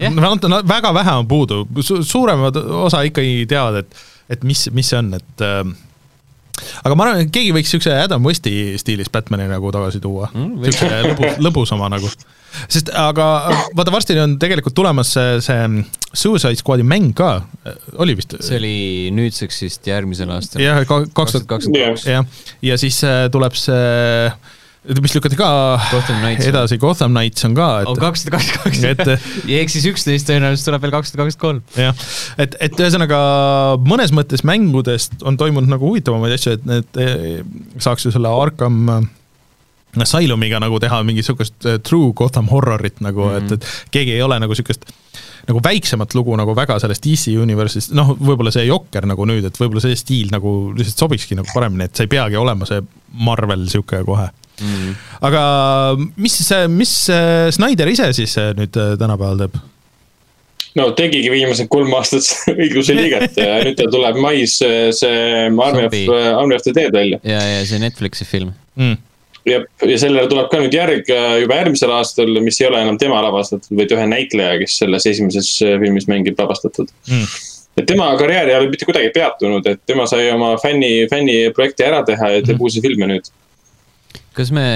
yeah.. 0.00 0.14
väga 0.68 0.94
vähe 0.94 1.12
on 1.12 1.28
puudu 1.28 1.66
Su, 1.80 2.02
suuremad 2.02 2.56
osa 2.56 3.02
ikkagi 3.02 3.46
teavad, 3.48 3.84
et, 3.84 4.02
et 4.30 4.44
mis, 4.44 4.68
mis 4.72 4.88
see 4.88 4.98
on, 4.98 5.14
et 5.18 5.44
äh, 5.44 5.64
aga 6.84 6.96
ma 6.96 7.06
arvan, 7.06 7.24
et 7.24 7.32
keegi 7.34 7.54
võiks 7.56 7.72
siukse 7.74 7.94
Adam 7.94 8.24
Westi 8.26 8.76
stiilis 8.80 9.10
Batman'i 9.12 9.48
nagu 9.50 9.72
tagasi 9.74 10.00
tuua 10.02 10.28
Mm, 10.30 10.52
mm,, 10.56 10.68
siukse 10.68 11.00
lõbu, 11.08 11.30
lõbusama 11.46 11.88
nagu. 11.92 12.08
sest 12.68 12.90
aga 12.98 13.26
vaata, 13.78 13.92
varsti 13.94 14.16
on 14.20 14.36
tegelikult 14.42 14.74
tulemas 14.76 15.12
see, 15.14 15.40
see 15.44 15.84
Suicide 16.12 16.58
Squad'i 16.58 16.86
mäng 16.86 17.12
ka, 17.16 17.32
oli 18.02 18.16
vist? 18.18 18.34
see 18.42 18.58
oli 18.58 18.74
nüüdseks 19.14 19.62
vist 19.66 19.86
järgmisel 19.90 20.30
aastal. 20.34 20.62
jah, 20.64 20.80
kaks 20.86 21.36
tuhat 21.36 21.46
kakskümmend 21.50 21.94
kaks. 21.94 22.06
jah, 22.10 22.26
ja 22.66 22.78
siis 22.80 23.02
äh, 23.06 23.26
tuleb 23.32 23.54
see, 23.58 24.30
mis 24.80 25.12
lükati 25.14 25.36
ka 25.36 25.48
Gotham 25.90 26.22
edasi, 26.30 26.78
Gotham 26.80 27.12
Knights 27.12 27.44
on 27.44 27.54
ka, 27.56 27.68
kakssada 28.00 28.38
kakskümmend 28.38 29.02
kaks. 29.04 29.28
ehk 29.44 29.72
siis 29.72 29.86
üksteist 29.90 30.28
tõenäoliselt 30.30 30.70
tuleb 30.70 30.86
veel 30.86 30.94
kakssada 30.94 31.20
kakskümmend 31.20 31.40
kolm. 31.44 31.84
jah, 31.84 32.04
et, 32.40 32.56
et 32.64 32.80
ühesõnaga 32.80 33.20
mõnes 33.84 34.14
mõttes 34.16 34.44
mängudest 34.48 35.20
on 35.28 35.36
toimunud 35.40 35.68
nagu 35.68 35.90
huvitavamaid 35.90 36.36
asju, 36.38 36.56
et 36.56 36.68
need 36.68 37.00
eh, 37.02 37.42
saaks 37.76 38.08
ju 38.08 38.14
selle 38.14 38.32
Arkham 38.32 38.80
äh, 38.96 39.08
Asylumiga 40.00 40.60
nagu 40.62 40.80
teha 40.80 41.02
mingisugust 41.04 41.68
äh, 41.68 41.80
true 41.84 42.14
Gotham 42.16 42.48
horrorit 42.48 43.04
nagu 43.04 43.26
mm, 43.26 43.36
-hmm. 43.36 43.52
et, 43.52 43.52
et 43.52 43.92
keegi 43.98 44.16
ei 44.16 44.22
ole 44.24 44.40
nagu 44.40 44.56
niisugust 44.56 44.88
nagu 45.48 45.60
väiksemat 45.64 46.14
lugu 46.14 46.36
nagu 46.36 46.56
väga 46.56 46.78
sellest 46.80 47.04
DC 47.04 47.36
Universe'ist, 47.42 47.92
noh, 47.96 48.14
võib-olla 48.16 48.52
see 48.54 48.64
Jokker 48.64 49.04
nagu 49.08 49.24
nüüd, 49.28 49.44
et 49.44 49.56
võib-olla 49.60 49.82
see 49.84 49.96
stiil 49.96 50.32
nagu 50.32 50.72
lihtsalt 50.76 51.04
sobikski 51.04 51.36
nagu 51.36 51.48
paremini, 51.52 51.88
et 51.88 51.96
sa 51.96 52.04
ei 52.06 52.12
peagi 52.12 52.36
olema 52.40 52.68
see 52.68 52.80
Marvel 53.12 53.66
niisugune 53.66 54.04
kohe 54.08 54.28
mm.. 54.60 54.94
aga 55.26 55.42
mis, 56.16 56.38
mis 56.72 56.94
Snyder 57.56 57.90
ise 57.90 58.12
siis 58.16 58.36
äh, 58.40 58.52
nüüd 58.58 58.78
äh, 58.78 58.94
tänapäeval 59.00 59.44
teeb? 59.44 59.60
no 60.78 60.88
tegigi 60.98 61.30
viimased 61.32 61.70
kolm 61.72 61.92
aastat 61.98 62.28
õigluse 62.60 62.96
liiget 62.96 63.38
ja 63.40 63.60
nüüd 63.66 63.78
tal 63.80 63.92
tuleb 63.92 64.18
mais 64.22 64.56
see 64.60 64.88
see 64.96 65.46
Army 65.50 65.86
of 65.88 65.96
Army 66.14 66.58
of 66.58 66.66
the 66.66 66.74
Dead 66.76 66.94
välja. 66.94 67.20
ja, 67.26 67.40
ja 67.56 67.62
see 67.66 67.82
Netflixi 67.82 68.26
film. 68.28 68.54
Mm. 68.78 68.96
ja, 69.50 69.60
ja 69.82 69.98
sellele 69.98 70.28
tuleb 70.30 70.50
ka 70.52 70.62
nüüd 70.62 70.74
järg 70.76 71.10
juba 71.10 71.60
järgmisel 71.62 71.92
aastal, 71.96 72.32
mis 72.44 72.60
ei 72.62 72.68
ole 72.70 72.82
enam 72.84 72.98
tema 73.02 73.20
lavastatud, 73.26 73.72
vaid 73.76 73.94
ühe 73.96 74.08
näitleja, 74.12 74.58
kes 74.62 74.78
selles 74.84 75.08
esimeses 75.10 75.56
filmis 75.60 76.10
mängib 76.10 76.38
lavastatud 76.38 76.92
Mm. 77.10 77.26
et 77.78 77.86
tema 77.86 78.06
karjäär 78.18 78.48
ei 78.50 78.56
ole 78.58 78.70
mitte 78.70 78.84
kuidagi 78.84 79.10
peatunud, 79.14 79.66
et 79.66 79.80
tema 79.86 80.06
sai 80.10 80.30
oma 80.32 80.54
fänni, 80.60 81.06
fänniprojekti 81.10 81.86
ära 81.86 82.02
teha 82.06 82.34
ja 82.36 82.42
teeb 82.44 82.60
uusi 82.62 82.82
filme 82.84 83.08
nüüd. 83.10 83.30
Kas 84.36 84.52
me 84.54 84.66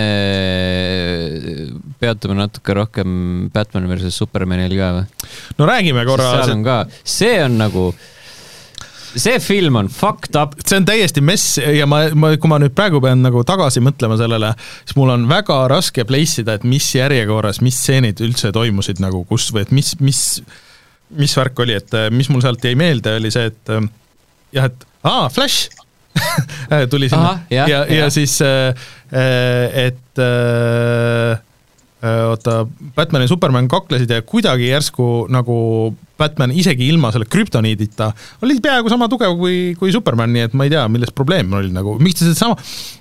peatume 2.03 2.37
natuke 2.39 2.75
rohkem 2.77 3.13
Batman 3.55 3.87
versus 3.91 4.17
Supermanil 4.19 4.75
ka 4.79 4.91
või? 4.99 5.31
no 5.61 5.69
räägime 5.71 6.05
korra, 6.09 6.33
seal 6.41 6.57
on 6.57 6.65
ka, 6.67 6.79
see 7.07 7.37
on 7.45 7.57
nagu, 7.61 7.85
see 9.15 9.39
film 9.43 9.79
on 9.81 9.91
fucked 9.93 10.35
up. 10.41 10.57
see 10.65 10.81
on 10.81 10.89
täiesti 10.89 11.23
mess 11.25 11.61
ja 11.63 11.87
ma, 11.91 12.03
ma, 12.19 12.33
kui 12.41 12.51
ma 12.51 12.59
nüüd 12.63 12.75
praegu 12.77 13.01
pean 13.05 13.23
nagu 13.25 13.45
tagasi 13.47 13.83
mõtlema 13.85 14.19
sellele, 14.21 14.53
siis 14.83 14.99
mul 14.99 15.15
on 15.15 15.29
väga 15.31 15.61
raske 15.71 16.07
place 16.09 16.43
ida, 16.43 16.59
et 16.59 16.67
mis 16.69 16.91
järjekorras, 16.97 17.63
mis 17.65 17.79
stseenid 17.79 18.23
üldse 18.27 18.51
toimusid 18.55 19.03
nagu 19.05 19.23
kus 19.31 19.49
või 19.55 19.65
et 19.69 19.75
mis, 19.77 19.95
mis, 20.03 20.25
mis 21.15 21.39
värk 21.39 21.63
oli, 21.63 21.79
et 21.79 21.95
äh, 21.95 22.11
mis 22.15 22.31
mul 22.33 22.43
sealt 22.45 22.65
jäi 22.65 22.75
meelde, 22.79 23.17
oli 23.23 23.31
see, 23.35 23.49
et 23.55 23.75
äh, 23.75 23.87
jah, 24.59 24.69
et 24.73 24.87
aa, 25.07 25.31
Flash 25.31 25.71
tuli 26.93 27.09
sinna 27.11 27.39
ja, 27.51 27.67
ja 27.69 27.83
jah. 27.89 28.13
siis, 28.13 28.39
et 28.41 30.23
äh, 30.23 31.41
äh, 32.05 32.23
oota, 32.29 32.67
Batman 32.95 33.25
ja 33.25 33.29
Superman 33.29 33.69
kaklesid 33.69 34.11
ja 34.11 34.23
kuidagi 34.23 34.69
järsku 34.69 35.27
nagu 35.33 35.57
Batman 36.19 36.53
isegi 36.55 36.89
ilma 36.93 37.11
selle 37.15 37.27
krüptoniidita 37.31 38.11
oli 38.45 38.61
peaaegu 38.63 38.93
sama 38.93 39.09
tugev 39.11 39.35
kui, 39.41 39.59
kui 39.79 39.93
Superman, 39.95 40.33
nii 40.35 40.47
et 40.49 40.55
ma 40.55 40.69
ei 40.69 40.75
tea, 40.75 40.85
milles 40.93 41.15
probleem 41.17 41.53
oli 41.59 41.73
nagu, 41.75 41.97
miks 42.03 42.21
ta 42.21 42.29
sedasama, 42.29 42.59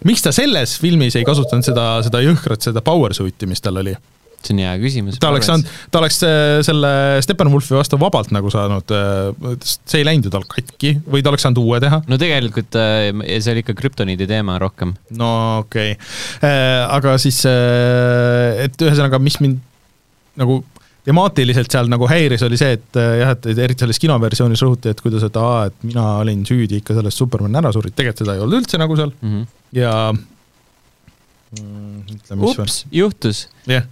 miks 0.10 0.26
ta 0.26 0.34
selles 0.36 0.78
filmis 0.82 1.18
ei 1.20 1.28
kasutanud 1.28 1.68
seda, 1.68 1.88
seda 2.06 2.24
jõhkrat, 2.26 2.66
seda 2.70 2.84
power 2.86 3.16
suit'i, 3.18 3.50
mis 3.50 3.64
tal 3.64 3.82
oli? 3.84 3.96
See 4.48 4.56
on 4.56 4.62
hea 4.64 4.74
küsimus. 4.82 5.20
ta 5.22 5.32
oleks 5.34 5.50
saanud, 5.50 5.74
ta 5.92 6.02
oleks 6.02 6.20
äh, 6.28 6.60
selle 6.66 6.94
Steppenwolfi 7.26 7.78
vastu 7.78 8.00
vabalt 8.02 8.34
nagu 8.36 8.52
saanud, 8.54 8.94
see 9.64 10.02
ei 10.02 10.08
läinud 10.08 10.30
ju 10.30 10.34
tal 10.34 10.48
katki 10.50 10.96
või 11.08 11.24
ta 11.24 11.34
oleks 11.34 11.48
saanud 11.48 11.62
uue 11.64 11.82
teha 11.84 12.02
no 12.10 12.20
tegelikult 12.22 12.80
äh, 12.80 13.10
see 13.40 13.56
oli 13.56 13.66
ikka 13.66 13.78
krüptoniidi 13.80 14.28
teema 14.30 14.60
rohkem. 14.62 14.96
no 15.20 15.34
okei 15.64 15.96
okay., 15.98 16.52
aga 16.94 17.18
siis, 17.22 17.40
et 17.46 18.84
ühesõnaga, 18.84 19.20
mis 19.24 19.40
mind 19.44 19.62
nagu 20.40 20.62
temaatiliselt 21.04 21.72
seal 21.72 21.90
nagu 21.92 22.08
häiris, 22.08 22.44
oli 22.48 22.58
see, 22.60 22.78
et 22.78 23.00
äh, 23.00 23.16
jah, 23.20 23.34
et 23.36 23.48
eriti 23.66 23.84
selles 23.84 24.00
kinoversioonis 24.02 24.64
rõhuti, 24.64 24.94
et 24.94 25.02
kuidas, 25.04 25.26
et 25.28 25.40
aa, 25.40 25.66
et 25.70 25.88
mina 25.88 26.06
olin 26.22 26.46
süüdi 26.48 26.80
ikka 26.80 26.96
selles 26.98 27.18
Superman 27.20 27.60
ära 27.60 27.74
suri, 27.76 27.92
tegelikult 27.92 28.24
seda 28.24 28.38
ei 28.38 28.44
olnud 28.46 28.64
üldse 28.64 28.80
nagu 28.82 29.00
seal 29.00 29.12
Mm 29.14 29.34
-hmm. 29.34 29.46
ja 29.78 29.92
ütle, 31.54 32.36
mis 32.40 32.56
veel, 32.58 32.64
ups, 32.66 32.78
juhtus. 32.92 33.48
jah. 33.70 33.86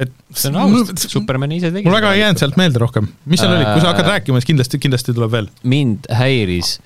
Et 0.00 0.12
see 0.32 0.50
on 0.52 0.60
aus, 0.64 0.92
Superman 1.06 1.52
ise 1.56 1.72
tegi 1.74 1.86
mul 1.86 1.96
väga 1.98 2.14
ei 2.16 2.22
jäänud 2.24 2.40
sealt 2.42 2.56
meelde 2.60 2.80
rohkem, 2.82 3.08
mis 3.30 3.42
seal 3.42 3.54
oli, 3.56 3.66
kui 3.72 3.82
sa 3.82 3.92
hakkad 3.92 4.06
Äh, 4.06 4.14
rääkima, 4.16 4.40
siis 4.40 4.48
kindlasti, 4.48 4.80
kindlasti 4.82 5.16
tuleb 5.16 5.34
veel. 5.34 5.50
mind 5.62 6.08
häiris 6.14 6.78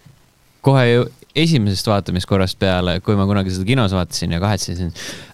kohe 0.64 0.84
ju 0.88 1.06
esimesest 1.34 1.88
vaatamiskorrast 1.90 2.58
peale, 2.58 2.98
kui 3.04 3.16
ma 3.18 3.26
kunagi 3.26 3.52
seda 3.54 3.66
kinos 3.68 3.94
vaatasin 3.94 4.36
ja 4.36 4.42
kahetsesin 4.42 4.92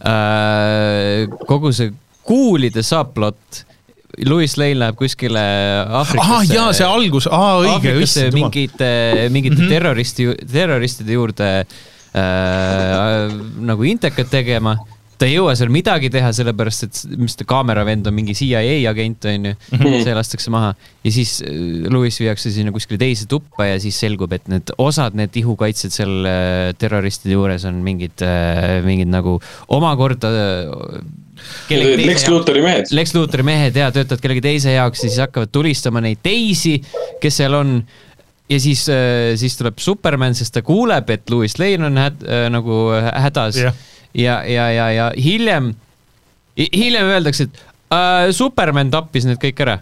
äh,. 0.09 1.27
kogu 1.49 1.73
see 1.77 1.93
kuulide 2.27 2.83
subplot, 2.87 3.65
Louis 4.27 4.57
Lane 4.59 4.79
läheb 4.79 4.97
kuskile 4.99 5.43
Aafrikasse. 5.87 6.35
aa 6.35 6.45
jaa, 6.49 6.73
see 6.77 6.87
algus, 6.87 7.29
aa 7.31 7.61
õige, 7.63 7.95
issand 8.05 8.35
jumal. 8.35 8.51
mingite, 8.51 8.91
mingite 9.33 9.57
mm. 9.57 9.63
-hmm. 9.63 9.75
terroristi, 9.75 10.27
terroristide 10.53 11.17
juurde 11.17 11.51
äh, 11.61 13.37
nagu 13.71 13.87
intekat 13.87 14.31
tegema. 14.31 14.77
Ta 15.21 15.29
ei 15.29 15.35
jõua 15.37 15.53
seal 15.59 15.69
midagi 15.69 16.09
teha, 16.13 16.31
sellepärast 16.33 16.87
et 16.87 17.01
mis 17.21 17.37
ta 17.37 17.45
kaameravend 17.45 18.07
on 18.09 18.15
mingi 18.17 18.33
CIA 18.39 18.63
agent 18.91 19.27
onju, 19.29 19.53
Mhm. 19.77 19.99
see 20.07 20.15
lastakse 20.17 20.49
maha 20.55 20.71
ja 21.05 21.13
siis 21.13 21.35
äh, 21.45 21.53
Louis 21.93 22.17
viiakse 22.23 22.49
sinna 22.55 22.73
kuskile 22.73 22.97
teise 23.03 23.29
tuppa 23.29 23.67
ja 23.69 23.77
siis 23.83 23.99
selgub, 24.01 24.33
et 24.33 24.49
need 24.49 24.73
osad, 24.81 25.15
need 25.21 25.37
ihukaitsjad 25.37 25.93
seal 25.93 26.15
äh, 26.25 26.73
terroristide 26.81 27.37
juures 27.37 27.67
on 27.69 27.83
mingid, 27.85 28.25
mingid 28.89 29.13
nagu 29.13 29.37
omakorda 29.69 30.31
äh, 30.33 31.01
Lex 31.71 32.27
Luthori 32.29 32.61
mehed. 32.65 32.91
Lex 32.93 33.15
Luthori 33.17 33.45
mehed 33.47 33.77
ja 33.79 33.87
töötavad 33.95 34.21
kellegi 34.21 34.43
teise 34.45 34.75
jaoks 34.75 35.01
ja 35.05 35.09
siis 35.09 35.21
hakkavad 35.23 35.49
tulistama 35.55 36.03
neid 36.05 36.21
teisi, 36.25 36.79
kes 37.23 37.39
seal 37.41 37.57
on. 37.57 37.79
ja 38.51 38.59
siis, 38.61 38.83
siis 39.39 39.55
tuleb 39.57 39.79
Superman, 39.79 40.35
sest 40.35 40.57
ta 40.57 40.63
kuuleb, 40.67 41.09
et 41.15 41.31
Louis 41.31 41.53
Lane 41.61 41.87
on 41.87 41.97
häd, 42.03 42.25
äh, 42.27 42.49
nagu 42.51 42.81
hädas 42.99 43.57
Jah. 43.63 43.77
ja, 44.15 44.41
ja, 44.47 44.71
ja, 44.73 44.89
ja 44.95 45.13
hiljem, 45.19 45.75
hiljem 46.59 47.15
öeldakse, 47.15 47.49
et 47.49 47.63
äh, 47.95 48.31
Superman 48.35 48.91
tappis 48.93 49.29
need 49.29 49.41
kõik 49.43 49.63
ära. 49.67 49.81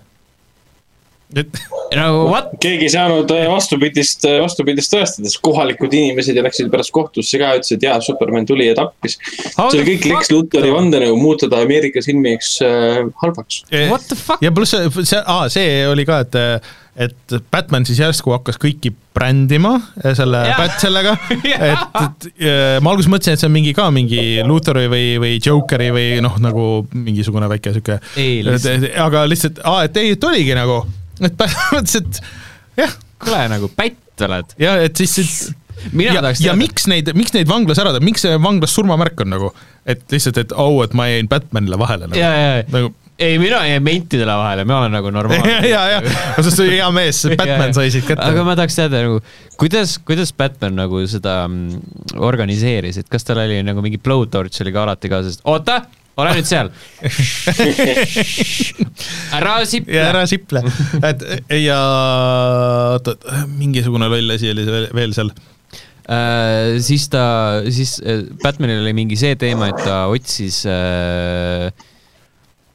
nagu 1.28 2.22
what? 2.30 2.54
keegi 2.60 2.86
ei 2.86 2.92
saanud 2.92 3.28
äh, 3.34 3.44
vastupidist, 3.50 4.24
vastupidist 4.40 4.94
tõestada, 4.94 5.28
sest 5.28 5.42
kohalikud 5.44 5.92
inimesed 5.92 6.36
ja 6.36 6.44
läksid 6.46 6.70
pärast 6.72 6.92
kohtusse 6.96 7.40
ka, 7.40 7.52
ütlesid, 7.58 7.84
jaa, 7.84 7.98
Superman 8.04 8.48
tuli 8.48 8.70
ja 8.70 8.76
tappis. 8.78 9.18
See 9.28 9.84
kõik 9.84 10.08
Lex 10.08 10.28
fuck, 10.28 10.32
Luthori 10.32 10.70
though? 10.70 10.78
vandenõu 10.78 11.18
muutuda 11.20 11.60
Ameerika 11.64 12.00
silmiks 12.04 12.56
äh, 12.64 13.04
halvaks. 13.22 13.62
What 13.92 14.08
the 14.08 14.16
fuck? 14.16 14.44
ja 14.44 14.52
pluss 14.56 14.76
see, 14.76 15.04
see, 15.04 15.20
aa, 15.20 15.48
see 15.52 15.82
oli 15.88 16.08
ka, 16.08 16.22
et, 16.24 16.40
et 16.98 17.34
Batman 17.52 17.86
siis 17.86 18.00
järsku 18.02 18.32
hakkas 18.34 18.58
kõiki 18.60 18.90
brändima 19.14 19.76
eh, 20.02 20.14
selle 20.18 20.40
Jah. 20.48 20.58
Bat 20.58 20.80
sellega, 20.82 21.14
Jah. 21.52 21.66
et, 21.68 22.26
et 22.26 22.82
ma 22.82 22.92
alguses 22.92 23.10
mõtlesin, 23.12 23.36
et 23.36 23.42
see 23.42 23.48
on 23.50 23.54
mingi 23.54 23.74
ka 23.76 23.88
mingi 23.94 24.24
Luthori 24.46 24.88
või, 24.90 25.04
või 25.22 25.36
Jokeri 25.38 25.92
või 25.94 26.08
noh, 26.24 26.40
nagu 26.42 26.66
mingisugune 26.96 27.50
väike 27.50 27.74
lihtsalt- 28.46 28.90
aga 29.06 29.24
lihtsalt, 29.30 29.62
aa, 29.62 29.86
et 29.86 30.02
ei, 30.02 30.16
et 30.16 30.28
oligi 30.30 30.58
nagu, 30.58 30.82
et 31.22 31.38
Batman 31.38 31.78
mõtles, 31.78 32.02
et 32.02 32.82
jah, 32.82 32.98
kuule 33.22 33.46
nagu 33.54 33.70
pätt 33.78 34.26
oled. 34.26 34.54
ja 34.58 34.76
et 34.82 34.98
siis, 34.98 35.14
et 35.78 35.92
mina 35.94 36.16
ja, 36.18 36.22
tahaks 36.24 36.42
ja 36.42 36.54
miks 36.58 36.88
neid, 36.90 37.10
miks 37.18 37.34
neid 37.36 37.50
vanglas 37.50 37.78
ära 37.82 37.94
teha, 37.94 38.04
miks 38.04 38.26
see 38.26 38.38
vanglas 38.42 38.74
surmamärk 38.74 39.22
on 39.22 39.36
nagu, 39.36 39.52
et 39.86 40.02
lihtsalt, 40.10 40.40
et 40.42 40.54
au 40.54 40.80
oh,, 40.80 40.86
et 40.86 40.96
ma 40.98 41.06
jäin 41.10 41.30
Batmanile 41.30 41.78
vahele 41.78 42.10
nagu, 42.10 42.24
nagu 42.74 42.96
ei, 43.18 43.38
mina 43.38 43.60
jäin 43.66 43.82
mentidele 43.82 44.34
vahele, 44.38 44.64
ma 44.68 44.78
olen 44.78 44.94
nagu 44.94 45.10
ja, 45.10 45.14
normaalne. 45.16 45.58
ja, 45.68 45.82
ja, 45.90 46.00
sest 46.38 46.60
see 46.60 46.70
hea 46.76 46.88
mees, 46.94 47.24
Batman 47.40 47.74
sai 47.74 47.90
siit 47.94 48.06
kätte. 48.06 48.24
aga 48.24 48.44
ma 48.46 48.54
tahaks 48.58 48.78
teada 48.78 49.02
nagu, 49.06 49.18
kuidas, 49.58 49.96
kuidas 50.06 50.32
Batman 50.38 50.78
nagu 50.78 51.02
seda 51.10 51.40
mm, 51.48 52.20
organiseeris, 52.28 53.00
et 53.02 53.10
kas 53.10 53.26
tal 53.26 53.42
oli 53.42 53.58
nagu 53.66 53.82
mingi 53.84 53.98
blowtorch 54.02 54.62
oli 54.62 54.74
ka 54.74 54.86
alati 54.86 55.10
kaasas, 55.10 55.40
oota, 55.50 55.80
ole 56.18 56.36
nüüd 56.38 56.48
seal. 56.50 56.70
ära 59.38 59.58
ja 59.64 59.68
siple. 59.74 60.00
ära 60.06 60.24
siple, 60.30 60.64
et 61.10 61.28
ja 61.58 61.82
oota, 62.94 63.18
mingisugune 63.58 64.10
loll 64.14 64.38
asi 64.38 64.54
oli 64.54 64.66
veel, 64.70 64.90
veel 64.94 65.18
seal. 65.18 65.34
Äh, 66.08 66.78
siis 66.80 67.10
ta, 67.12 67.26
siis 67.68 67.98
äh, 68.00 68.22
Batmanil 68.40 68.80
oli 68.80 68.94
mingi 68.96 69.18
see 69.20 69.34
teema, 69.36 69.68
et 69.74 69.82
ta 69.84 70.06
otsis 70.08 70.62
äh, 70.70 71.68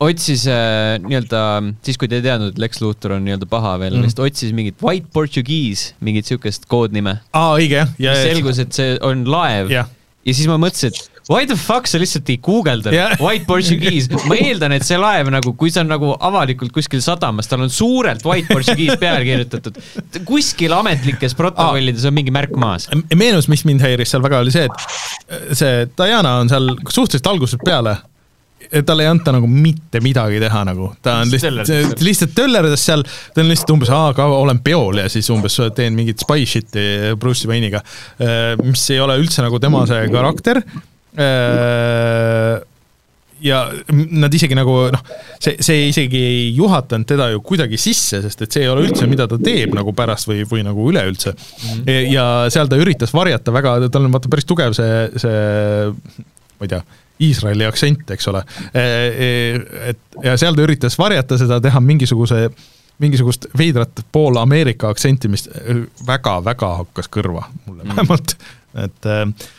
otsis 0.03 0.45
äh, 0.51 0.97
nii-öelda, 1.03 1.41
siis 1.85 1.99
kui 2.01 2.09
te 2.11 2.19
ei 2.19 2.25
teadnud, 2.25 2.53
et 2.53 2.61
Lex 2.61 2.81
Luthor 2.83 3.17
on 3.17 3.25
nii-öelda 3.27 3.47
paha 3.49 3.75
veel 3.81 3.99
mm, 3.99 4.15
ta 4.17 4.25
otsis 4.27 4.53
mingit 4.55 4.81
White 4.83 5.11
Portuguese, 5.13 5.93
mingit 6.03 6.29
siukest 6.29 6.67
koodnime. 6.71 7.19
aa, 7.31 7.53
õige 7.57 7.83
jah, 7.83 7.95
ja, 8.01 8.15
selgus, 8.19 8.61
et 8.63 8.75
see 8.75 8.97
on 9.05 9.25
laev 9.29 9.71
jah, 9.73 9.89
ja 10.23 10.35
siis 10.35 10.49
ma 10.49 10.57
mõtlesin, 10.61 10.93
et 10.93 11.13
why 11.29 11.45
the 11.47 11.55
fuck 11.55 11.87
sa 11.87 11.99
lihtsalt 12.01 12.27
ei 12.33 12.37
guugeldanud 12.43 12.95
Jah. 12.95 13.15
White 13.21 13.47
Portuguese, 13.47 14.11
ma 14.27 14.37
eeldan, 14.39 14.75
et 14.75 14.85
see 14.87 14.97
laev 14.99 15.29
nagu, 15.31 15.53
kui 15.59 15.71
see 15.71 15.83
on 15.83 15.91
nagu 15.91 16.13
avalikult 16.19 16.73
kuskil 16.75 17.03
sadamas, 17.03 17.47
tal 17.51 17.63
on 17.63 17.71
suurelt 17.71 18.25
White 18.27 18.51
Portuguese 18.51 18.97
peale 18.99 19.23
kirjutatud. 19.27 19.79
kuskil 20.27 20.75
ametlikes 20.75 21.35
protokollides 21.39 22.07
on 22.09 22.17
mingi 22.17 22.33
märk 22.35 22.55
maas. 22.59 22.89
meenus, 23.15 23.47
mis 23.51 23.63
mind 23.67 23.83
häiris 23.83 24.11
seal 24.13 24.23
väga, 24.25 24.43
oli 24.43 24.55
see, 24.55 24.67
et 24.67 25.55
see 25.59 25.85
Diana 25.95 26.39
on 26.41 26.51
seal 26.51 26.73
suhteliselt 26.89 27.31
algusest 27.31 27.63
peale 27.63 27.97
talle 28.81 29.05
ei 29.05 29.11
anta 29.11 29.33
nagu 29.35 29.47
mitte 29.49 30.01
midagi 30.03 30.41
teha 30.41 30.63
nagu, 30.67 30.89
ta 31.05 31.19
on 31.21 31.31
lihtsalt 31.31 32.01
lihtsalt 32.01 32.35
töllerdas 32.37 32.85
seal, 32.89 33.05
ta 33.05 33.43
on 33.43 33.51
lihtsalt 33.51 33.75
umbes, 33.75 33.93
aa, 33.93 34.09
aga 34.13 34.27
olen 34.39 34.59
peol 34.65 35.03
ja 35.03 35.07
siis 35.13 35.29
umbes 35.33 35.59
teen 35.77 35.93
mingit 35.97 36.25
spy 36.25 36.47
shit'i 36.49 37.13
Bruce 37.21 37.49
Wayne'iga, 37.49 37.83
mis 38.63 38.85
ei 38.93 39.01
ole 39.03 39.19
üldse 39.21 39.45
nagu 39.45 39.61
tema 39.61 39.85
see 39.89 40.09
karakter 40.13 40.63
ja 43.43 43.59
nad 44.11 44.33
isegi 44.33 44.55
nagu 44.55 44.75
noh, 44.93 45.01
see, 45.41 45.57
see 45.63 45.87
isegi 45.89 46.19
ei 46.23 46.43
juhatanud 46.55 47.07
teda 47.07 47.29
ju 47.33 47.41
kuidagi 47.45 47.79
sisse, 47.81 48.21
sest 48.23 48.45
et 48.45 48.55
see 48.55 48.63
ei 48.63 48.71
ole 48.71 48.85
üldse, 48.87 49.07
mida 49.11 49.27
ta 49.29 49.39
teeb 49.41 49.75
nagu 49.75 49.93
pärast 49.95 50.29
või, 50.29 50.45
või 50.49 50.63
nagu 50.65 50.87
üleüldse 50.91 51.33
mm. 51.33 51.81
-hmm. 51.83 52.11
ja 52.13 52.27
seal 52.53 52.71
ta 52.71 52.79
üritas 52.79 53.13
varjata 53.15 53.53
väga, 53.55 53.75
tal 53.91 54.07
on 54.07 54.15
vaata 54.15 54.31
päris 54.31 54.47
tugev 54.47 54.75
see, 54.77 55.09
see 55.19 55.41
ma 56.55 56.67
ei 56.67 56.71
tea, 56.71 56.83
Iisraeli 57.21 57.65
aktsent, 57.65 58.09
eks 58.15 58.27
ole. 58.31 58.43
et 58.73 60.23
ja 60.23 60.37
seal 60.39 60.55
ta 60.57 60.63
üritas 60.65 60.97
varjata 60.99 61.37
seda, 61.37 61.59
teha 61.61 61.81
mingisuguse, 61.83 62.47
mingisugust 63.03 63.45
veidrat 63.57 64.03
pool 64.11 64.39
Ameerika 64.41 64.89
aktsenti, 64.93 65.29
mis 65.31 65.45
väga-väga 66.07 66.71
hakkas 66.83 67.11
kõrva 67.13 67.45
mulle 67.67 67.85
vähemalt, 67.91 68.35
et 68.85 69.09
äh, 69.09 69.51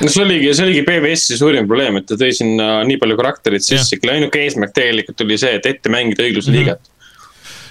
no 0.00 0.08
see 0.08 0.24
oligi, 0.24 0.48
see 0.54 0.64
oligi 0.64 0.84
PBS-i 0.86 1.36
suurim 1.40 1.68
probleem, 1.68 2.00
et 2.00 2.08
ta 2.08 2.16
tõi 2.20 2.32
sinna 2.36 2.78
nii 2.88 2.96
palju 3.02 3.18
karakterit 3.20 3.66
sisse, 3.66 4.00
kelle 4.00 4.16
ainuke 4.16 4.40
eesmärk 4.40 4.72
tegelikult 4.76 5.26
oli 5.26 5.36
see, 5.40 5.58
et 5.60 5.68
ette 5.68 5.92
mängida 5.92 6.24
õigluse 6.24 6.54
liiget. 6.54 6.90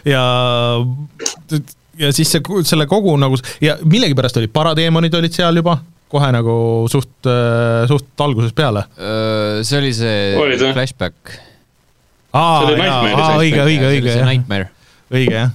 ja 0.05 0.23
ja 1.97 2.11
siis 2.13 2.29
see, 2.29 2.41
selle 2.67 2.85
kogu 2.89 3.15
nagu 3.17 3.39
ja 3.61 3.77
millegipärast 3.81 4.37
oli 4.37 4.49
paradeemonid 4.53 5.15
olid 5.17 5.33
seal 5.33 5.57
juba 5.57 5.79
kohe 6.11 6.29
nagu 6.35 6.57
suht, 6.91 7.29
suht 7.91 8.23
algusest 8.23 8.55
peale. 8.55 8.85
see 9.67 9.79
oli 9.81 9.93
see 9.95 10.35
Olid 10.39 10.63
flashback, 10.71 11.33
aa 12.31 12.67
õige, 13.39 13.63
õige, 13.65 13.89
õige 13.91 14.13
see 14.13 14.21
jah, 14.21 14.29
Nightmare. 14.29 14.69
õige 15.13 15.35
jah. 15.35 15.51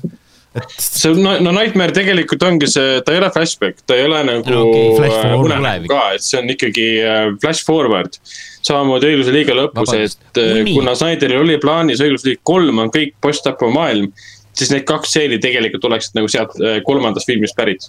et 0.58 0.74
see 0.84 1.12
no, 1.16 1.34
no 1.40 1.52
Nightmare 1.56 1.94
tegelikult 1.96 2.42
ongi 2.44 2.68
see, 2.70 3.00
ta 3.04 3.14
ei 3.14 3.20
ole 3.22 3.30
flashback, 3.32 3.80
ta 3.88 3.96
ei 3.96 4.04
ole 4.08 4.20
nagu 4.28 4.52
No 4.52 4.64
flash 4.98 5.16
äh, 5.24 5.36
unenägu 5.38 5.88
ka, 5.92 6.02
et 6.16 6.26
see 6.26 6.40
on 6.40 6.52
ikkagi 6.52 6.88
äh, 7.00 7.22
flash 7.42 7.64
forward. 7.68 8.18
samamoodi 8.62 9.08
õigluse 9.08 9.32
liiga 9.34 9.56
lõpus, 9.58 9.94
et 9.96 10.42
äh, 10.42 10.60
uni. 10.60 10.76
kuna 10.76 10.94
Snyderil 10.98 11.42
oli 11.42 11.58
plaanis 11.62 12.04
õigluse 12.04 12.28
liig 12.28 12.42
kolm 12.46 12.84
on 12.84 12.92
kõik 12.94 13.16
post-apo 13.24 13.72
maailm, 13.74 14.12
siis 14.52 14.70
need 14.74 14.84
kaks 14.88 15.14
stseeni 15.14 15.40
tegelikult 15.42 15.88
oleksid 15.88 16.20
nagu 16.20 16.30
sealt 16.30 16.58
äh, 16.60 16.80
kolmandast 16.86 17.30
filmist 17.30 17.56
pärit. 17.58 17.88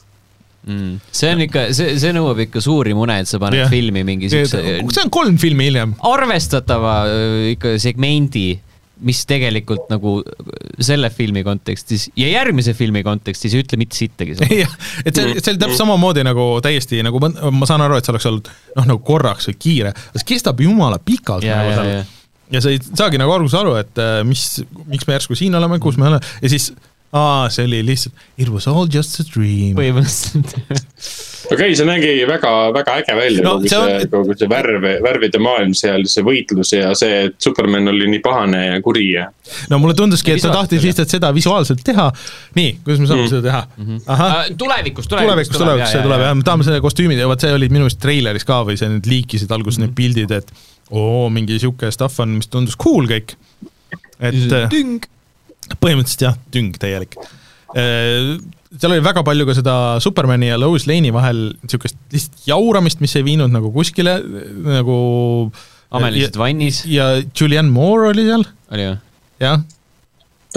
Mm. 0.63 0.99
see 1.11 1.27
on 1.27 1.41
ikka, 1.43 1.65
see, 1.75 1.97
see 1.99 2.13
nõuab 2.15 2.37
ikka 2.45 2.61
suuri 2.63 2.93
mune, 2.95 3.17
et 3.19 3.27
sa 3.27 3.35
paned 3.41 3.65
Jah. 3.65 3.71
filmi 3.71 4.05
mingi 4.07 4.29
siukse 4.31 4.61
see 4.63 5.01
on 5.03 5.09
kolm 5.11 5.35
filmi 5.41 5.67
hiljem. 5.67 5.97
arvestatava 6.07 6.93
öö, 7.11 7.49
ikka 7.51 7.73
segmendi, 7.83 8.45
mis 9.03 9.25
tegelikult 9.27 9.89
nagu 9.91 10.13
selle 10.79 11.09
filmi 11.11 11.43
kontekstis 11.43 12.07
ja 12.15 12.29
järgmise 12.31 12.71
filmi 12.77 13.03
kontekstis 13.03 13.57
ei 13.57 13.65
ütle 13.65 13.81
mitte 13.81 13.99
sittagi 13.99 14.37
jah, 14.63 14.77
et 15.03 15.11
see, 15.11 15.35
see 15.41 15.51
oli 15.51 15.59
täpselt 15.65 15.81
samamoodi 15.81 16.23
nagu 16.23 16.47
täiesti 16.63 17.03
nagu 17.03 17.19
ma, 17.19 17.67
saan 17.67 17.83
aru, 17.83 17.99
et 17.99 18.07
see 18.07 18.15
oleks 18.15 18.29
olnud 18.31 18.47
noh, 18.77 18.87
nagu 18.93 19.03
korraks 19.03 19.51
või 19.51 19.59
kiire, 19.65 19.93
see 20.15 20.29
kestab 20.31 20.63
jumala 20.63 21.01
pikalt 21.03 21.43
ja, 21.43 21.59
nagu 21.59 21.75
seal 21.75 21.91
ja. 21.91 21.99
ja 22.55 22.63
sa 22.63 22.71
ei 22.71 22.79
saagi 22.85 23.19
nagu 23.19 23.35
alguses 23.35 23.59
aru, 23.59 23.75
et 23.83 23.99
äh, 23.99 24.21
mis, 24.27 24.47
miks 24.87 25.11
me 25.11 25.19
järsku 25.19 25.35
siin 25.35 25.59
oleme, 25.59 25.83
kus 25.83 25.99
me 25.99 26.07
oleme 26.07 26.23
ja 26.39 26.55
siis 26.55 26.71
aa, 27.13 27.49
see 27.53 27.65
oli 27.67 27.83
lihtsalt 27.85 28.13
It 28.41 28.49
was 28.49 28.65
all 28.67 28.87
just 28.89 29.19
a 29.21 29.23
dream. 29.27 29.75
põhimõtteliselt. 29.77 30.55
okei 31.43 31.55
okay,, 31.57 31.75
see 31.77 31.85
nägi 31.85 32.11
väga, 32.27 32.51
väga 32.73 32.95
äge 33.01 33.15
välja 33.17 33.43
No 33.45 33.51
kogu 33.59 33.69
see 33.69 33.77
on- 33.79 33.91
see, 34.01 34.07
kogu 34.11 34.35
see 34.39 34.47
värv, 34.49 34.87
värvide 35.05 35.41
maailm 35.43 35.73
seal, 35.77 36.05
see 36.09 36.23
võitlus 36.25 36.71
ja 36.73 36.93
see, 36.97 37.25
et 37.27 37.35
Superman 37.43 37.91
oli 37.91 38.07
nii 38.15 38.21
pahane 38.25 38.61
ja 38.71 38.79
kuri 38.85 39.05
ja. 39.11 39.27
no 39.69 39.79
mulle 39.83 39.93
tunduski, 39.99 40.33
et 40.33 40.41
ta 40.41 40.53
tahtis 40.55 40.79
oli. 40.81 40.89
lihtsalt 40.89 41.13
seda 41.13 41.29
visuaalselt 41.35 41.83
teha. 41.85 42.07
nii, 42.57 42.77
kuidas 42.83 43.03
me 43.03 43.07
saame 43.11 43.23
Mm. 43.27 43.31
seda 43.35 43.41
teha? 43.49 43.61
ahah, 44.15 44.35
tulevikus, 44.57 45.07
tulevikus, 45.11 45.53
tulevikus 45.57 45.91
see 45.93 46.01
tuleb 46.07 46.25
jah, 46.25 46.33
me 46.39 46.43
tahame 46.47 46.65
selle 46.67 46.81
kostüümid 46.83 47.19
ja 47.21 47.27
vot 47.29 47.39
see 47.45 47.53
olid 47.53 47.71
minu 47.71 47.85
meelest 47.85 48.01
treileris 48.03 48.47
ka 48.49 48.63
või 48.67 48.79
see 48.79 48.89
nüüd 48.89 49.05
liikisid 49.11 49.51
alguses 49.53 49.77
Mhm. 49.79 49.85
need 49.85 49.95
pildid, 49.99 50.31
et 50.41 50.51
oo, 50.91 51.29
mingi 51.29 51.59
sihuke 51.61 51.91
stuff 51.93 52.19
on, 52.23 52.33
mis 52.41 52.47
tundus 52.49 52.75
cool 52.79 53.05
kõik. 53.11 53.35
et 54.19 54.35
tüng. 54.71 55.03
Põhimõtteliselt 55.79 56.27
jah, 56.27 56.37
tüng 56.53 56.75
täielik. 56.79 57.17
seal 57.73 58.91
oli 58.91 59.03
väga 59.05 59.23
palju 59.25 59.45
ka 59.49 59.55
seda 59.57 59.75
Supermani 60.03 60.51
ja 60.51 60.57
Lois 60.61 60.87
Lane'i 60.89 61.13
vahel 61.13 61.45
niisugust 61.63 61.97
lihtsalt 62.13 62.49
jauramist, 62.49 63.01
mis 63.01 63.15
ei 63.17 63.25
viinud 63.25 63.53
nagu 63.53 63.71
kuskile 63.73 64.19
nagu 64.65 64.97
ameliselt 65.93 66.37
vannis 66.41 66.83
ja 66.89 67.11
Julianne 67.39 67.73
Moore 67.73 68.09
oli 68.13 68.25
seal, 68.27 68.45
oli 68.73 68.87
ju, 68.87 68.95
jah, 69.43 69.61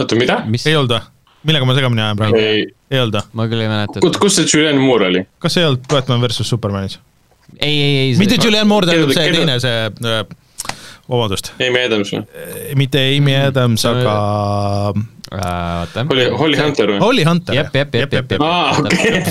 oota, 0.01 0.19
mida? 0.19 0.41
ei 0.65 0.77
olnud 0.77 0.97
või? 0.97 1.03
millega 1.47 1.69
ma 1.69 1.77
segamini 1.77 2.03
ajan 2.05 2.21
praegu? 2.21 2.41
ei, 2.41 2.65
olnud 3.01 3.19
või? 3.19 3.29
ma 3.39 3.49
küll 3.51 3.65
ei 3.65 3.71
mäleta. 3.71 4.03
kus, 4.05 4.19
kus 4.23 4.39
see 4.41 4.49
Julianne 4.49 4.83
Moore 4.83 5.11
oli? 5.13 5.23
kas 5.43 5.57
see 5.57 5.65
ei 5.65 5.71
olnud 5.71 5.87
Batman 5.93 6.25
versus 6.25 6.49
Supermanis? 6.53 6.99
ei, 7.59 7.73
ei, 7.75 7.95
ei. 8.01 8.17
mitte 8.21 8.41
Julianne 8.41 8.69
Moore, 8.71 8.89
tähendab 8.89 9.15
see 9.17 9.33
teine, 9.37 9.59
see 9.63 9.85
äh, 9.87 10.25
vabandust, 11.11 11.53
Amy 11.61 11.85
Adams 11.87 12.13
või? 12.15 12.25
mitte 12.79 13.03
Amy 13.17 13.37
Adams, 13.39 13.85
See- 13.87 13.93
aga 13.93 14.17
oota. 15.33 16.05
Holly, 16.09 16.29
Holly 16.39 16.59
Hunter 16.61 16.93
või? 16.93 16.99
Holly 17.03 17.25
Hunter. 17.27 17.55
jep, 17.57 17.75
jep, 17.75 17.95
jep, 17.95 18.13
jep, 18.13 18.31
jep. 18.37 18.43
aa, 18.43 18.77
okei. 18.79 19.23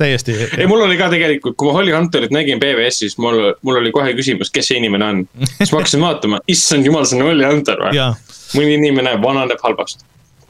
täiesti. 0.00 0.36
ei, 0.58 0.66
mul 0.70 0.84
oli 0.86 0.96
ka 1.00 1.10
tegelikult, 1.12 1.56
kui 1.60 1.68
ma 1.68 1.76
Holly 1.76 1.92
Hunterit 1.94 2.32
nägin 2.34 2.60
BBS-is, 2.62 3.18
mul, 3.20 3.52
mul 3.66 3.80
oli 3.82 3.92
kohe 3.94 4.14
küsimus, 4.16 4.52
kes 4.54 4.72
see 4.72 4.80
inimene 4.80 5.10
on. 5.10 5.22
siis 5.58 5.72
ma 5.72 5.82
hakkasin 5.82 6.04
vaatama, 6.04 6.40
issand 6.50 6.88
jumal, 6.88 7.06
see 7.08 7.20
on 7.20 7.28
Holly 7.28 7.46
Hunter 7.48 7.84
või? 7.86 8.08
mõni 8.54 8.78
inimene 8.78 9.16
vananeb 9.22 9.60
halvasti. 9.64 10.04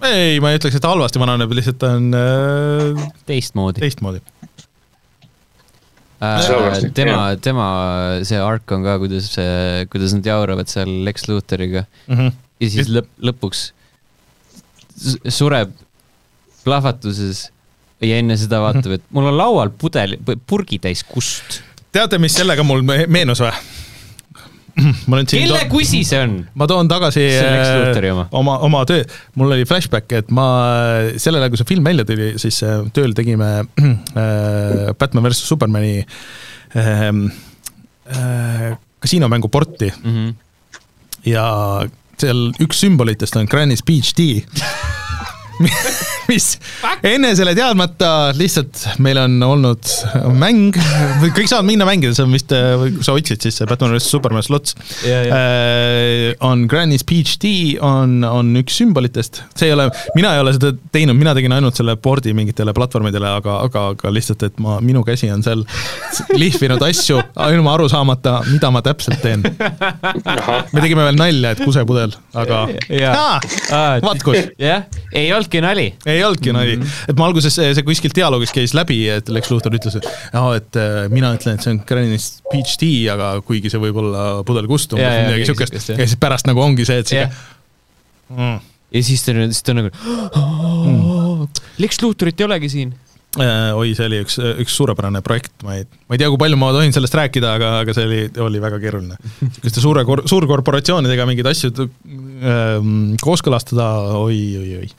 ei, 0.04 0.38
ma 0.42 0.52
ei 0.52 0.60
ütleks, 0.60 0.78
et 0.78 0.86
halvasti 0.88 1.22
vananeb, 1.22 1.54
lihtsalt 1.58 1.80
ta 1.82 1.94
on 1.98 2.10
äh, 2.18 3.08
teistmoodi. 3.26 3.82
teistmoodi. 3.82 4.22
Sellepärast, 6.44 6.88
tema 6.96 7.18
tema 7.42 7.66
see 8.26 8.38
ark 8.40 8.72
on 8.76 8.84
ka, 8.86 8.96
kuidas, 9.02 9.30
kuidas 9.92 10.14
nad 10.16 10.26
jauravad 10.30 10.70
seal 10.70 10.90
Lex 11.06 11.28
Luthoriga 11.30 11.84
Mhm. 12.08 12.32
ja 12.60 12.70
siis 12.70 12.88
lõpp, 12.92 13.08
lõpuks 13.30 13.64
sureb 15.34 15.72
plahvatuses 16.64 17.48
ja 18.04 18.18
enne 18.20 18.36
seda 18.40 18.60
vaatab, 18.62 18.98
et 18.98 19.04
mul 19.14 19.28
on 19.30 19.36
laual 19.38 19.70
pudel, 19.80 20.16
purgitäis 20.46 21.02
kust. 21.08 21.62
teate, 21.94 22.18
mis 22.18 22.34
sellega 22.36 22.64
mul 22.66 22.82
me- 22.82 23.06
meenus 23.06 23.40
või? 23.40 23.52
ma 25.08 25.20
nüüd 25.20 25.30
kelle 25.30 25.58
toon, 25.60 25.68
kusi 25.70 26.00
see 26.06 26.18
on? 26.24 26.32
ma 26.58 26.66
toon 26.70 26.88
tagasi 26.90 27.24
äh, 27.38 28.08
oma. 28.12 28.26
oma, 28.34 28.56
oma 28.66 28.80
töö, 28.88 29.04
mul 29.38 29.52
oli 29.54 29.66
flashback, 29.68 30.10
et 30.18 30.32
ma 30.34 30.46
sellel 31.20 31.42
ajal, 31.44 31.52
kui 31.54 31.60
see 31.62 31.68
film 31.74 31.86
välja 31.86 32.06
tuli, 32.08 32.32
siis 32.42 32.58
äh, 32.66 32.82
tööl 32.96 33.14
tegime 33.16 33.50
äh, 33.78 34.94
Batman 34.98 35.26
versus 35.28 35.46
Supermani 35.50 36.00
äh, 36.02 37.04
äh, 38.10 38.72
kasiinomängu 39.04 39.48
porti 39.52 39.92
Mhm. 40.02 40.34
ja 41.28 41.46
seal 42.20 42.50
üks 42.62 42.82
sümbolitest 42.84 43.36
on 43.36 43.46
Granny's 43.50 43.82
Beach 43.86 44.12
Tea 44.14 44.42
mis 46.30 46.54
enne 47.06 47.32
selle 47.36 47.54
teadmata 47.56 48.10
lihtsalt 48.36 48.84
meil 49.04 49.18
on 49.20 49.36
olnud 49.44 49.90
mäng, 50.38 50.76
kõik 51.34 51.50
saavad 51.50 51.68
minna 51.68 51.86
mängida, 51.88 52.14
see 52.16 52.26
on 52.26 52.34
vist, 52.34 52.52
kui 52.52 53.04
sa 53.04 53.16
otsid, 53.16 53.42
siis 53.44 53.58
see 53.60 53.68
Batman 53.68 53.94
vs 53.96 54.08
Superman 54.12 54.44
slots 54.46 54.76
ja. 55.06 55.20
äh, 55.24 56.32
on 56.44 56.66
Granny's 56.70 57.04
Tea 57.40 57.76
on, 57.84 58.22
on 58.24 58.54
üks 58.60 58.78
sümbolitest, 58.80 59.42
see 59.58 59.70
ei 59.70 59.76
ole, 59.76 59.88
mina 60.16 60.34
ei 60.36 60.42
ole 60.42 60.54
seda 60.56 60.72
teinud, 60.94 61.18
mina 61.18 61.34
tegin 61.36 61.54
ainult 61.56 61.78
selle 61.78 61.96
board'i 62.00 62.34
mingitele 62.36 62.74
platvormidele, 62.76 63.30
aga, 63.40 63.58
aga, 63.68 63.86
aga 63.94 64.14
lihtsalt, 64.14 64.46
et 64.48 64.60
ma, 64.62 64.78
minu 64.84 65.04
käsi 65.06 65.30
on 65.34 65.44
seal 65.44 65.64
lihvinud 66.40 66.82
asju 66.88 67.20
ilma 67.54 67.74
aru 67.76 67.88
saamata, 67.92 68.38
mida 68.50 68.70
ma 68.74 68.82
täpselt 68.84 69.22
teen. 69.24 69.44
me 69.44 70.82
tegime 70.82 71.04
veel 71.06 71.18
nalja, 71.18 71.54
et 71.54 71.62
kusepudel, 71.64 72.14
aga 72.34 72.64
Jaa. 72.94 73.38
Aa, 73.74 73.98
vaat 74.04 74.22
kus 74.24 74.50
jah, 74.60 74.84
ei 75.14 75.30
olnudki 75.34 75.62
nali. 75.64 75.86
Ei 76.16 76.24
olnudki 76.26 76.54
nali, 76.54 76.76
et 77.10 77.18
ma 77.18 77.28
alguses 77.28 77.54
see, 77.54 77.70
see 77.76 77.86
kuskil 77.86 78.14
dialoogis 78.16 78.54
käis 78.54 78.74
läbi, 78.76 79.00
et 79.12 79.30
Lex 79.32 79.50
Luthor 79.52 79.74
ütles, 79.76 79.98
et 80.00 80.08
jaa, 80.08 80.46
et 80.58 80.80
äh, 80.80 81.00
mina 81.12 81.34
ütlen, 81.36 81.58
et 81.58 81.66
see 81.66 81.74
on 81.74 81.80
Granny's 81.88 82.28
Peach 82.50 82.78
Tea, 82.80 83.08
aga 83.14 83.34
kuigi 83.46 83.72
see 83.72 83.82
võib 83.82 84.02
olla 84.04 84.26
pudelkust 84.46 84.96
umbes 84.96 85.18
midagi 85.28 85.48
siukest 85.50 85.80
jah. 85.80 85.98
ja 85.98 86.08
siis 86.08 86.20
pärast 86.20 86.50
nagu 86.50 86.62
ongi 86.64 86.86
see, 86.88 87.00
et 87.02 87.10
siuke 87.10 87.24
Jah. 87.24 87.40
mm.. 88.34 88.60
ja 88.98 89.06
siis 89.06 89.24
ta, 89.26 89.34
siis 89.46 89.64
ta 89.66 89.76
nagu, 89.76 89.90
Lex 91.82 92.02
Luthorit 92.02 92.40
ei 92.40 92.46
olegi 92.48 92.70
siin. 92.72 92.94
Äh, 93.34 93.72
oi, 93.74 93.96
see 93.98 94.06
oli 94.06 94.20
üks, 94.22 94.36
üks 94.62 94.76
suurepärane 94.78 95.18
projekt, 95.26 95.56
ma 95.66 95.74
ei, 95.80 95.86
ma 96.06 96.14
ei 96.14 96.20
tea, 96.22 96.28
kui 96.30 96.38
palju 96.38 96.58
ma 96.60 96.68
tohin 96.74 96.94
sellest 96.94 97.16
rääkida, 97.18 97.54
aga, 97.58 97.70
aga 97.82 97.94
see 97.96 98.04
oli, 98.06 98.20
oli 98.44 98.60
väga 98.62 98.78
keeruline. 98.82 99.18
niisuguste 99.40 99.82
suure, 99.82 100.04
suurkorporatsioonidega 100.30 101.26
mingeid 101.26 101.48
asju 101.50 101.72
ähm, 101.82 103.16
kooskõlastada 103.22 103.88
oi, 104.20 104.38
oi, 104.60 104.70
oi. 104.84 104.92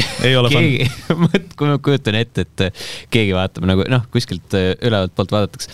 ei 0.26 0.36
ole 0.38 0.50
fun. 0.52 0.64
keegi, 0.64 0.88
kui 1.58 1.70
ma 1.70 1.78
kujutan 1.82 2.18
ette, 2.18 2.46
et 2.46 2.82
keegi 3.12 3.36
vaatab 3.36 3.66
nagu 3.68 3.86
noh, 3.90 4.04
kuskilt 4.14 4.56
äh, 4.58 4.72
ülevalt 4.80 5.14
poolt 5.16 5.34
vaadatakse. 5.34 5.72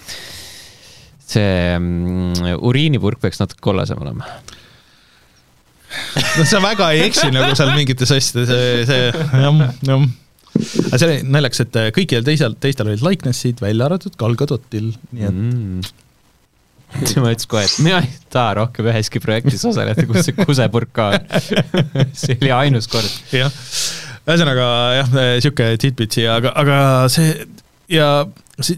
see 1.29 1.51
mm, 1.77 2.55
uriinipurk 2.65 3.21
peaks 3.21 3.43
natuke 3.43 3.61
kollasem 3.65 4.01
olema. 4.05 4.29
no 6.39 6.49
sa 6.49 6.63
väga 6.65 6.93
ei 6.97 7.07
eksi 7.09 7.31
nagu 7.35 7.55
seal 7.59 7.75
mingites 7.77 8.15
asjades, 8.15 8.51
see, 8.51 8.89
see 8.89 9.07
jah, 9.45 9.63
jah. 9.89 10.09
aga 10.89 10.99
see 10.99 11.09
oli 11.09 11.23
naljakas, 11.37 11.65
et 11.67 11.81
kõikidel 11.97 12.27
teisel, 12.27 12.59
teistel 12.61 12.91
olid 12.91 13.05
likeness'id, 13.05 13.63
välja 13.65 13.89
arvatud 13.89 14.19
Gal 14.21 14.37
Gadotil, 14.41 14.93
nii 15.13 15.29
et 15.29 15.41
mm. 15.41 15.97
tema 17.09 17.33
ütles 17.35 17.49
kohe, 17.49 17.65
et 17.67 17.77
mina 17.85 18.01
ei 18.05 18.11
taha 18.33 18.55
rohkem 18.63 18.89
üheski 18.89 19.21
projektis 19.21 19.65
osaleda, 19.69 20.05
kus 20.09 20.25
see 20.25 20.37
kusepurk 20.39 20.93
ka 20.97 21.11
on. 21.13 21.27
see 22.17 22.39
oli 22.39 22.53
ainus 22.55 22.89
kord. 22.91 23.09
jah, 23.35 23.53
ühesõnaga 24.29 24.69
jah, 24.99 25.13
sihuke 25.41 25.71
tidbitsi, 25.81 26.27
aga, 26.29 26.53
aga 26.61 26.79
see 27.13 27.33
ja 27.93 28.09
see, 28.61 28.77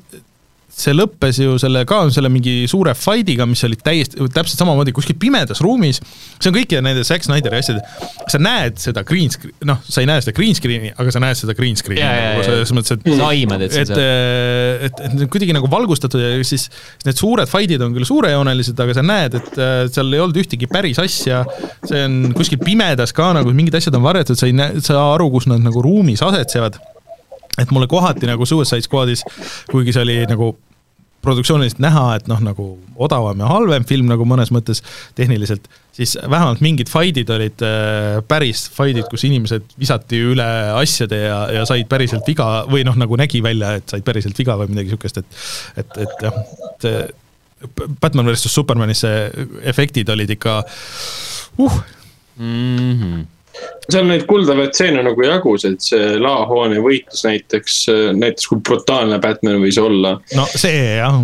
see 0.70 0.94
lõppes 0.94 1.40
ju 1.42 1.56
selle 1.60 1.82
ka 1.88 2.02
selle 2.14 2.30
mingi 2.32 2.64
suure 2.70 2.94
fight'iga, 2.96 3.46
mis 3.48 3.62
oli 3.66 3.78
täiesti, 3.80 4.20
täpselt 4.34 4.62
samamoodi 4.62 4.94
kuskil 4.96 5.18
pimedas 5.20 5.62
ruumis. 5.64 6.00
see 6.38 6.50
on 6.50 6.56
kõikide 6.56 6.82
nende 6.84 7.04
Zack 7.06 7.26
Snyderi 7.26 7.60
asjade, 7.60 7.82
sa 8.30 8.40
näed 8.42 8.78
seda 8.80 9.02
green 9.06 9.32
screen, 9.32 9.54
noh, 9.68 9.80
sa 9.86 10.02
ei 10.02 10.08
näe 10.10 10.22
seda 10.24 10.34
green 10.36 10.56
screen'i, 10.56 10.92
aga 10.96 11.14
sa 11.14 11.22
näed 11.22 11.40
seda 11.40 11.56
green 11.58 11.78
screen'i 11.78 12.04
nagu 12.06 12.46
selles 12.46 12.74
mõttes, 12.76 12.96
et 12.96 13.08
sa 13.10 13.30
aimad, 13.32 13.66
et 13.66 13.74
see 13.74 13.86
et 13.86 14.90
et, 14.90 15.02
et 15.06 15.24
on 15.24 15.30
kuidagi 15.32 15.56
nagu 15.56 15.70
valgustatud 15.70 16.22
ja 16.22 16.32
siis 16.46 16.68
need 17.06 17.18
suured 17.18 17.50
fight'id 17.50 17.82
on 17.84 17.94
küll 17.96 18.08
suurejoonelised, 18.08 18.78
aga 18.84 18.96
sa 18.96 19.04
näed, 19.04 19.36
et 19.40 19.60
äh, 19.60 19.82
seal 19.92 20.14
ei 20.14 20.22
olnud 20.22 20.40
ühtegi 20.40 20.70
päris 20.70 21.00
asja, 21.02 21.42
see 21.86 22.04
on 22.06 22.36
kuskil 22.36 22.60
pimedas 22.62 23.14
ka 23.16 23.32
nagu 23.36 23.52
mingid 23.56 23.76
asjad 23.78 23.96
on 23.98 24.06
varjatud, 24.06 24.38
sa 24.38 24.48
ei 24.48 24.56
näe, 24.56 24.80
saa 24.84 25.10
aru, 25.14 25.30
kus 25.34 25.48
nad 25.50 25.62
nagu 25.64 25.82
ruumis 25.84 26.22
asetsevad. 26.24 26.78
Et 27.60 27.70
mulle 27.74 27.88
kohati 27.90 28.28
nagu 28.30 28.46
Suicide 28.48 28.86
Squadis, 28.86 29.24
kuigi 29.70 29.94
see 29.94 30.04
oli 30.06 30.18
nagu 30.30 30.54
produktsiooniliselt 31.20 31.82
näha, 31.84 32.04
et 32.16 32.28
noh, 32.30 32.40
nagu 32.40 32.66
odavam 33.00 33.42
ja 33.42 33.48
halvem 33.50 33.84
film 33.88 34.08
nagu 34.08 34.24
mõnes 34.28 34.48
mõttes 34.54 34.80
tehniliselt, 35.18 35.66
siis 35.96 36.14
vähemalt 36.16 36.62
mingid 36.64 36.88
fight'id 36.88 37.28
olid 37.34 37.64
äh, 37.66 38.20
päris 38.28 38.64
fight'id, 38.72 39.04
kus 39.10 39.26
inimesed 39.28 39.76
visati 39.80 40.22
üle 40.30 40.46
asjade 40.80 41.20
ja, 41.26 41.42
ja 41.58 41.66
said 41.68 41.90
päriselt 41.92 42.28
viga 42.28 42.64
või 42.70 42.86
noh, 42.88 42.96
nagu 43.00 43.20
nägi 43.20 43.42
välja, 43.44 43.74
et 43.80 43.92
said 43.92 44.06
päriselt 44.06 44.38
viga 44.40 44.56
või 44.60 44.72
midagi 44.72 44.94
sihukest, 44.94 45.20
et 45.20 45.84
et, 45.84 46.00
et 46.06 46.24
jah, 46.24 46.40
see 46.80 47.04
Batman 48.00 48.30
versus 48.30 48.54
Supermanis 48.56 49.02
see 49.04 49.48
efektid 49.68 50.08
olid 50.08 50.30
ikka 50.32 50.62
uh,, 51.60 51.80
Mm 52.40 53.00
-hmm. 53.00 53.26
Seal 53.90 54.06
neid 54.08 54.26
kuldavaid 54.30 54.74
stseene 54.74 55.02
nagu 55.06 55.26
jagus, 55.26 55.66
et 55.68 55.82
see 55.84 56.16
laohoone 56.20 56.80
võitlus 56.84 57.24
näiteks, 57.26 57.82
näiteks 58.16 58.50
kui 58.50 58.64
brutaalne 58.64 59.20
Batman 59.22 59.60
võis 59.62 59.78
olla. 59.82 60.16
no 60.38 60.46
see 60.54 60.98
jah, 61.00 61.20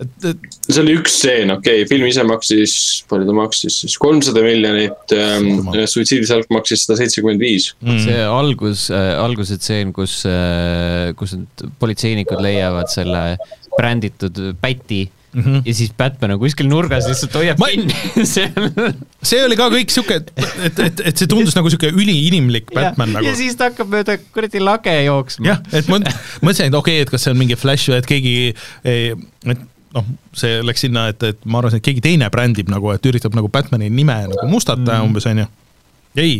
et, 0.00 0.26
et 0.30 0.58
see 0.68 0.80
oli 0.82 0.96
üks 0.98 1.18
stseen, 1.18 1.52
okei 1.54 1.82
okay,, 1.82 1.88
film 1.90 2.08
ise 2.08 2.24
maksis, 2.26 2.74
palju 3.10 3.28
ta 3.28 3.36
maksis 3.36 3.80
siis, 3.84 3.96
kolmsada 4.00 4.42
miljonit 4.44 5.14
ähm,, 5.16 5.70
suitsiidisalk 5.90 6.50
maksis 6.54 6.86
sada 6.86 7.00
seitsekümmend 7.02 7.42
viis. 7.42 7.70
mm, 7.84 8.02
see 8.06 8.20
algus 8.24 8.88
äh,, 8.94 9.12
alguse 9.20 9.58
tseen, 9.60 9.94
kus 9.96 10.20
äh,, 10.28 11.10
kus 11.18 11.36
need 11.36 11.66
politseinikud 11.82 12.42
leiavad 12.44 12.90
selle 12.92 13.24
bränditud 13.76 14.40
päti 14.60 15.06
mm. 15.32 15.42
-hmm. 15.42 15.62
ja 15.64 15.74
siis 15.74 15.92
Batman 15.96 16.36
on 16.36 16.40
kuskil 16.42 16.68
nurgas 16.70 17.08
lihtsalt 17.08 17.34
hoiab 17.40 17.58
Ma- 17.62 17.70
kinni 17.72 18.26
seal. 18.34 18.70
see 19.22 19.42
oli 19.46 19.58
ka 19.58 19.70
kõik 19.72 19.94
sihuke, 19.94 20.20
et, 20.20 20.78
et, 20.86 21.02
et 21.12 21.16
see 21.16 21.30
tundus 21.30 21.56
nagu 21.58 21.72
sihuke 21.72 21.92
üliinimlik 21.94 22.72
Batman 22.74 23.16
nagu 23.16 23.28
ja. 23.28 23.34
siis 23.38 23.58
ta 23.58 23.70
hakkab 23.70 23.90
mööda 23.92 24.18
kuradi 24.34 24.62
lage 24.62 24.94
jooksma. 25.06 25.52
jah, 25.52 25.64
et 25.72 25.90
ma 25.90 26.00
mõtlesin, 26.44 26.70
et 26.70 26.78
okei 26.78 27.00
okay,, 27.00 27.08
et 27.08 27.12
kas 27.12 27.26
see 27.26 27.34
on 27.34 27.40
mingi 27.40 27.58
flash 27.60 27.92
või 27.92 28.00
et 28.00 28.08
keegi, 28.10 28.36
et 28.84 29.68
noh, 29.96 30.06
see 30.36 30.60
läks 30.64 30.84
sinna, 30.86 31.08
et, 31.12 31.22
et 31.32 31.44
ma 31.50 31.60
arvasin, 31.60 31.80
et 31.80 31.86
keegi 31.86 32.02
teine 32.04 32.28
brändib 32.32 32.70
nagu, 32.72 32.92
et 32.94 33.10
üritab 33.10 33.34
nagu 33.36 33.50
Batman'i 33.52 33.90
nime 33.92 34.16
nagu 34.30 34.46
mustata 34.50 34.98
mm. 34.98 35.08
umbes 35.08 35.26
onju. 35.30 35.46
ei, 36.20 36.36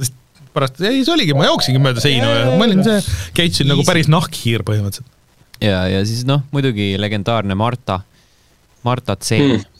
sest 0.00 0.16
pärast, 0.56 0.80
ei 0.84 1.02
see 1.04 1.14
oligi, 1.14 1.36
ma 1.36 1.48
jooksingi 1.48 1.82
mööda 1.82 2.04
seina 2.04 2.30
ja 2.30 2.56
ma 2.58 2.68
olin 2.68 2.84
see, 2.86 3.00
käitusin 3.36 3.70
nagu 3.72 3.84
päris 3.86 4.08
nahkhiir 4.12 4.64
põhimõtteliselt. 4.66 5.08
ja, 5.60 5.84
ja 5.90 6.02
siis 6.08 6.24
noh, 6.28 6.44
muidugi 6.54 6.94
legendaarne 7.00 7.56
Marta, 7.58 8.00
Marta 8.84 9.16
Hmm. 9.30 9.52
mm., 9.52 9.74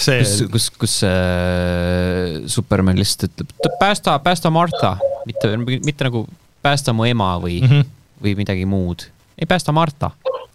see 0.00 0.20
kus, 0.24 0.48
kus, 0.50 0.68
kus 0.80 0.94
äh, 1.04 2.40
Superman 2.48 2.98
lihtsalt 2.98 3.42
ütleb, 3.44 3.76
päästa, 3.80 4.18
päästa 4.24 4.50
Marta, 4.50 4.96
mitte, 5.28 5.56
mitte 5.84 6.06
nagu 6.08 6.24
päästa 6.62 6.94
mu 6.96 7.04
ema 7.04 7.34
või 7.42 7.60
mm. 7.60 7.68
-hmm. 7.68 7.92
või 8.24 8.34
midagi 8.36 8.64
muud. 8.66 9.04
ei 9.38 9.46
päästa 9.46 9.72
Marta. 9.72 10.10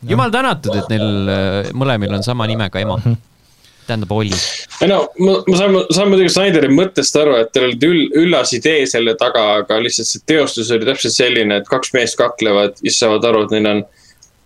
jumal 0.10 0.32
tänatud, 0.32 0.76
et 0.76 0.90
neil 0.90 1.30
äh, 1.30 1.72
mõlemil 1.74 2.14
on 2.18 2.24
sama 2.24 2.48
nimega 2.48 2.80
ema. 2.80 2.98
Mhm. 2.98 3.14
tähendab 3.88 4.12
Olli. 4.12 4.38
ei 4.82 4.88
no 4.90 5.10
ma, 5.20 5.32
ma 5.48 5.58
saan, 5.58 5.76
saan 5.94 6.10
muidugi 6.10 6.30
Snyderi 6.34 6.72
mõttest 6.74 7.20
aru, 7.22 7.36
et 7.38 7.52
teil 7.54 7.68
oli 7.68 7.78
üll, 7.86 8.08
üllas 8.24 8.54
idee 8.58 8.88
selle 8.90 9.14
taga, 9.16 9.44
aga 9.62 9.78
lihtsalt 9.82 10.10
see 10.10 10.26
teostus 10.26 10.72
oli 10.72 10.86
täpselt 10.86 11.14
selline, 11.14 11.62
et 11.62 11.70
kaks 11.70 11.94
meest 11.94 12.18
kaklevad 12.18 12.74
ja 12.82 12.90
siis 12.90 13.00
saavad 13.04 13.30
aru, 13.30 13.44
et 13.46 13.54
neil 13.54 13.70
on 13.70 13.84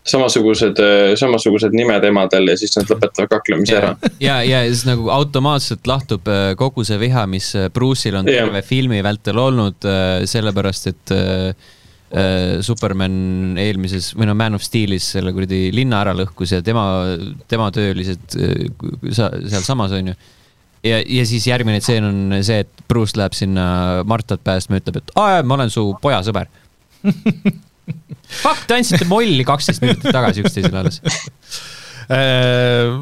samasugused, 0.09 0.79
samasugused 1.19 1.75
nimed 1.77 2.03
emadel 2.09 2.49
ja 2.51 2.55
siis 2.59 2.73
nad 2.77 2.89
lõpetavad 2.91 3.29
kaklemise 3.31 3.77
ära. 3.79 3.91
ja, 4.21 4.39
ja 4.45 4.61
siis 4.67 4.85
nagu 4.89 5.09
automaatselt 5.13 5.87
lahtub 5.89 6.27
äh, 6.31 6.53
kogu 6.59 6.85
see 6.87 6.97
viha, 7.01 7.25
mis 7.29 7.51
äh, 7.57 7.67
Bruce'il 7.73 8.17
on 8.19 8.27
Jah. 8.29 8.47
terve 8.47 8.63
filmi 8.65 9.01
vältel 9.05 9.37
olnud, 9.41 9.85
sellepärast 10.29 10.89
et 10.93 11.13
Superman 12.65 13.57
eelmises 13.61 14.15
või 14.17 14.25
no 14.25 14.33
Man 14.33 14.57
of 14.57 14.63
Steel'is 14.65 15.11
selle 15.13 15.29
kuradi 15.35 15.67
linna 15.75 15.99
ära 16.01 16.15
lõhkus 16.17 16.55
ja 16.55 16.63
tema, 16.65 16.83
tema 17.51 17.67
töölised 17.75 18.33
sa- 19.13 19.29
sealsamas 19.45 19.93
onju. 19.93 20.15
ja, 20.89 21.03
ja 21.05 21.25
siis 21.29 21.45
järgmine 21.45 21.77
tseen 21.83 22.07
on 22.07 22.39
see, 22.41 22.63
et 22.65 22.81
Bruce 22.89 23.13
läheb 23.19 23.37
sinna 23.37 24.01
Martat 24.09 24.41
päästma 24.43 24.79
ja 24.79 24.83
ütleb, 24.87 24.97
et 25.03 25.13
aa, 25.21 25.43
ma 25.45 25.59
olen 25.59 25.69
su 25.69 25.85
poja 26.01 26.23
sõber. 26.25 26.49
Fuck, 28.29 28.67
te 28.69 28.77
andsite 28.77 29.07
molli 29.09 29.45
kaksteist 29.47 29.81
minutit 29.81 30.11
tagasi 30.13 30.43
üksteisele 30.45 30.83
alles. 30.83 31.01
Äh, 32.09 32.93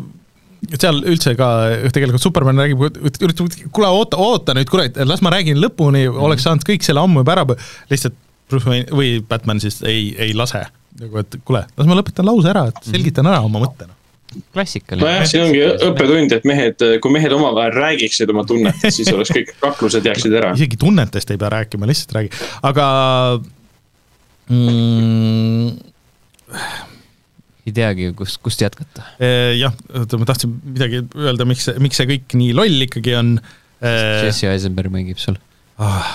seal 0.76 1.02
üldse 1.08 1.34
ka 1.40 1.50
tegelikult 1.96 2.24
Superman 2.24 2.60
räägib, 2.60 2.82
üritab, 3.24 3.52
kuule 3.76 3.92
oota, 3.94 4.20
oota 4.22 4.56
nüüd 4.58 4.72
kurat, 4.72 4.98
las 5.08 5.22
ma 5.24 5.32
räägin 5.36 5.60
lõpuni, 5.62 6.08
oleks 6.10 6.48
saanud 6.48 6.66
kõik 6.68 6.86
selle 6.86 7.04
ammu 7.04 7.24
juba 7.24 7.38
ära, 7.38 7.46
lihtsalt 7.92 8.18
Bruce 8.50 8.70
Wayne 8.70 8.88
või 8.96 9.18
Batman 9.28 9.62
siis 9.64 9.82
ei, 9.88 10.14
ei 10.20 10.34
lase. 10.38 10.66
nagu, 10.98 11.22
et 11.22 11.38
kuule, 11.46 11.62
las 11.78 11.90
ma 11.90 12.00
lõpetan 12.00 12.28
lause 12.28 12.50
ära, 12.52 12.68
et 12.72 12.90
selgitan 12.90 13.28
ära 13.30 13.44
oma 13.46 13.62
mõtte. 13.64 13.90
klassikaline. 14.54 15.04
nojah, 15.06 15.28
siin 15.30 15.46
ongi 15.46 15.62
õppetund, 15.88 16.34
et 16.36 16.48
mehed, 16.48 16.88
kui 17.04 17.14
mehed 17.14 17.36
omavahel 17.38 17.76
räägiksid 17.76 18.32
oma 18.34 18.44
tunnetest, 18.48 18.98
siis 19.02 19.12
oleks 19.14 19.32
kõik 19.36 19.54
kaklused 19.62 20.08
jääksid 20.10 20.40
ära. 20.42 20.56
isegi 20.58 20.80
tunnetest 20.80 21.32
ei 21.32 21.40
pea 21.40 21.54
rääkima, 21.60 21.90
lihtsalt 21.90 22.18
räägi, 22.18 22.34
aga 22.72 22.88
mm, 24.50 25.68
ei 27.68 27.74
teagi, 27.76 28.12
kust, 28.18 28.40
kust 28.46 28.62
jätkata. 28.64 29.04
eh, 29.20 29.54
jah, 29.60 29.74
oota, 30.00 30.20
ma 30.22 30.28
tahtsin 30.30 30.54
midagi 30.64 31.02
öelda, 31.20 31.48
miks, 31.50 31.68
miks 31.84 32.00
see 32.00 32.08
kõik 32.14 32.38
nii 32.40 32.54
loll 32.56 32.86
ikkagi 32.88 33.16
on 33.20 33.34
eh,. 33.82 34.24
Jesse 34.28 34.48
Eisenberg 34.52 34.94
mängib 34.94 35.20
sul. 35.22 35.36
Ah, 35.82 36.14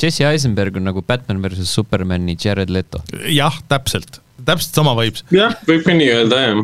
Jesse 0.00 0.26
Eisenberg 0.26 0.76
on 0.80 0.88
nagu 0.88 1.02
Batman 1.06 1.40
versus 1.44 1.70
Supermani 1.76 2.34
Jared 2.42 2.72
Leto. 2.74 3.02
jah, 3.30 3.54
täpselt, 3.70 4.18
täpselt 4.44 4.74
sama 4.80 4.96
vibes. 4.98 5.22
jah, 5.34 5.54
võib 5.68 5.84
ka 5.86 5.94
nii 5.94 6.08
öelda 6.16 6.40
jah. 6.42 6.62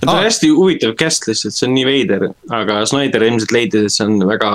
ta 0.00 0.06
on 0.08 0.14
Aa. 0.16 0.22
hästi 0.28 0.52
huvitav 0.56 0.94
cast 1.00 1.28
lihtsalt, 1.28 1.56
see 1.58 1.68
on 1.68 1.74
nii 1.76 1.88
veider, 1.88 2.30
aga 2.56 2.80
Snyder 2.88 3.26
ilmselt 3.28 3.52
leidis, 3.54 3.90
et 3.90 3.96
see 3.98 4.06
on 4.08 4.16
väga, 4.30 4.54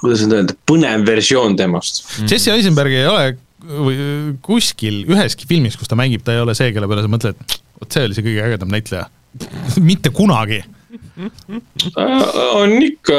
kuidas 0.00 0.24
nüüd 0.24 0.38
öelda, 0.38 0.56
põnev 0.70 1.04
versioon 1.10 1.58
temast. 1.60 2.00
Jesse 2.24 2.54
Eisenberg 2.56 2.94
ei 2.96 3.04
ole 3.10 3.28
või 3.64 4.36
kuskil 4.44 5.02
üheski 5.10 5.46
filmis, 5.50 5.76
kus 5.78 5.88
ta 5.90 5.96
mängib, 5.98 6.22
ta 6.26 6.34
ei 6.36 6.42
ole 6.44 6.54
see, 6.58 6.70
kelle 6.72 6.88
peale 6.90 7.02
sa 7.06 7.10
mõtled, 7.12 7.40
vot 7.80 7.92
see 7.94 8.04
oli 8.08 8.14
see 8.18 8.26
kõige 8.26 8.44
ägedam 8.48 8.70
näitleja. 8.74 9.06
mitte 9.90 10.10
kunagi. 10.14 10.62
on 12.54 12.76
ikka 12.82 13.18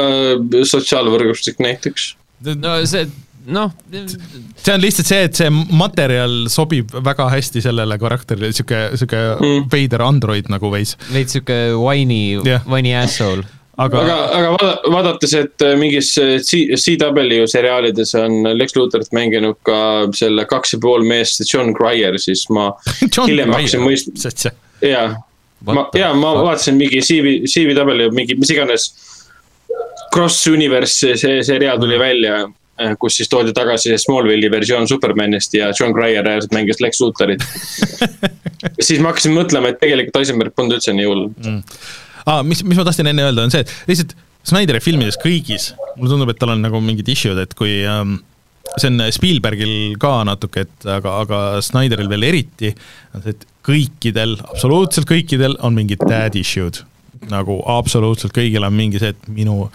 sotsiaalvõrgustik 0.68 1.60
näiteks. 1.62 2.14
no 2.56 2.72
see, 2.88 3.04
noh, 3.52 3.72
see 3.92 4.74
on 4.74 4.80
lihtsalt 4.82 5.08
see, 5.10 5.20
et 5.28 5.38
see 5.38 5.50
materjal 5.52 6.46
sobib 6.52 6.92
väga 7.04 7.28
hästi 7.34 7.62
sellele 7.64 7.98
karakterile, 8.00 8.52
sihuke, 8.56 8.80
sihuke 9.00 9.20
Mm. 9.40 9.68
veider 9.72 10.02
android 10.04 10.48
nagu 10.52 10.70
veits. 10.72 10.96
veits 11.12 11.36
sihuke 11.36 11.60
whiny 11.78 12.40
Jah., 12.44 12.64
whiny 12.68 12.94
asshole. 12.96 13.44
Aga, 13.84 14.02
aga, 14.04 14.16
aga 14.38 14.50
vaada- 14.56 14.92
vaadates, 14.94 15.34
et 15.38 15.64
äh, 15.66 15.74
mingis 15.80 16.12
äh, 16.20 16.36
CW 16.42 17.46
seriaalides 17.50 18.14
on 18.20 18.42
Lex 18.58 18.76
Luthor't 18.76 19.12
mänginud 19.16 19.58
ka 19.66 19.80
selle 20.16 20.44
kaks 20.50 20.76
ja 20.76 20.82
pool 20.82 21.06
meest 21.08 21.42
John 21.48 21.74
Cryer, 21.76 22.18
siis 22.20 22.46
ma 22.52 22.70
hiljem 23.28 23.54
hakkasin 23.56 23.84
mõistma, 23.84 24.54
jaa. 24.84 25.08
ma 25.68 25.86
jaa, 25.96 26.12
ma 26.16 26.34
vaatasin 26.42 26.78
mingi 26.80 27.02
CV, 27.04 27.40
CW 27.50 28.10
mingi 28.16 28.38
mis 28.40 28.52
iganes 28.54 28.90
Cross 30.14 30.46
Universe 30.50 31.14
see 31.20 31.42
seriaal 31.46 31.78
tuli 31.78 31.98
välja, 32.00 32.42
kus 32.98 33.18
siis 33.20 33.28
toodi 33.30 33.52
tagasi 33.54 33.92
Smallville'i 34.00 34.50
versioon 34.50 34.88
Supermanist 34.88 35.54
ja 35.54 35.68
John 35.76 35.92
Cryer 35.94 36.26
mängis 36.54 36.80
Lex 36.80 37.00
Luthorit. 37.00 37.44
siis 38.86 39.00
ma 39.00 39.12
hakkasin 39.12 39.34
mõtlema, 39.36 39.70
et 39.70 39.80
tegelikult 39.82 40.20
Eisenberg 40.22 40.56
polnud 40.56 40.78
üldse 40.78 40.94
nii 40.96 41.08
hull. 41.08 41.28
Ah, 42.26 42.42
mis, 42.46 42.64
mis 42.66 42.78
ma 42.78 42.86
tahtsin 42.88 43.10
enne 43.10 43.28
öelda, 43.28 43.46
on 43.46 43.54
see, 43.54 43.64
et 43.64 43.90
lihtsalt 43.90 44.16
Snyderi 44.50 44.80
filmides 44.80 45.18
kõigis, 45.20 45.74
mulle 45.98 46.14
tundub, 46.14 46.30
et 46.32 46.38
tal 46.40 46.54
on 46.54 46.62
nagu 46.64 46.80
mingid 46.80 47.08
issue'd, 47.12 47.36
et 47.42 47.52
kui 47.58 47.82
ähm, 47.84 48.16
see 48.80 48.88
on 48.88 49.02
Spielbergil 49.12 49.98
ka 50.00 50.20
natuke, 50.28 50.64
et 50.64 50.88
aga, 50.88 51.18
aga 51.24 51.40
Snyderil 51.64 52.08
veel 52.10 52.24
eriti, 52.30 52.72
on 53.14 53.24
see, 53.24 53.36
et 53.36 53.44
kõikidel, 53.66 54.38
absoluutselt 54.48 55.08
kõikidel 55.10 55.58
on 55.66 55.76
mingid 55.76 56.02
dad 56.08 56.38
issue'd. 56.40 56.84
nagu 57.28 57.58
absoluutselt 57.68 58.32
kõigil 58.32 58.64
on 58.64 58.72
mingi 58.72 59.00
see, 59.02 59.12
et 59.12 59.26
minu 59.28 59.66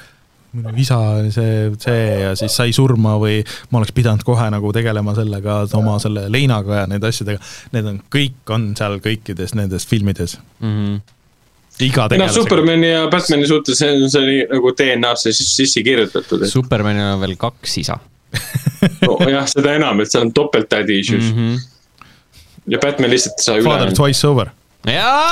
minu 0.55 0.71
isa 0.79 0.97
oli 1.19 1.31
see, 1.35 1.71
see 1.83 2.03
ja 2.21 2.31
siis 2.39 2.53
sai 2.55 2.73
surma 2.75 3.17
või 3.21 3.41
ma 3.69 3.81
oleks 3.81 3.93
pidanud 3.95 4.23
kohe 4.25 4.47
nagu 4.53 4.71
tegelema 4.73 5.15
sellega 5.17 5.57
oma 5.77 5.97
selle 6.01 6.25
leinaga 6.31 6.81
ja 6.81 6.85
nende 6.89 7.11
asjadega. 7.11 7.41
Need 7.75 7.89
on, 7.91 7.99
kõik 8.13 8.53
on 8.55 8.69
seal 8.79 8.97
kõikides 9.03 9.55
nendes 9.59 9.87
filmides. 9.89 10.37
Mhm. 10.63 11.03
Iga 11.83 12.05
noh, 12.05 12.11
tegelasega. 12.13 12.41
Supermani 12.41 12.89
ja 12.89 13.05
Batman'i 13.11 13.47
suhtes 13.49 13.79
see 13.81 13.91
on, 13.91 14.09
see 14.11 14.21
oli 14.21 14.37
nagu 14.49 14.73
DNA-sse 14.79 15.33
sisse, 15.35 15.83
kirjutatud, 15.85 16.45
et 16.45 16.51
Supermanil 16.51 17.15
on 17.15 17.23
veel 17.23 17.35
kaks 17.39 17.79
isa 17.83 17.97
no, 19.01 19.17
jah, 19.35 19.47
seda 19.49 19.75
enam, 19.79 20.03
et 20.03 20.11
seal 20.11 20.27
on 20.27 20.33
topelt 20.35 20.69
daddy 20.71 20.99
issues 21.01 21.31
mm. 21.31 21.39
mm. 21.39 21.55
-hmm. 21.55 22.13
ja 22.75 22.83
Batman 22.83 23.11
lihtsalt 23.11 23.41
ei 23.41 23.47
saa 23.49 23.65
Father 23.65 23.91
üle. 23.91 23.97
twice 23.97 24.27
over. 24.27 24.53
jaa, 24.85 25.25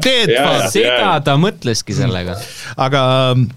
father. 0.00 0.70
seda 0.72 1.12
ta 1.24 1.36
mõtleski 1.40 1.96
sellega. 1.96 2.38
aga 2.76 3.02
mm, 3.34 3.48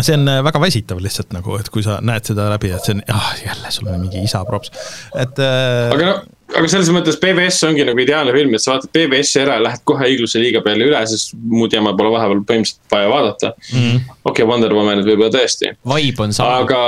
see 0.00 0.14
on 0.16 0.28
äh, 0.30 0.42
väga 0.44 0.60
väsitav 0.62 1.00
lihtsalt 1.02 1.34
nagu, 1.36 1.58
et 1.60 1.70
kui 1.72 1.84
sa 1.86 1.98
näed 2.04 2.30
seda 2.30 2.48
läbi, 2.52 2.70
et 2.74 2.86
see 2.86 2.96
on, 2.96 3.02
ah 3.14 3.32
jälle 3.40 3.74
sul 3.74 3.90
on 3.90 4.00
mingi 4.02 4.22
isa 4.24 4.44
props, 4.48 4.72
et 5.14 5.42
äh, 5.42 5.94
aga 5.94 6.08
noh, 6.10 6.22
aga 6.54 6.70
selles 6.70 6.90
mõttes 6.94 7.18
BBS 7.22 7.60
ongi 7.68 7.86
nagu 7.86 8.00
ideaalne 8.04 8.34
film, 8.36 8.54
et 8.54 8.64
sa 8.64 8.74
vaatad 8.76 8.92
BBS-i 8.94 9.42
ära 9.42 9.58
ja 9.58 9.66
lähed 9.66 9.84
kohe 9.88 10.08
õigluse 10.12 10.42
liiga 10.42 10.62
peale 10.64 10.88
üle, 10.88 11.02
sest 11.10 11.34
muud 11.34 11.74
jama 11.74 11.94
pole 11.98 12.12
vahepeal 12.14 12.44
põhimõtteliselt 12.46 12.94
vaja 12.94 13.10
vaadata 13.12 13.52
mm. 13.56 13.76
-hmm.. 13.76 14.16
okei 14.22 14.32
okay,, 14.32 14.48
Wonder 14.52 14.74
Womanit 14.76 15.08
võib-olla 15.08 15.32
tõesti, 15.34 15.74
Vibe 15.94 16.26
on 16.26 16.36
sama. 16.36 16.62
aga 16.64 16.80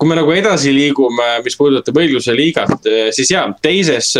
kui 0.00 0.08
me 0.08 0.16
nagu 0.16 0.32
edasi 0.32 0.72
liigume, 0.72 1.26
mis 1.44 1.58
puudutab 1.60 1.98
õigluse 2.00 2.32
liigat, 2.32 2.86
siis 3.12 3.34
jaa, 3.34 3.42
teises, 3.60 4.14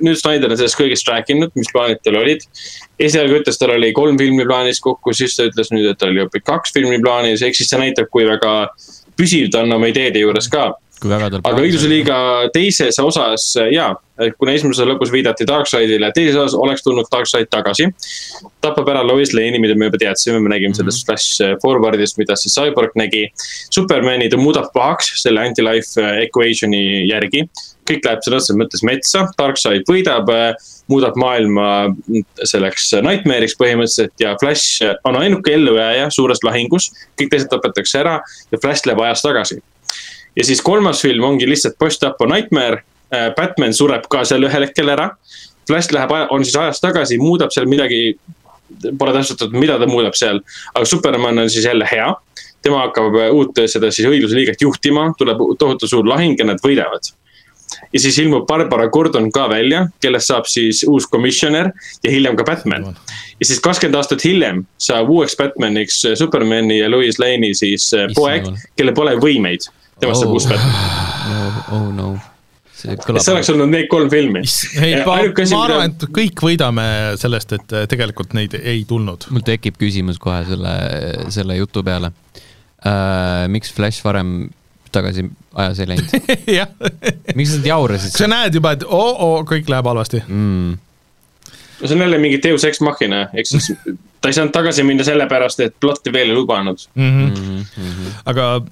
nüüd 0.00 0.16
Snyder 0.16 0.48
on 0.48 0.56
sellest 0.56 0.78
kõigest 0.78 1.10
rääkinud, 1.10 1.52
mis 1.58 1.68
plaanid 1.74 2.00
tal 2.00 2.16
olid. 2.22 2.46
esialgu 2.96 3.42
ütles, 3.42 3.58
tal 3.60 3.74
oli 3.74 3.92
kolm 3.92 4.16
filmi 4.16 4.46
plaanis 4.48 4.80
kokku, 4.80 5.12
siis 5.12 5.36
ta 5.36 5.44
ütles 5.50 5.68
nüüd, 5.74 5.90
et 5.90 6.00
tal 6.00 6.14
oli 6.14 6.24
hoopis 6.24 6.46
kaks 6.48 6.72
filmi 6.72 6.96
plaanis, 7.04 7.44
ehk 7.44 7.58
siis 7.58 7.68
see 7.68 7.82
näitab, 7.82 8.08
kui 8.08 8.24
väga 8.24 8.54
püsiv 9.20 9.50
ta 9.52 9.66
on 9.66 9.76
oma 9.76 9.92
ideede 9.92 10.24
juures 10.24 10.48
ka. 10.52 10.70
Kui 11.00 11.10
väga 11.12 11.28
tuleb. 11.30 11.46
aga 11.48 11.62
õigluse 11.62 11.88
liiga 11.90 12.16
teises 12.54 12.96
osas 13.02 13.44
ja, 13.72 13.90
kuna 14.40 14.54
esimeses 14.56 14.80
osas 14.80 14.88
lõpus 14.88 15.12
viidati 15.12 15.46
Darkseidile, 15.48 16.08
teises 16.16 16.38
osas 16.40 16.56
oleks 16.56 16.84
tulnud 16.86 17.08
Darkseid 17.12 17.50
tagasi. 17.52 17.90
tapab 18.64 18.88
ära 18.92 19.04
Lois 19.04 19.34
Lane'i, 19.36 19.60
mida 19.62 19.76
me 19.76 19.90
juba 19.90 20.00
teadsime, 20.00 20.40
me 20.40 20.54
nägime 20.54 20.76
sellest 20.76 21.04
Flash 21.06 21.42
Forwardist, 21.62 22.16
mida 22.18 22.36
siis 22.40 22.56
Cyborg 22.56 22.96
nägi. 22.96 23.26
Supermani 23.70 24.30
ta 24.32 24.40
muudab 24.40 24.72
pahaks 24.74 25.12
selle 25.20 25.44
anti-life 25.44 26.08
equation'i 26.26 27.06
järgi. 27.10 27.46
kõik 27.86 28.02
läheb 28.02 28.24
sõna 28.24 28.40
otseses 28.40 28.56
mõttes 28.58 28.82
metsa, 28.82 29.20
Darkseid 29.38 29.84
võidab, 29.86 30.32
muudab 30.90 31.14
maailma 31.22 31.68
selleks 32.42 32.88
nightmare'iks 33.04 33.54
põhimõtteliselt 33.60 34.24
ja 34.24 34.34
Flash 34.40 34.82
on 35.04 35.20
ainuke 35.20 35.54
ellujääja 35.54 36.10
suures 36.10 36.42
lahingus. 36.42 36.90
kõik 37.20 37.30
teised 37.30 37.52
tapetakse 37.52 38.00
ära 38.00 38.18
ja 38.50 38.58
Flash 38.58 38.88
läheb 38.88 39.06
ajas 39.06 39.22
tagasi 39.22 39.62
ja 40.36 40.44
siis 40.44 40.62
kolmas 40.62 41.02
film 41.02 41.24
ongi 41.24 41.48
lihtsalt 41.48 41.78
Post-Apo 41.78 42.26
Nightmare. 42.26 42.82
Batman 43.36 43.74
sureb 43.74 44.08
ka 44.10 44.24
seal 44.26 44.44
ühel 44.48 44.66
hetkel 44.66 44.90
ära. 44.90 45.10
Flash 45.66 45.92
läheb, 45.94 46.12
on 46.30 46.44
siis 46.44 46.56
ajas 46.58 46.80
tagasi, 46.82 47.18
muudab 47.22 47.54
seal 47.54 47.68
midagi. 47.70 48.16
Pole 48.98 49.12
täpsustatud, 49.14 49.54
mida 49.54 49.78
ta 49.78 49.86
muudab 49.86 50.16
seal, 50.18 50.40
aga 50.74 50.86
Superman 50.86 51.38
on 51.38 51.50
siis 51.50 51.64
jälle 51.64 51.86
hea. 51.90 52.14
tema 52.62 52.80
hakkab 52.82 53.14
uut 53.30 53.60
seda 53.70 53.92
siis 53.94 54.08
õigluse 54.08 54.34
liiget 54.34 54.62
juhtima, 54.64 55.12
tuleb 55.18 55.38
tohutu 55.58 55.86
suur 55.86 56.08
lahing 56.08 56.34
ja 56.38 56.48
nad 56.48 56.58
võidavad. 56.64 57.12
ja 57.92 58.00
siis 58.00 58.18
ilmub 58.18 58.46
Barbara 58.46 58.88
Gordon 58.88 59.30
ka 59.32 59.48
välja, 59.48 59.86
kellest 60.00 60.26
saab 60.32 60.46
siis 60.50 60.82
uus 60.88 61.06
komisjonär 61.06 61.70
ja 62.02 62.10
hiljem 62.10 62.36
ka 62.36 62.44
Batman. 62.44 62.96
ja 63.40 63.46
siis 63.46 63.60
kakskümmend 63.60 63.96
aastat 63.96 64.24
hiljem 64.24 64.64
saab 64.78 65.10
uueks 65.10 65.36
Batmaniks 65.36 66.02
Supermani 66.14 66.78
ja 66.80 66.90
Lois 66.90 67.20
Lane'i 67.22 67.54
siis 67.54 67.90
poeg 68.14 68.50
kellel 68.76 68.94
pole 68.94 69.14
võimeid. 69.14 69.70
Temast 70.00 70.22
saab 70.22 70.30
Oh. 70.30 70.34
uus 70.34 70.46
Batman. 70.50 71.60
oh, 71.72 71.86
no, 71.94 72.08
see 72.72 72.92
see 72.92 72.98
kõlab 73.06 73.30
oleks 73.32 73.50
olnud 73.54 73.72
need 73.72 73.88
kolm 73.92 74.10
filmi. 74.12 74.42
ei, 74.80 74.98
ma, 75.06 75.18
arvan, 75.62 75.90
et 75.90 76.06
kõik 76.18 76.44
võidame 76.48 76.86
sellest, 77.20 77.56
et 77.56 77.76
äh, 77.76 77.88
tegelikult 77.90 78.36
neid 78.36 78.56
ei 78.60 78.84
tulnud. 78.88 79.28
mul 79.32 79.44
tekib 79.46 79.78
küsimus 79.80 80.20
kohe 80.22 80.42
selle, 80.48 80.76
selle 81.34 81.58
jutu 81.60 81.84
peale 81.86 82.12
uh,. 82.12 83.46
miks 83.52 83.72
Flash 83.76 84.04
varem 84.06 84.48
tagasi 84.96 85.26
ajas 85.54 85.80
ei 85.82 85.88
läinud, 85.90 86.16
miks 87.38 87.56
nad 87.58 87.70
jaurasid 87.72 88.16
sa 88.16 88.28
näed 88.30 88.56
juba, 88.56 88.76
et 88.76 88.84
oo-oo, 88.86 89.44
kõik 89.48 89.68
läheb 89.72 89.88
halvasti. 89.92 90.22
mm.? 90.26 90.76
see 91.82 91.92
on 91.96 92.06
jälle 92.06 92.18
mingi 92.18 92.40
Deus 92.42 92.64
Ex 92.64 92.80
Machina, 92.80 93.26
ehk 93.36 93.48
siis 93.50 93.72
ta 94.20 94.30
ei 94.30 94.36
saanud 94.36 94.54
tagasi 94.54 94.84
minna 94.86 95.04
sellepärast, 95.04 95.60
et 95.64 95.74
plotti 95.80 96.12
veel 96.12 96.32
ei 96.32 96.36
lubanud. 96.36 96.88
Mm 96.94 97.30
Mm 97.76 97.92
-hmm. 97.92 98.12
aga 98.24 98.62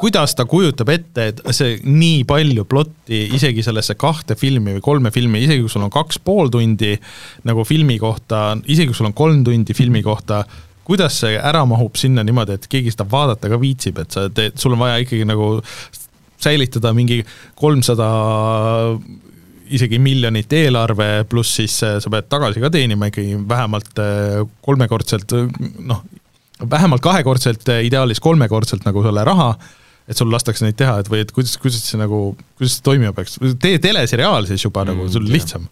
kuidas 0.00 0.34
ta 0.36 0.46
kujutab 0.48 0.90
ette, 0.92 1.26
et 1.30 1.42
see 1.54 1.76
nii 1.84 2.24
palju 2.28 2.64
plotti 2.68 3.22
isegi 3.36 3.64
sellesse 3.66 3.96
kahte 3.98 4.36
filmi 4.38 4.76
või 4.76 4.84
kolme 4.84 5.12
filmi, 5.14 5.42
isegi 5.44 5.64
kui 5.64 5.72
sul 5.72 5.86
on 5.86 5.92
kaks 5.94 6.20
pool 6.24 6.50
tundi 6.52 6.94
nagu 7.46 7.64
filmi 7.68 7.98
kohta, 8.02 8.56
isegi 8.66 8.90
kui 8.90 8.98
sul 8.98 9.10
on 9.10 9.16
kolm 9.16 9.44
tundi 9.46 9.76
filmi 9.76 10.02
kohta, 10.06 10.42
kuidas 10.86 11.20
see 11.22 11.36
ära 11.38 11.64
mahub 11.68 11.98
sinna 11.98 12.24
niimoodi, 12.26 12.58
et 12.58 12.66
keegi 12.70 12.94
seda 12.94 13.06
vaadata 13.10 13.50
ka 13.50 13.60
viitsib, 13.62 14.02
et 14.02 14.14
sa 14.14 14.26
teed, 14.30 14.58
sul 14.60 14.76
on 14.76 14.84
vaja 14.84 15.00
ikkagi 15.02 15.26
nagu 15.28 15.56
säilitada 16.42 16.92
mingi 16.96 17.22
kolmsada 17.58 18.10
isegi 19.74 19.98
miljonit 19.98 20.52
eelarve, 20.54 21.08
pluss 21.30 21.56
siis 21.58 21.74
äh, 21.82 21.96
sa 22.02 22.12
pead 22.12 22.28
tagasi 22.30 22.62
ka 22.62 22.70
teenima 22.70 23.08
ikkagi 23.10 23.34
vähemalt 23.48 23.98
äh, 24.02 24.44
kolmekordselt, 24.62 25.34
noh, 25.86 26.04
vähemalt 26.60 27.04
kahekordselt, 27.04 27.66
ideaalis 27.84 28.20
kolmekordselt 28.24 28.86
nagu 28.86 29.02
selle 29.04 29.24
raha, 29.26 29.50
et 30.06 30.18
sul 30.18 30.30
lastakse 30.30 30.62
neid 30.62 30.76
teha, 30.78 31.00
et 31.02 31.08
või 31.10 31.20
et 31.24 31.32
kuidas, 31.34 31.56
kuidas 31.58 31.82
see 31.82 31.98
nagu, 31.98 32.20
kuidas 32.58 32.76
see 32.76 32.84
toimima 32.86 33.10
peaks, 33.16 33.40
tee 33.62 33.80
teleseriaal 33.82 34.46
siis 34.46 34.62
juba 34.62 34.84
mm, 34.84 34.92
nagu, 34.92 35.06
sul 35.10 35.24
on 35.26 35.32
lihtsam. 35.32 35.64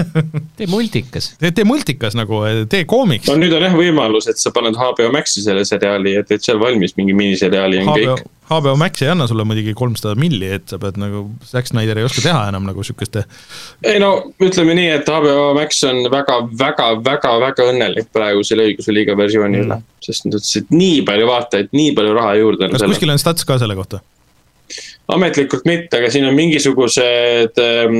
tee 0.58 0.68
multikas. 0.68 1.32
tee, 1.40 1.64
multikas 1.64 2.16
nagu, 2.18 2.42
tee 2.70 2.84
koomiks 2.88 3.30
no. 3.30 3.38
nüüd 3.40 3.54
on 3.56 3.64
jah 3.64 3.76
võimalus, 3.76 4.28
et 4.30 4.40
sa 4.40 4.52
paned 4.54 4.76
HBO 4.76 5.08
Maxi 5.14 5.44
selle 5.44 5.64
seriaali 5.68 6.18
ja 6.18 6.26
teed 6.28 6.44
seal 6.44 6.60
valmis 6.60 6.94
mingi 7.00 7.16
miniseriaali 7.16 7.80
ja 7.80 7.86
on 7.86 7.94
HBO 7.94 8.18
kõik., 8.20 8.36
HBO 8.50 8.74
Max 8.76 9.04
ei 9.04 9.08
anna 9.12 9.28
sulle 9.30 9.44
muidugi 9.46 9.72
kolmsada 9.78 10.16
milli, 10.18 10.48
et 10.58 10.66
sa 10.68 10.76
pead 10.82 10.98
nagu, 11.00 11.28
Zack 11.46 11.70
Snyder 11.70 12.00
ei 12.00 12.04
oska 12.08 12.24
teha 12.24 12.48
enam 12.50 12.66
nagu 12.68 12.82
sihukest 12.84 13.20
ei 13.22 14.00
no 14.02 14.10
ütleme 14.42 14.74
nii, 14.76 14.90
et 14.98 15.08
HBO 15.08 15.54
Max 15.56 15.80
on 15.88 16.02
väga, 16.12 16.42
väga, 16.58 16.90
väga, 17.06 17.32
väga 17.46 17.70
õnnelik 17.72 18.10
praegu 18.12 18.44
selle 18.44 18.68
õiguse 18.68 18.92
liiga 18.92 19.16
versiooni 19.16 19.62
üle 19.62 19.78
mm.. 19.78 19.89
Sest 20.04 20.26
nad 20.26 20.38
ütlesid 20.38 20.70
nii 20.74 21.02
palju 21.08 21.28
vaatajaid, 21.30 21.74
nii 21.76 21.92
palju 21.96 22.14
raha 22.16 22.38
juurde 22.40 22.70
kas 22.72 22.86
kuskil 22.86 23.12
on 23.12 23.20
stats 23.20 23.46
ka 23.48 23.58
selle 23.60 23.76
kohta? 23.78 24.02
ametlikult 25.10 25.64
mitte, 25.66 25.98
aga 25.98 26.10
siin 26.12 26.26
on 26.28 26.36
mingisugused 26.36 27.58
ähm, 27.58 27.96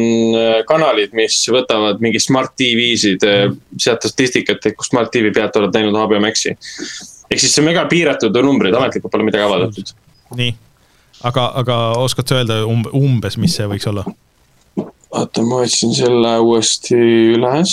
kanalid, 0.68 1.14
mis 1.18 1.40
võtavad 1.50 1.98
mingi 2.04 2.20
Smart 2.22 2.54
TV-sid 2.58 3.26
äh, 3.26 3.44
sealt 3.74 4.06
statistikat, 4.06 4.62
et 4.66 4.78
kus 4.78 4.92
Smart 4.92 5.10
TV 5.14 5.32
pealt 5.34 5.56
oled 5.58 5.74
näinud 5.74 5.98
HBO 5.98 6.20
Maxi. 6.22 6.54
ehk 6.54 7.42
siis 7.42 7.54
see 7.54 7.64
on 7.64 7.70
väga 7.72 7.86
piiratud 7.90 8.40
numbrid, 8.46 8.76
ametlikult 8.76 9.12
pole 9.12 9.26
midagi 9.26 9.46
avaldatud. 9.46 9.94
nii, 10.38 10.54
aga, 11.26 11.50
aga 11.62 11.78
oskad 11.98 12.30
sa 12.30 12.40
öelda 12.40 12.62
umb-, 12.70 12.92
umbes, 12.94 13.38
mis 13.42 13.58
see 13.58 13.66
võiks 13.70 13.90
olla? 13.90 14.06
oota, 15.10 15.42
ma 15.42 15.62
otsin 15.64 15.94
selle 15.94 16.36
uuesti 16.44 16.98
üles. 17.34 17.72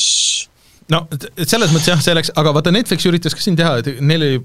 No 0.93 1.01
selles 1.43 1.73
mõttes 1.73 1.89
jah, 1.91 1.99
see 2.03 2.15
läks, 2.17 2.31
aga 2.39 2.53
vaata 2.55 2.71
Netflix 2.75 3.07
üritas 3.09 3.35
ka 3.35 3.43
siin 3.43 3.57
teha, 3.59 3.77
et 3.81 3.89
neil 4.01 4.23
oli, 4.27 4.39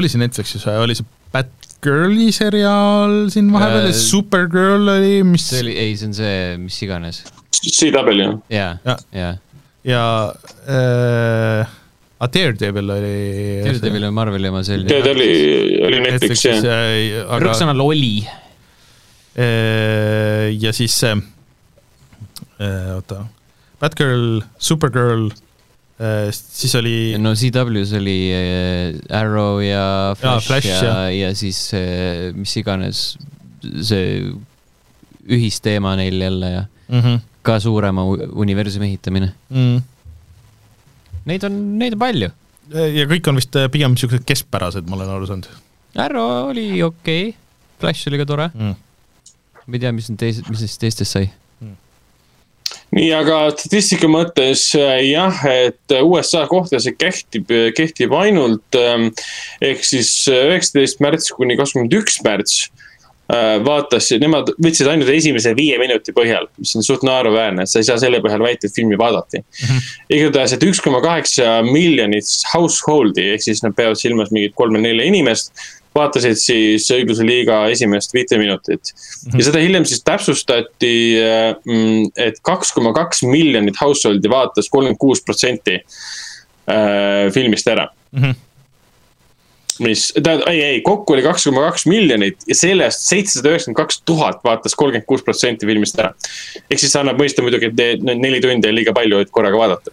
oli 0.00 0.08
see 0.12 0.20
Netflixis 0.22 0.64
või 0.68 0.78
oli 0.86 0.96
see 0.98 1.08
Batgirli 1.32 2.30
seriaal 2.36 3.28
siin 3.32 3.48
vahepeal 3.52 3.86
Äh, 3.86 3.92
ja 3.92 3.98
Supergirl 3.98 4.88
oli, 4.96 5.14
mis 5.26 5.46
see 5.50 5.62
oli, 5.64 5.76
ei, 5.80 5.94
see 6.00 6.10
on 6.10 6.16
see, 6.16 6.34
mis 6.60 6.76
iganes. 6.84 7.22
CW, 7.62 8.26
jaa 8.52 8.72
Ja., 8.84 8.96
jaa. 9.14 9.32
ja 9.86 10.02
äh, 10.68 11.78
A 12.22 12.28
Daredevil 12.30 12.90
oli 12.94 13.14
Daredevil 13.64 14.04
on 14.08 14.14
Marveli 14.14 14.48
oma, 14.48 14.60
oli. 14.62 14.86
tead, 14.88 15.06
oli, 15.10 15.28
oli 15.88 16.00
Netflix 16.04 16.44
Netflixis 16.44 16.64
jah. 16.64 16.86
ja 16.86 17.24
aga 17.26 17.40
rõõmsõnal 17.46 17.82
oli. 17.84 18.12
äh, 19.36 20.48
ja 20.62 20.72
siis 20.76 20.94
see 21.02 21.16
äh, 22.60 22.92
oota, 22.96 23.24
Batgirl, 23.82 24.42
Supergirl 24.62 25.26
äh,, 25.98 26.30
siis 26.30 26.74
oli 26.78 26.94
no 27.18 27.34
CW-s 27.38 27.96
oli 27.98 28.16
äh, 28.36 29.18
Arrow 29.18 29.60
ja 29.64 30.14
Flash, 30.18 30.46
Flash, 30.46 30.70
ja, 30.70 30.82
ja, 30.82 31.10
ja 31.10 31.32
siis 31.38 31.64
äh, 31.78 32.30
mis 32.36 32.54
iganes 32.60 33.02
see 33.62 34.32
ühisteema 35.22 35.96
neil 35.98 36.20
jälle 36.20 36.50
ja 36.50 36.62
mm. 36.88 37.00
-hmm. 37.00 37.18
ka 37.42 37.60
suurema 37.60 38.04
universumi 38.32 38.86
ehitamine. 38.86 39.32
Mm. 39.50 39.82
Neid 41.24 41.44
on, 41.46 41.58
neid 41.78 41.94
on 41.94 41.98
palju. 41.98 42.30
ja 42.72 43.04
kõik 43.10 43.28
on 43.28 43.36
vist 43.36 43.56
pigem 43.70 43.94
siuksed 43.98 44.24
keskpärased, 44.26 44.88
ma 44.88 44.96
olen 44.96 45.10
aru 45.12 45.26
saanud 45.28 45.48
Arrow 45.98 46.48
oli 46.50 46.82
okei 46.82 47.28
okay., 47.28 47.38
Flash 47.82 48.08
oli 48.08 48.20
ka 48.20 48.26
tore, 48.28 48.48
mm.. 48.54 48.74
ma 49.66 49.76
ei 49.76 49.82
tea, 49.82 49.90
mis 49.92 50.08
need 50.08 50.20
teised, 50.20 50.46
mis 50.48 50.62
neist 50.62 50.78
teistest 50.80 51.16
sai. 51.16 51.26
nii, 52.92 53.08
aga 53.16 53.38
statistika 53.56 54.10
mõttes 54.10 54.68
äh, 54.78 55.00
jah, 55.10 55.42
et 55.48 55.96
USA 56.02 56.44
kohta 56.50 56.80
see 56.82 56.94
kehtib, 56.96 57.52
kehtib 57.76 58.14
ainult 58.16 58.78
ähm, 58.78 59.10
ehk 59.64 59.84
siis 59.86 60.12
üheksateist 60.32 61.02
märts 61.04 61.32
kuni 61.36 61.58
kakskümmend 61.60 62.00
üks 62.02 62.20
märts. 62.26 62.66
äh, 62.68 62.81
vaatas, 63.64 64.10
nemad 64.20 64.50
võtsid 64.60 64.88
ainult 64.92 65.10
esimese 65.12 65.54
viie 65.56 65.78
minuti 65.80 66.12
põhjal, 66.16 66.48
mis 66.60 66.74
on 66.76 66.84
suht 66.86 67.04
naeruväärne, 67.06 67.64
et 67.64 67.70
sa 67.70 67.80
ei 67.80 67.86
saa 67.88 68.00
selle 68.00 68.20
põhjal 68.24 68.44
väita, 68.44 68.68
et 68.68 68.74
filmi 68.76 68.98
vaadati 69.00 69.40
mm 69.40 69.68
-hmm.. 69.68 69.92
igatahes, 70.18 70.56
et 70.56 70.66
üks 70.68 70.82
koma 70.84 71.00
kaheksa 71.04 71.60
miljonit 71.66 72.28
household'i 72.52 73.30
ehk 73.34 73.46
siis 73.46 73.62
nad 73.62 73.76
peavad 73.76 74.00
silmas 74.00 74.30
mingit 74.34 74.52
kolme-nelja 74.54 75.06
inimest 75.08 75.52
vaatasid 75.96 76.38
siis 76.40 76.88
õigluse 76.92 77.24
liiga 77.26 77.62
esimest 77.72 78.14
viite 78.14 78.38
minutit 78.40 78.92
mm. 78.92 79.30
-hmm. 79.30 79.38
ja 79.38 79.48
seda 79.48 79.64
hiljem 79.64 79.84
siis 79.88 80.04
täpsustati, 80.04 80.94
et 82.16 82.40
kaks 82.42 82.72
koma 82.72 82.92
kaks 82.92 83.22
miljonit 83.22 83.80
household'i 83.80 84.30
vaatas 84.30 84.68
kolmkümmend 84.68 85.00
kuus 85.00 85.24
protsenti 85.24 85.80
äh, 85.80 87.32
filmist 87.32 87.68
ära 87.68 87.88
Mm 88.12 88.22
-hmm. 88.22 88.34
mis, 89.80 90.12
tähendab, 90.18 90.48
ei, 90.50 90.62
ei, 90.62 90.80
kokku 90.84 91.14
oli 91.14 91.24
kaks 91.24 91.48
koma 91.48 91.64
kaks 91.70 91.86
miljonit 91.90 92.44
ja 92.48 92.56
sellest 92.58 93.06
seitsesada 93.08 93.52
üheksakümmend 93.52 93.78
kaks 93.78 94.02
tuhat 94.08 94.42
vaatas 94.44 94.76
kolmkümmend 94.78 95.08
kuus 95.08 95.24
protsenti 95.24 95.68
filmist 95.68 95.98
ära. 96.00 96.12
ehk 96.68 96.78
siis 96.80 96.92
see 96.92 97.00
annab 97.00 97.20
mõista 97.20 97.44
muidugi, 97.44 97.70
et 97.72 98.02
ne- 98.04 98.18
neli 98.18 98.40
tundi 98.44 98.68
on 98.68 98.76
liiga 98.76 98.94
palju, 98.96 99.22
et 99.22 99.32
korraga 99.32 99.60
vaadata. 99.60 99.90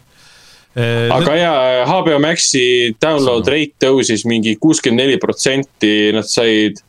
aga 1.16 1.34
ja 1.36 1.54
HBO 1.88 2.20
Maxi 2.22 2.94
download 3.02 3.48
rate 3.50 3.86
tõusis 3.86 4.24
mingi 4.28 4.56
kuuskümmend 4.60 5.04
neli 5.04 5.18
protsenti, 5.22 6.10
nad 6.16 6.28
said. 6.30 6.82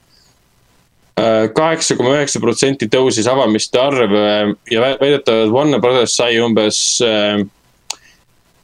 kaheksa 1.53 1.97
koma 1.99 2.15
üheksa 2.15 2.39
protsenti 2.41 2.87
tõusis 2.89 3.27
avamiste 3.29 3.77
arv 3.77 4.13
äh, 4.15 4.53
ja 4.71 4.79
vä- 4.81 4.95
väidetavalt 4.97 5.51
Warner 5.53 5.81
Brothers 5.83 6.15
sai 6.17 6.39
umbes 6.41 6.79
äh, 7.05 7.35
äh, 7.35 7.43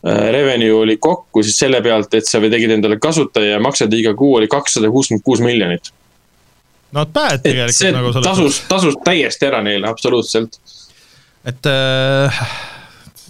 revenue 0.03 0.73
oli 0.73 0.97
kokku 1.01 1.43
siis 1.43 1.57
selle 1.59 1.81
pealt, 1.81 2.13
et 2.13 2.27
sa 2.29 2.41
tegid 2.41 2.71
endale 2.71 2.99
kasutaja 3.01 3.55
ja 3.55 3.59
maksad 3.63 3.93
iga 3.93 4.13
kuu 4.15 4.35
oli 4.37 4.47
kakssada 4.47 4.91
kuuskümmend 4.93 5.23
kuus 5.25 5.41
miljonit. 5.41 5.93
not 6.91 7.11
bad 7.13 7.41
et 7.43 7.73
see 7.75 7.89
tegelikult 7.91 8.21
nagu 8.21 8.23
tasus, 8.23 8.61
tasus 8.69 8.95
täiesti 9.03 9.49
ära 9.49 9.61
neile, 9.65 9.89
absoluutselt. 9.89 10.59
et 11.45 11.71
äh, 11.71 12.47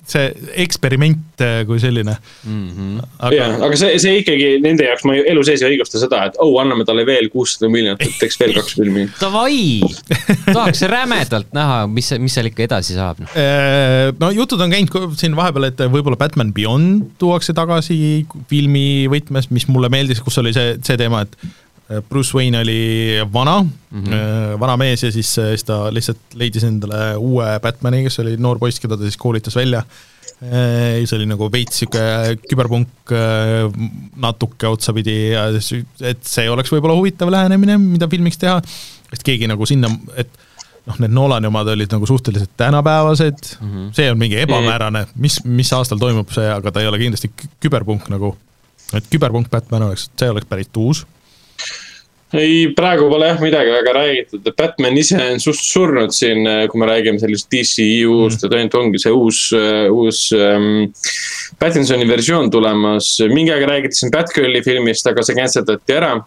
see 0.08 0.52
eksperiment 0.64 1.44
äh, 1.44 1.62
kui 1.68 1.80
selline 1.84 2.16
mm. 2.16 2.70
-hmm. 2.70 3.34
jah, 3.36 3.58
aga 3.68 3.80
see, 3.80 3.98
see 4.02 4.22
ikkagi 4.22 4.50
nende 4.64 4.88
jaoks 4.88 5.06
ma 5.08 5.18
elu 5.20 5.44
sees 5.48 5.64
ei 5.64 5.76
õigusta 5.76 6.02
seda, 6.02 6.24
et 6.30 6.40
oh, 6.44 6.54
anname 6.62 6.86
talle 6.88 7.06
veel 7.08 7.30
kuussada 7.34 7.70
miljonit, 7.72 8.06
et 8.08 8.18
teeks 8.22 8.40
veel 8.40 8.56
kaks 8.58 8.78
filmi. 8.80 9.08
Davai, 9.22 9.82
tahaks 10.48 10.86
rämedalt 10.92 11.52
näha, 11.58 11.84
mis, 11.92 12.14
mis 12.24 12.38
seal 12.38 12.52
ikka 12.52 12.66
edasi 12.68 12.98
saab, 12.98 13.22
noh. 13.24 13.38
Äh, 13.38 14.14
no 14.20 14.32
jutud 14.36 14.64
on 14.64 14.74
käinud 14.74 15.20
siin 15.20 15.36
vahepeal, 15.38 15.70
et 15.72 15.86
võib-olla 15.92 16.20
Batman 16.20 16.54
Beyond 16.56 17.18
tuuakse 17.22 17.56
tagasi 17.58 18.26
filmi 18.50 19.08
võtmes, 19.12 19.52
mis 19.52 19.68
mulle 19.72 19.92
meeldis, 19.94 20.24
kus 20.24 20.40
oli 20.42 20.56
see, 20.56 20.78
see 20.86 21.00
teema, 21.00 21.26
et 21.28 21.66
Bruce 22.10 22.36
Wayne 22.36 22.60
oli 22.60 22.82
vana 23.34 23.62
mm, 23.64 24.04
-hmm. 24.04 24.60
vana 24.60 24.78
mees 24.78 25.04
ja 25.04 25.12
siis, 25.12 25.34
siis 25.34 25.64
ta 25.64 25.88
lihtsalt 25.94 26.36
leidis 26.36 26.64
endale 26.68 27.16
uue 27.16 27.46
Batman'i, 27.64 28.04
kes 28.04 28.20
oli 28.20 28.36
noor 28.38 28.60
poiss, 28.60 28.80
keda 28.84 28.98
ta 28.98 29.08
siis 29.08 29.18
koolitas 29.18 29.56
välja. 29.56 29.84
see 30.38 31.16
oli 31.18 31.26
nagu 31.26 31.48
veits 31.52 31.80
sihuke 31.80 32.02
küberpunk 32.50 33.14
natuke 34.22 34.68
otsapidi 34.68 35.32
ja 35.32 35.48
siis, 35.60 35.86
et 36.02 36.20
see 36.22 36.50
oleks 36.50 36.70
võib-olla 36.70 36.94
huvitav 36.94 37.32
lähenemine, 37.34 37.78
mida 37.82 38.08
filmiks 38.08 38.38
teha, 38.38 38.60
et 39.14 39.24
keegi 39.26 39.48
nagu 39.50 39.66
sinna, 39.66 39.90
et 40.16 40.30
noh, 40.88 41.00
need 41.04 41.14
Nolani 41.14 41.50
omad 41.50 41.70
olid 41.74 41.92
nagu 41.94 42.08
suhteliselt 42.08 42.54
tänapäevased 42.58 43.58
mm, 43.60 43.68
-hmm. 43.68 43.94
see 43.94 44.12
on 44.12 44.18
mingi 44.18 44.40
ebamäärane, 44.40 45.08
mis, 45.16 45.40
mis 45.44 45.74
aastal 45.74 45.98
toimub 45.98 46.32
see, 46.32 46.48
aga 46.52 46.72
ta 46.72 46.82
ei 46.82 46.88
ole 46.88 47.00
kindlasti 47.02 47.32
kü- 47.42 47.50
küberpunk 47.64 48.10
nagu, 48.14 48.36
et 48.94 49.10
küberpunk 49.12 49.50
Batman 49.50 49.90
oleks, 49.90 50.10
see 50.20 50.30
oleks 50.32 50.46
päris 50.50 50.70
uus. 50.78 51.06
ei, 52.36 52.68
praegu 52.76 53.08
pole 53.08 53.30
jah 53.30 53.40
midagi 53.40 53.72
väga 53.72 53.94
räägitud, 53.96 54.44
et 54.44 54.56
Batman 54.60 54.98
ise 55.00 55.20
on 55.32 55.40
suht 55.40 55.62
surnud 55.64 56.12
siin, 56.16 56.48
kui 56.72 56.82
me 56.82 56.88
räägime 56.90 57.22
sellest 57.22 57.48
DCU-st, 57.54 58.48
et 58.48 58.56
ainult 58.58 58.76
ongi 58.76 59.00
see 59.00 59.14
uus, 59.16 59.44
uus 59.94 60.24
ähm, 60.36 60.90
Pattinsoni 61.60 62.08
versioon 62.10 62.52
tulemas. 62.52 63.14
mingi 63.32 63.54
aeg 63.54 63.68
räägiti 63.70 64.02
siin 64.02 64.12
Batgirli 64.12 64.64
filmist, 64.66 65.08
aga 65.08 65.24
see 65.24 65.38
cancel 65.38 65.64
dati 65.68 65.96
ära. 65.96 66.18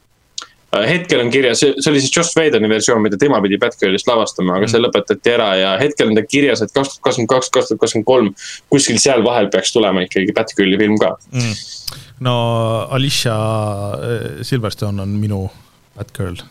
hetkel 0.70 1.18
on 1.18 1.32
kirjas, 1.34 1.60
see 1.60 1.90
oli 1.90 2.00
siis 2.00 2.12
Joss 2.14 2.36
Whedoni 2.38 2.68
versioon, 2.70 3.02
mida 3.02 3.18
tema 3.18 3.40
pidi 3.42 3.58
Batgirlist 3.58 4.06
lavastama, 4.06 4.56
aga 4.56 4.68
see 4.70 4.80
lõpetati 4.80 5.32
ära 5.34 5.48
ja 5.58 5.72
hetkel 5.82 6.12
on 6.12 6.16
ta 6.16 6.22
kirjas, 6.22 6.62
et 6.62 6.70
kaks 6.70 6.94
tuhat 6.94 7.04
kakskümmend 7.08 7.32
kaks, 7.34 7.50
kaks 7.50 7.72
tuhat 7.72 7.80
kakskümmend 7.82 8.06
kolm. 8.06 8.32
kuskil 8.70 9.02
seal 9.02 9.26
vahel 9.26 9.50
peaks 9.52 9.74
tulema 9.74 10.06
ikkagi 10.06 10.32
Batgirli 10.32 10.78
film 10.80 10.96
ka. 11.02 11.16
No 12.20 12.34
Alicia 12.90 13.34
äh, 13.96 14.42
Silverstone 14.42 15.02
on 15.02 15.08
minu 15.20 15.44
Batgirl. 15.96 16.42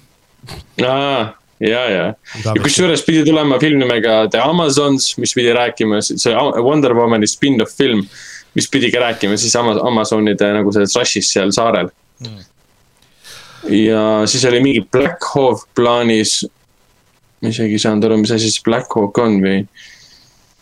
aa, 0.86 1.34
ja, 1.59 1.82
ja, 1.91 2.03
ja 2.45 2.53
kusjuures 2.63 3.03
pidi 3.05 3.24
tulema 3.28 3.59
film 3.59 3.82
nimega 3.84 4.22
The 4.32 4.41
Amazons, 4.41 5.11
mis 5.22 5.34
pidi 5.38 5.53
rääkima, 5.53 6.01
see 6.05 6.34
Wonder 6.63 6.95
Womani 6.97 7.28
spin-off 7.28 7.76
film, 7.78 8.05
mis 8.55 8.70
pidi 8.72 8.91
ka 8.93 9.03
rääkima 9.03 9.38
siis 9.38 9.55
Ama- 9.59 9.80
Amazonide 9.88 10.53
nagu 10.55 10.74
selles 10.76 10.95
rush'is 10.97 11.30
seal 11.34 11.51
saarel 11.55 11.91
mm.. 12.24 12.47
ja 13.76 14.03
siis 14.30 14.45
oli 14.49 14.63
mingi 14.63 14.86
Black 14.91 15.28
Hawk 15.36 15.67
plaanis. 15.76 16.41
ma 17.41 17.53
isegi 17.53 17.78
ei 17.78 17.80
saanud 17.80 18.03
aru, 18.03 18.17
mis 18.20 18.32
asi 18.36 18.49
see 18.51 18.65
Black 18.65 18.91
Hawk 18.95 19.17
on 19.22 19.38
või. 19.43 19.61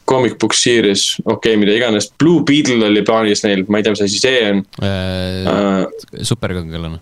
Comic 0.07 0.37
book 0.39 0.53
series, 0.55 1.17
okei 1.25 1.35
okay,, 1.35 1.59
mida 1.59 1.73
iganes, 1.75 2.07
Blue 2.19 2.43
Beetle 2.47 2.85
oli 2.87 3.03
plaanis 3.05 3.43
neil, 3.43 3.65
ma 3.67 3.81
ei 3.81 3.85
tea, 3.85 3.95
mis 3.95 4.03
asi 4.05 4.21
see 4.21 4.39
on 4.47 4.63
uh,. 4.79 6.23
superkangelane. 6.29 7.01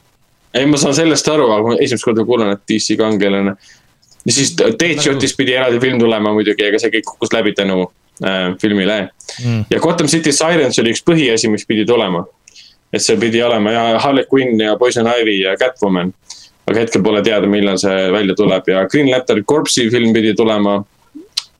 ei, 0.56 0.64
ma 0.66 0.80
saan 0.80 0.96
sellest 0.96 1.28
aru, 1.28 1.50
aga 1.52 1.66
ma 1.66 1.76
esimest 1.76 2.06
korda 2.08 2.24
kuulen, 2.28 2.54
et 2.56 2.64
DC 2.70 2.96
kangelane. 3.00 3.54
ja 4.24 4.34
siis 4.34 4.54
Deadshotist 4.56 5.36
pidi 5.36 5.54
eraldi 5.58 5.80
film 5.84 6.00
tulema 6.00 6.32
muidugi, 6.36 6.66
aga 6.70 6.80
see 6.80 6.92
kõik 6.96 7.08
kukkus 7.12 7.36
läbi 7.36 7.52
tänu 7.56 7.82
äh, 8.24 8.56
filmile 8.60 8.98
mm.. 9.44 9.68
ja 9.70 9.80
Gotham 9.84 10.08
City 10.08 10.32
Sirens 10.32 10.80
oli 10.80 10.96
üks 10.96 11.04
põhiasi, 11.04 11.52
mis 11.52 11.68
pidi 11.68 11.86
tulema. 11.88 12.24
et 12.92 13.04
see 13.04 13.20
pidi 13.20 13.42
olema 13.44 13.72
ja 13.72 13.88
Harley 14.00 14.24
Quinn 14.32 14.60
ja 14.60 14.76
Poison 14.80 15.08
Ivy 15.20 15.42
ja 15.42 15.56
Catwoman. 15.60 16.14
aga 16.68 16.80
hetkel 16.80 17.04
pole 17.04 17.20
teada, 17.24 17.48
millal 17.48 17.76
see 17.80 18.08
välja 18.12 18.34
tuleb 18.36 18.72
ja 18.72 18.86
Green 18.88 19.10
Lantern 19.12 19.44
Corpse'i 19.44 19.90
film 19.92 20.16
pidi 20.16 20.34
tulema. 20.36 20.80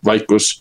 vaikus, 0.04 0.58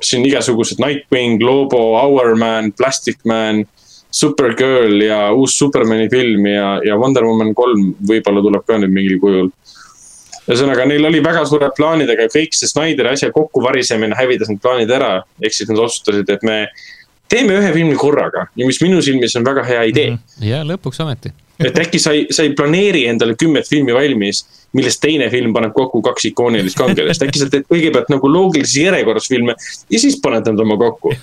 siin 0.00 0.24
igasugused 0.26 0.80
Nightwing, 0.82 1.42
Lobo, 1.42 1.82
Hourman, 2.00 2.72
Plastic 2.72 3.20
Man 3.24 3.64
Supergirl 4.10 5.02
ja 5.02 5.32
uus 5.32 5.58
Supermani 5.58 6.08
film 6.10 6.46
ja, 6.46 6.80
ja 6.84 6.96
Wonder 6.98 7.24
Woman 7.24 7.54
kolm 7.54 7.92
võib-olla 8.08 8.42
tuleb 8.42 8.64
ka 8.66 8.78
nüüd 8.82 8.94
mingil 8.94 9.20
kujul. 9.22 9.50
ühesõnaga, 10.50 10.86
neil 10.90 11.06
oli 11.06 11.20
väga 11.22 11.44
suured 11.46 11.76
plaanid, 11.76 12.10
aga 12.10 12.26
kõik 12.32 12.56
see 12.56 12.66
Snyderi 12.66 13.12
asja 13.12 13.30
kokkuvarisemine 13.34 14.16
hävitas 14.18 14.50
need 14.50 14.62
plaanid 14.62 14.90
ära. 14.90 15.20
ehk 15.42 15.54
siis 15.54 15.70
nad 15.70 15.78
otsustasid, 15.84 16.30
et 16.30 16.42
me 16.42 16.64
teeme 17.30 17.54
ühe 17.60 17.70
filmi 17.76 17.94
korraga 17.94 18.48
ja 18.56 18.66
mis 18.66 18.82
minu 18.82 18.98
silmis 19.02 19.36
on 19.38 19.46
väga 19.46 19.64
hea 19.64 19.86
idee 19.92 20.10
mm. 20.10 20.18
-hmm. 20.18 20.48
ja 20.48 20.64
lõpuks 20.66 21.02
ometi. 21.04 21.30
Et 21.66 21.78
äkki 21.84 22.00
sa 22.02 22.14
ei, 22.16 22.26
sa 22.32 22.44
ei 22.46 22.54
planeeri 22.56 23.04
endale 23.10 23.36
kümmet 23.38 23.68
filmi 23.68 23.94
valmis, 23.96 24.42
millest 24.76 25.00
teine 25.02 25.26
film 25.32 25.54
paneb 25.54 25.74
kokku 25.74 26.02
kaks 26.06 26.28
ikoonilist 26.30 26.78
kangelast, 26.78 27.24
äkki 27.26 27.42
sa 27.42 27.48
teed 27.50 27.66
kõigepealt 27.70 28.12
nagu 28.12 28.30
loogilises 28.30 28.76
järjekorras 28.84 29.30
filme 29.30 29.56
ja 29.90 30.02
siis 30.02 30.20
paned 30.22 30.46
nad 30.46 30.62
oma 30.66 30.78
kokku. 30.80 31.14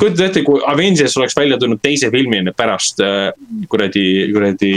kujutad 0.00 0.26
ette, 0.28 0.44
kui 0.46 0.60
Avengers 0.66 1.16
oleks 1.20 1.36
välja 1.36 1.58
tulnud 1.60 1.80
teise 1.82 2.10
filmina 2.12 2.52
pärast 2.56 3.00
äh, 3.04 3.30
kuradi, 3.72 4.04
kuradi 4.34 4.74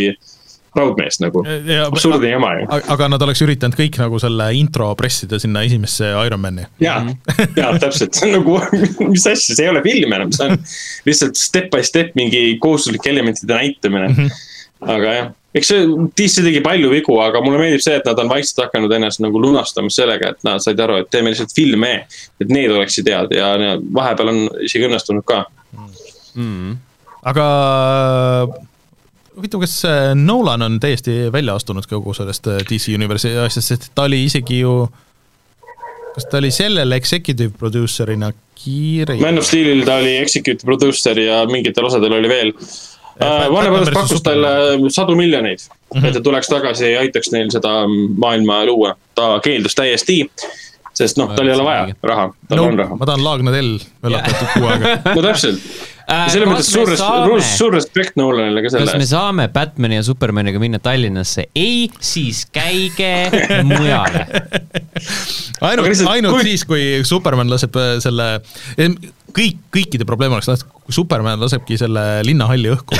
raudmeest 0.73 1.21
nagu, 1.21 1.43
absurdne 1.85 2.29
jama 2.31 2.53
ju. 2.57 2.67
aga 2.95 3.07
nad 3.13 3.21
oleks 3.25 3.43
üritanud 3.45 3.77
kõik 3.77 3.99
nagu 4.01 4.19
selle 4.21 4.47
intro 4.57 4.87
pressida 4.97 5.37
sinna 5.41 5.61
esimesse 5.67 6.09
Ironmani. 6.25 6.65
ja, 6.81 6.97
ja 7.59 7.73
täpselt, 7.81 8.17
see 8.17 8.31
on 8.31 8.39
nagu, 8.39 8.57
mis 9.11 9.27
asja, 9.27 9.53
see 9.53 9.67
ei 9.67 9.69
ole 9.73 9.83
film 9.85 10.15
enam, 10.17 10.33
see 10.33 10.49
on 10.49 10.57
lihtsalt 11.09 11.37
step 11.39 11.69
by 11.73 11.85
step 11.85 12.17
mingi 12.19 12.57
kohustuslike 12.63 13.13
elementide 13.13 13.59
näitamine. 13.59 14.31
Aga 14.89 15.13
jah, 15.15 15.29
eks 15.55 15.69
see 15.69 15.85
DC 16.17 16.43
tegi 16.47 16.61
palju 16.65 16.89
vigu, 16.91 17.17
aga 17.21 17.41
mulle 17.45 17.61
meeldib 17.61 17.83
see, 17.85 17.95
et 17.99 18.07
nad 18.09 18.19
on 18.23 18.31
vaikselt 18.31 18.65
hakanud 18.65 18.93
ennast 18.97 19.21
nagu 19.23 19.41
lunastama 19.41 19.91
sellega, 19.93 20.33
et 20.33 20.47
nad 20.47 20.63
said 20.63 20.79
aru, 20.81 20.99
et 21.03 21.11
teeme 21.13 21.33
lihtsalt 21.33 21.53
filme. 21.55 21.93
et 22.41 22.49
need 22.49 22.71
oleksid 22.71 23.09
head 23.09 23.35
ja 23.37 23.53
vahepeal 23.93 24.33
on 24.33 24.43
isegi 24.65 24.89
õnnestunud 24.89 25.25
ka. 25.27 25.45
Mm. 26.33 26.77
aga 27.29 27.45
huvitav, 29.35 29.61
kas 29.61 29.75
äh, 29.85 30.15
Nolan 30.17 30.65
on 30.65 30.79
täiesti 30.81 31.31
välja 31.31 31.55
astunud 31.55 31.85
kogu 31.89 32.13
sellest 32.17 32.47
äh, 32.49 32.61
DC 32.69 32.95
Universe'i 32.97 33.37
asjast, 33.45 33.67
sest 33.67 33.91
ta 33.95 34.07
oli 34.09 34.23
isegi 34.25 34.63
ju 34.63 34.87
kas 36.13 36.25
ta 36.29 36.39
oli 36.41 36.51
sellele 36.53 36.97
executive 36.97 37.53
producer'ina 37.59 38.31
kiire? 38.57 39.17
Man 39.21 39.37
of 39.41 39.47
Steelil 39.47 39.85
ta 39.85 39.99
oli 40.01 40.17
executive 40.21 40.65
producer 40.65 41.19
ja 41.19 41.43
mingitel 41.49 41.89
osadel 41.89 42.17
oli 42.19 42.29
veel. 42.29 42.53
Batman 43.19 43.53
Warner 43.53 43.71
Brothers 43.71 43.95
versus 43.95 44.21
pakkus 44.21 44.25
talle 44.25 44.91
sadu 44.91 45.15
miljoneid 45.15 45.59
mm, 45.59 46.01
-hmm. 46.01 46.07
et 46.07 46.13
ta 46.13 46.21
tuleks 46.21 46.47
tagasi 46.51 46.91
ja 46.91 46.99
aitaks 47.05 47.31
neil 47.31 47.49
seda 47.53 47.83
maailma 48.17 48.65
luua. 48.65 48.95
ta 49.15 49.39
keeldus 49.43 49.75
täiesti, 49.75 50.23
sest 50.93 51.17
noh, 51.17 51.33
tal 51.35 51.47
ei 51.47 51.53
ole 51.55 51.63
vaja 51.63 51.87
raha, 52.03 52.29
tal 52.49 52.57
no, 52.57 52.69
on 52.71 52.79
raha. 52.79 52.95
ma 52.99 53.05
tahan 53.05 53.23
Laagna 53.23 53.51
tell 53.53 53.75
üllatatud 54.05 54.53
kuu 54.53 54.69
aega. 54.71 54.95
no 55.15 55.21
täpselt, 55.21 55.61
selles 56.29 56.49
mõttes 56.49 56.69
suur, 56.73 56.91
suur, 57.57 57.73
respekt 57.73 58.17
Nolanile 58.19 58.65
ka 58.65 58.73
selle 58.73 58.89
kas 58.89 58.97
me 58.97 59.05
eest. 59.05 59.13
saame 59.13 59.47
Batman'i 59.53 59.99
ja 60.01 60.03
Supermaniga 60.03 60.61
minna 60.61 60.79
Tallinnasse? 60.83 61.47
ei, 61.55 61.89
siis 61.99 62.45
käige 62.51 63.13
mujale. 63.69 64.25
ainult 65.61 66.07
ainult 66.07 66.33
kui- 66.33 66.41
kui... 66.41 66.49
siis, 66.49 66.65
kui 66.65 66.87
Superman 67.07 67.49
laseb 67.53 67.77
äh, 67.77 67.95
selle, 68.03 68.29
kõik, 69.35 69.59
kõikide 69.73 70.07
probleem 70.07 70.35
oleks, 70.35 70.65
kui 70.85 70.95
Superman 70.95 71.41
lasebki 71.41 71.77
selle 71.79 72.05
linnahalli 72.25 72.73
õhku. 72.73 72.97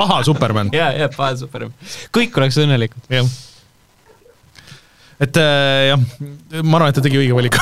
paha 0.00 0.22
Superman, 0.26 0.72
ja, 0.74 0.90
ja 0.94 1.08
paha 1.12 1.36
Superman. 1.40 1.74
kõik 2.14 2.36
oleks 2.38 2.58
õnnelikud. 2.62 3.06
jah. 3.10 3.26
et 5.20 5.40
äh, 5.40 5.88
jah, 5.90 6.04
ma 6.62 6.78
arvan, 6.78 6.92
et 6.92 6.98
ta 7.00 7.04
tegi 7.04 7.18
õige 7.20 7.36
valiku. 7.36 7.60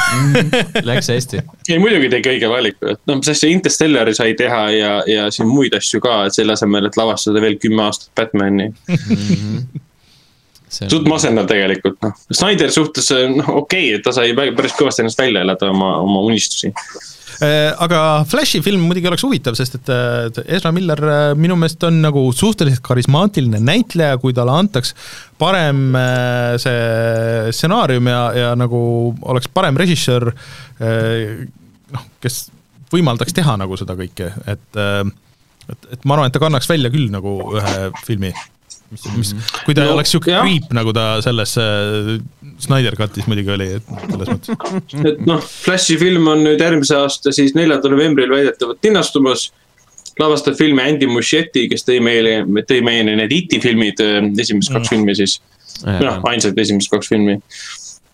Läks 0.90 1.10
hästi. 1.14 1.42
ei 1.72 1.80
muidugi 1.82 2.12
tegi 2.12 2.34
õige 2.36 2.52
valiku, 2.52 2.92
et 2.94 3.02
noh, 3.08 3.20
mis 3.20 3.32
asja 3.32 3.50
Interstellari 3.52 4.14
sai 4.16 4.36
teha 4.38 4.62
ja, 4.74 4.94
ja 5.08 5.28
siin 5.34 5.50
muid 5.50 5.76
asju 5.78 6.02
ka, 6.04 6.20
et 6.28 6.36
selle 6.36 6.56
asemel, 6.58 6.90
et 6.90 7.00
lavastada 7.00 7.42
veel 7.44 7.58
kümme 7.62 7.86
aastat 7.88 8.12
Batman'i. 8.18 8.70
Suht 10.68 11.06
masendav 11.08 11.48
tegelikult 11.50 12.00
noh, 12.04 12.16
Snyder 12.30 12.72
suhtes 12.74 13.10
noh, 13.12 13.54
okei 13.62 13.90
okay,, 13.90 13.92
et 13.98 14.04
ta 14.04 14.14
sai 14.14 14.34
päris 14.36 14.76
kõvasti 14.78 15.04
ennast 15.04 15.20
välja 15.20 15.44
elada 15.46 15.70
oma, 15.72 15.94
oma 16.04 16.24
unistusi. 16.26 16.72
Äh, 17.44 17.70
aga 17.78 18.24
Flashi 18.28 18.60
film 18.64 18.82
muidugi 18.88 19.10
oleks 19.10 19.24
huvitav, 19.26 19.56
sest 19.58 19.78
et 19.78 19.92
et 19.92 20.40
Ezra 20.58 20.72
Miller 20.74 21.00
minu 21.38 21.56
meelest 21.58 21.84
on 21.86 22.00
nagu 22.02 22.24
suhteliselt 22.34 22.82
karismaatiline 22.86 23.60
näitleja, 23.62 24.18
kui 24.22 24.34
talle 24.36 24.56
antaks 24.58 24.94
parem 25.38 25.94
see 26.58 27.54
stsenaarium 27.54 28.10
ja, 28.10 28.20
ja 28.36 28.52
nagu 28.58 28.80
oleks 29.30 29.50
parem 29.54 29.78
režissöör, 29.78 30.32
noh, 31.94 32.04
kes 32.22 32.48
võimaldaks 32.92 33.36
teha 33.36 33.56
nagu 33.60 33.78
seda 33.78 33.96
kõike, 33.98 34.32
et 34.48 34.82
et, 35.68 35.90
et 35.92 36.06
ma 36.08 36.16
arvan, 36.16 36.28
et 36.28 36.36
ta 36.36 36.42
kannaks 36.42 36.68
välja 36.70 36.90
küll 36.92 37.10
nagu 37.12 37.38
ühe 37.58 37.90
filmi. 38.06 38.32
mis, 38.92 39.04
mis, 39.16 39.30
kui 39.66 39.74
ta 39.76 39.84
No, 39.86 39.94
oleks 39.98 40.12
siuke 40.14 40.32
jah. 40.32 40.42
creep, 40.46 40.70
nagu 40.76 40.92
ta 40.96 41.06
selles 41.24 41.54
äh, 41.60 42.14
Snyder 42.64 42.96
Cutis 42.98 43.26
muidugi 43.30 43.52
oli, 43.54 43.68
et 43.78 43.90
selles 44.10 44.30
mõttes. 44.32 45.02
et 45.12 45.20
noh, 45.28 45.42
Flashi 45.44 45.98
film 46.00 46.26
on 46.32 46.42
nüüd 46.46 46.60
järgmise 46.64 46.96
aasta 46.98 47.32
siis 47.34 47.54
neljandal 47.58 47.94
novembril 47.96 48.32
väidetavalt 48.32 48.82
linastumas. 48.84 49.50
lavastab 50.18 50.56
filmi 50.58 50.82
Andy 50.82 51.06
Muschietti, 51.06 51.68
kes 51.70 51.84
tõi 51.86 52.00
meile, 52.02 52.40
tõi 52.66 52.80
meieni 52.82 53.12
need 53.20 53.30
E.T. 53.36 53.60
filmid, 53.62 54.00
esimesed 54.42 54.74
kaks 54.74 54.90
filmi 54.90 55.14
siis. 55.14 55.36
noh, 55.86 56.18
ainsad 56.26 56.58
esimesed 56.58 56.90
kaks 56.90 57.12
filmi. 57.12 57.36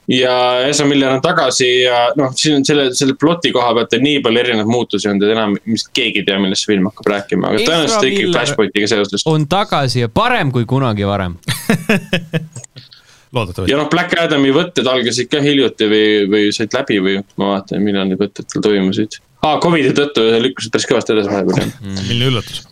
Ja 0.09 0.35
Ezra 0.69 0.87
Miller 0.87 1.15
on 1.17 1.23
tagasi 1.25 1.69
ja 1.83 2.07
noh, 2.19 2.33
siin 2.37 2.59
on 2.59 2.67
selle, 2.69 2.91
selle 2.97 3.17
ploti 3.21 3.53
koha 3.55 3.73
pealt 3.79 3.97
on 3.97 4.05
nii 4.05 4.21
palju 4.25 4.43
erinevaid 4.43 4.71
muutusi 4.71 5.09
olnud, 5.09 5.25
et 5.25 5.37
enam 5.37 5.57
vist 5.65 5.93
keegi 5.97 6.23
ei 6.23 6.29
tea, 6.29 6.41
millest 6.43 6.67
see 6.67 6.75
film 6.75 6.91
hakkab 6.91 7.13
rääkima, 7.15 7.53
aga 7.53 7.65
tõenäoliselt 7.65 8.09
ikkagi 8.11 8.33
Flashpointiga 8.33 8.91
seoses. 8.91 9.25
on 9.31 9.49
tagasi 9.49 10.05
ja 10.05 10.13
parem 10.13 10.53
kui 10.55 10.69
kunagi 10.69 11.09
varem. 11.09 11.39
loodetavasti 13.35 13.73
ja. 13.73 13.79
noh, 13.81 13.89
Black 13.91 14.15
Adami 14.21 14.53
võtted 14.55 14.87
algasid 14.89 15.31
ka 15.33 15.41
hiljuti 15.45 15.89
või, 15.91 16.05
või 16.31 16.53
said 16.55 16.75
läbi 16.77 17.01
või 17.03 17.17
ma 17.41 17.55
vaatan, 17.55 17.83
millal 17.85 18.07
need 18.09 18.21
võtted 18.21 18.49
tal 18.51 18.65
toimusid. 18.65 19.19
aa, 19.43 19.59
Covidi 19.63 19.95
tõttu 19.97 20.27
lükkusid 20.45 20.75
päris 20.75 20.89
kõvasti 20.91 21.17
edasi 21.17 21.33
vahepeal 21.33 21.65
jah. 21.65 21.75
milline 22.09 22.31
üllatus. 22.31 22.63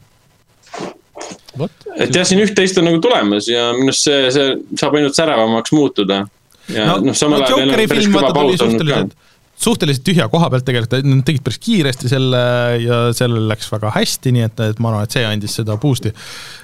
et 1.96 2.14
jah, 2.14 2.26
siin 2.28 2.44
üht-teist 2.44 2.78
on 2.80 2.88
nagu 2.90 3.02
tulemas 3.02 3.50
ja 3.50 3.70
minu 3.76 3.90
arust 3.90 4.08
see, 4.08 4.30
see 4.34 4.54
saab 4.80 4.98
ainult 4.98 5.18
säravamaks 5.18 5.74
muutuda. 5.76 6.24
Ja 6.70 6.88
no, 6.88 6.96
noh, 7.08 7.18
samal 7.18 7.42
no 7.42 7.46
ajal 7.46 7.60
meil 7.60 7.70
Jokeri 7.70 7.84
on 7.84 7.92
päris 7.94 8.06
film 8.06 8.18
kõva 8.18 8.32
paus 8.36 8.66
olnud 8.66 8.90
ka 8.92 9.04
suhteliselt, 9.62 10.02
tühja 10.06 10.26
koha 10.32 10.48
pealt 10.50 10.64
tegelikult, 10.66 11.06
nad 11.06 11.22
tegid 11.26 11.44
päris 11.46 11.60
kiiresti 11.62 12.10
selle 12.10 12.40
ja 12.82 12.98
sellel 13.14 13.46
läks 13.50 13.68
väga 13.70 13.92
hästi, 13.94 14.32
nii 14.34 14.46
et, 14.48 14.62
et 14.72 14.80
ma 14.82 14.90
arvan, 14.90 15.06
et 15.06 15.14
see 15.14 15.22
andis 15.28 15.54
seda 15.60 15.76
boost'i. 15.78 16.10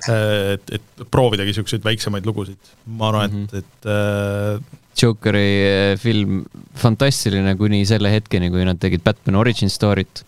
et, 0.09 0.75
et 0.79 1.07
proovidagi 1.13 1.55
siukseid 1.61 1.85
väiksemaid 1.87 2.27
lugusid, 2.27 2.59
ma 2.99 3.13
arvan 3.13 3.31
mm, 3.31 3.45
-hmm. 3.45 3.59
et, 3.59 3.63
et 3.63 3.91
äh, 3.93 4.79
Jokeri 4.99 5.47
eh, 5.63 5.97
film 6.01 6.43
fantastiline 6.79 7.55
kuni 7.59 7.85
selle 7.87 8.11
hetkeni, 8.13 8.51
kui 8.51 8.65
nad 8.67 8.81
tegid 8.83 9.05
Batman 9.05 9.39
Origin 9.39 9.71
Story't. 9.71 10.25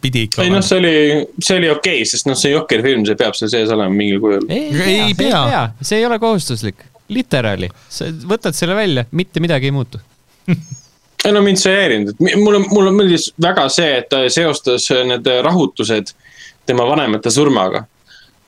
pidi 0.00 0.26
ikka 0.26 0.44
ei 0.44 0.50
noh, 0.52 0.60
see 0.60 0.76
oli, 0.76 0.94
see 1.40 1.56
oli 1.56 1.70
okei 1.72 2.02
okay,, 2.02 2.08
sest 2.08 2.28
noh, 2.28 2.36
see 2.36 2.52
Jokeri 2.52 2.84
film, 2.84 3.04
see 3.08 3.16
peab 3.16 3.36
seal 3.38 3.50
sees 3.52 3.72
olema 3.72 3.94
mingil 3.94 4.20
kujul. 4.22 4.46
Ei 4.52 5.14
pea. 5.16 5.70
see 5.80 6.02
ei 6.02 6.06
ole 6.06 6.20
kohustuslik, 6.22 6.84
literaali, 7.10 7.70
sa 7.90 8.08
võtad 8.30 8.56
selle 8.56 8.76
välja, 8.78 9.04
mitte 9.10 9.42
midagi 9.42 9.70
ei 9.70 9.74
muutu. 9.74 10.00
ei 11.24 11.32
no 11.34 11.42
mind 11.44 11.60
see 11.60 11.74
ei 11.74 11.82
häirinud, 11.82 12.14
et 12.14 12.36
mulle, 12.40 12.62
mulle 12.70 12.92
meeldis 12.96 13.30
väga 13.42 13.66
see, 13.72 13.98
et 14.00 14.08
ta 14.08 14.22
seostas 14.32 14.86
need 15.06 15.26
rahutused 15.44 16.14
tema 16.66 16.86
vanemate 16.88 17.32
surmaga. 17.34 17.84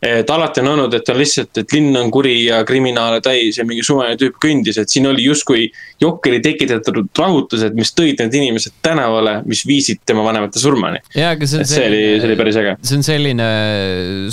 Et 0.02 0.30
alati 0.30 0.60
on 0.60 0.72
olnud, 0.72 0.94
et 0.96 1.10
on 1.12 1.18
lihtsalt, 1.18 1.58
et 1.62 1.74
linn 1.76 1.94
on 1.98 2.10
kuri 2.10 2.34
ja 2.48 2.62
kriminaale 2.66 3.20
täis 3.22 3.58
ja 3.58 3.66
mingi 3.66 3.84
suvaline 3.86 4.18
tüüp 4.18 4.40
kõndis, 4.42 4.80
et 4.82 4.90
siin 4.90 5.06
oli 5.06 5.28
justkui 5.28 5.68
Jokeri 6.02 6.40
tekitatud 6.42 7.12
rahutused, 7.18 7.76
mis 7.78 7.92
tõid 7.94 8.18
need 8.18 8.34
inimesed 8.40 8.74
tänavale, 8.82 9.36
mis 9.46 9.62
viisid 9.68 10.02
tema 10.06 10.24
vanemate 10.26 10.58
surmani. 10.58 10.98
see 11.14 11.62
et 11.62 11.70
see 11.70 11.86
oli, 11.86 12.02
see 12.18 12.28
oli 12.30 12.38
päris 12.40 12.58
äge. 12.58 12.74
see 12.82 12.98
on 12.98 13.06
selline 13.06 13.48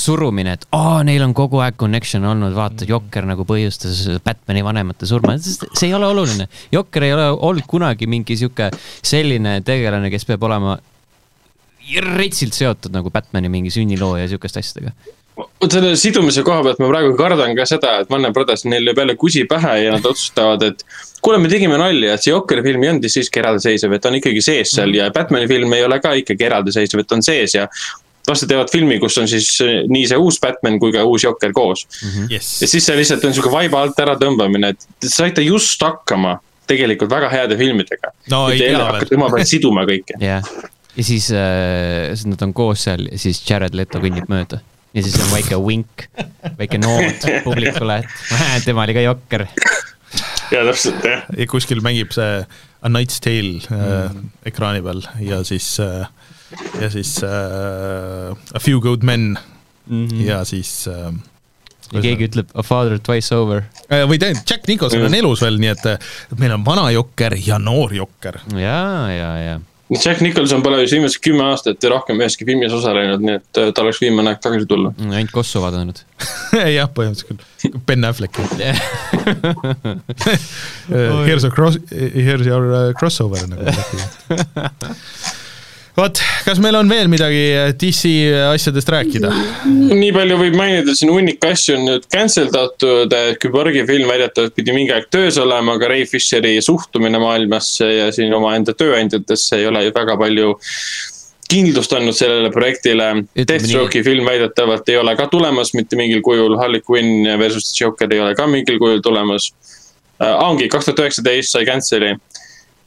surumine, 0.02 0.58
et 0.58 0.66
aa, 0.74 1.04
neil 1.06 1.28
on 1.28 1.36
kogu 1.38 1.62
aeg 1.62 1.78
connection 1.78 2.26
olnud, 2.26 2.56
vaata, 2.58 2.88
Jokker 2.90 3.30
nagu 3.30 3.46
põhjustas 3.46 4.02
Batman'i 4.26 4.66
vanemate 4.66 5.06
surma, 5.10 5.38
see 5.38 5.92
ei 5.92 5.94
ole 5.94 6.10
oluline. 6.10 6.50
Jokker 6.74 7.06
ei 7.06 7.14
ole 7.14 7.30
olnud 7.36 7.70
kunagi 7.70 8.10
mingi 8.10 8.40
sihuke 8.40 8.72
selline 9.06 9.60
tegelane, 9.66 10.10
kes 10.10 10.26
peab 10.26 10.50
olema 10.50 10.80
retsilt 12.18 12.54
seotud 12.58 12.94
nagu 12.94 13.10
Batman'i 13.14 13.50
mingi 13.50 13.72
sünniloo 13.74 14.18
ja 14.20 14.28
sihukeste 14.30 14.62
asjadega. 14.62 14.94
Vot 15.40 15.72
selle 15.72 15.94
sidumise 16.00 16.44
koha 16.46 16.64
pealt 16.66 16.82
ma 16.82 16.90
praegu 16.92 17.14
kardan 17.20 17.56
ka 17.58 17.66
seda, 17.70 18.00
et 18.04 18.12
Warner 18.12 18.34
Brothers, 18.36 18.66
neil 18.70 18.86
lööb 18.88 19.00
jälle 19.04 19.16
kusi 19.20 19.46
pähe 19.50 19.76
ja 19.86 19.94
nad 19.96 20.06
otsustavad, 20.06 20.66
et 20.68 20.84
kuule, 21.22 21.40
me 21.42 21.52
tegime 21.52 21.80
nalja, 21.80 22.16
et 22.16 22.26
see 22.26 22.34
Jokeri 22.34 22.66
film 22.66 22.84
ei 22.86 22.94
olnud 22.94 23.10
siiski 23.10 23.42
eraldiseisev, 23.42 23.96
et 23.96 24.04
ta 24.04 24.12
on 24.12 24.20
ikkagi 24.20 24.44
sees 24.44 24.76
seal 24.76 24.94
ja 24.96 25.10
Batman'i 25.16 25.50
film 25.52 25.74
ei 25.78 25.88
ole 25.88 26.00
ka 26.04 26.14
ikkagi 26.22 26.48
eraldiseisev, 26.50 27.04
et 27.04 27.18
on 27.18 27.26
sees 27.26 27.56
ja 27.58 27.68
varsti 28.30 28.50
teevad 28.50 28.70
filmi, 28.72 29.00
kus 29.02 29.18
on 29.18 29.28
siis 29.30 29.50
eh, 29.66 29.80
nii 29.90 30.08
see 30.10 30.20
uus 30.20 30.40
Batman 30.42 30.78
kui 30.82 30.94
ka 30.94 31.04
uus 31.08 31.24
Jokker 31.26 31.54
koos. 31.56 31.86
jess 32.30 32.62
ja. 32.62 32.68
siis 32.68 32.86
see 32.86 32.98
lihtsalt 33.00 33.26
on 33.26 33.34
sihuke 33.36 33.52
vaiba 33.54 33.82
alt 33.84 34.00
äratõmbamine, 34.04 34.74
et 34.76 34.88
te 35.00 35.12
saite 35.12 35.46
just 35.46 35.82
hakkama 35.84 36.38
tegelikult 36.70 37.10
väga 37.12 37.30
heade 37.34 37.58
filmidega. 37.58 38.14
No 38.30 38.48
ei 38.50 38.60
ja 38.60 38.66
tea 38.68 38.76
veel. 38.76 38.86
hakkate 38.86 39.18
omavahel 39.18 39.50
siduma 39.50 39.86
kõike. 39.90 40.20
jah, 40.30 40.52
ja 40.96 41.06
siis 41.06 41.30
äh, 41.34 42.26
nad 42.30 42.46
on 42.46 42.54
koos 42.58 42.86
seal 42.88 43.08
ja 43.10 43.22
siis 43.22 43.42
Jared 43.48 43.78
Leto 43.78 44.02
kõnnib 44.04 44.30
mööda. 44.32 44.62
Ja 44.94 45.04
siis 45.06 45.20
on 45.22 45.30
väike 45.34 45.60
vink, 45.66 46.08
väike 46.58 46.80
noot 46.82 47.28
publikule, 47.46 48.02
et 48.56 48.66
tema 48.66 48.86
oli 48.88 48.98
ka 48.98 49.06
Jokker. 49.06 49.46
ja 50.54 50.64
täpselt 50.66 51.06
jah. 51.06 51.26
ja 51.38 51.48
kuskil 51.50 51.84
mängib 51.86 52.14
see 52.16 52.42
A 52.80 52.90
Knight's 52.90 53.20
Tale 53.22 53.60
äh, 53.76 54.16
ekraani 54.50 54.82
peal 54.82 55.04
ja 55.22 55.44
siis 55.46 55.76
äh,, 55.84 56.08
ja 56.82 56.90
siis 56.90 57.18
äh, 57.24 58.32
A 58.34 58.60
Few 58.64 58.80
Good 58.82 59.04
Men 59.06 59.38
mm 59.86 60.08
-hmm. 60.08 60.24
ja 60.26 60.44
siis 60.46 60.88
äh, 60.88 61.14
ja 61.94 62.02
keegi 62.02 62.30
ütleb 62.30 62.54
A 62.54 62.64
father 62.64 63.00
twice 63.00 63.36
over. 63.36 63.64
äh, 63.90 64.06
või 64.10 64.20
tähendab, 64.22 64.46
Jack 64.50 64.68
Nicholson 64.68 65.06
on 65.06 65.14
elus 65.14 65.42
veel, 65.42 65.60
nii 65.62 65.74
et 65.74 65.86
äh, 65.86 65.98
meil 66.38 66.54
on 66.58 66.66
vana 66.66 66.90
Jokker 66.92 67.38
ja 67.46 67.60
noor 67.60 67.94
Jokker. 67.94 68.40
ja, 68.54 69.12
ja, 69.14 69.32
ja. 69.38 69.60
Jack 69.90 70.22
Nicholson 70.22 70.62
pole 70.62 70.78
vist 70.84 70.94
viimased 70.94 71.22
kümme 71.26 71.48
aastat 71.50 71.82
ja 71.84 71.90
rohkem 71.90 72.20
üheski 72.22 72.46
filmis 72.46 72.74
osalenud, 72.78 73.24
nii 73.26 73.40
et 73.40 73.58
äh, 73.58 73.72
tal 73.74 73.88
oleks 73.88 74.02
viimane 74.04 74.30
aeg 74.30 74.42
tagasi 74.44 74.70
tulla. 74.70 74.92
ainult 75.08 75.34
Kossu 75.34 75.64
vaadanud. 75.64 76.04
jah, 76.78 76.92
põhimõtteliselt 76.94 77.30
küll. 77.32 77.82
Ben 77.90 78.06
Affleck. 78.06 78.38
Here's 80.90 81.44
a 81.44 81.50
cross, 81.50 81.78
here's 81.90 82.46
your 82.46 82.70
uh, 82.70 82.94
crossover 82.94 83.48
nagu. 83.50 83.66
vot, 86.00 86.20
kas 86.45 86.60
meil 86.64 86.78
on 86.80 86.89
veel 86.89 87.10
midagi 87.12 87.43
DC 87.80 88.12
asjadest 88.54 88.91
rääkida? 88.93 89.32
nii 89.68 90.12
palju 90.16 90.38
võib 90.39 90.56
mainida, 90.60 90.95
siin 90.95 91.12
hunnik 91.12 91.43
asju 91.45 91.76
on 91.76 91.86
nüüd 91.89 92.08
cancel 92.12 92.50
datud, 92.54 93.14
Küborgi 93.41 93.84
film 93.88 94.10
väidetavalt 94.12 94.56
pidi 94.56 94.76
mingi 94.76 94.93
aeg 94.95 95.10
töös 95.12 95.39
olema, 95.41 95.76
aga 95.76 95.91
Ray 95.91 96.06
Fisheri 96.10 96.56
suhtumine 96.64 97.20
maailmasse 97.22 97.89
ja 97.89 98.10
siin 98.16 98.34
omaenda 98.36 98.76
tööandjatesse 98.78 99.60
ei 99.60 99.68
ole 99.70 99.86
ju 99.88 99.95
väga 99.95 100.16
palju 100.20 100.54
kindlust 101.50 101.93
andnud 101.97 102.14
sellele 102.14 102.52
projektile. 102.54 103.08
Deathstroke'i 103.34 104.04
film 104.06 104.28
väidetavalt 104.30 104.89
ei 104.93 105.00
ole 105.02 105.16
ka 105.18 105.26
tulemas 105.32 105.74
mitte 105.74 105.97
mingil 106.00 106.22
kujul, 106.26 106.56
Harley 106.62 106.84
Quinn 106.86 107.26
versus 107.41 107.74
Joker 107.80 108.12
ei 108.14 108.22
ole 108.22 108.36
ka 108.38 108.47
mingil 108.47 108.80
kujul 108.82 109.02
tulemas 109.06 109.52
äh,. 110.22 110.36
ongi, 110.45 110.70
kaks 110.70 110.89
tuhat 110.91 111.08
üheksateist 111.08 111.56
sai 111.56 111.66
cancel'i 111.68 112.16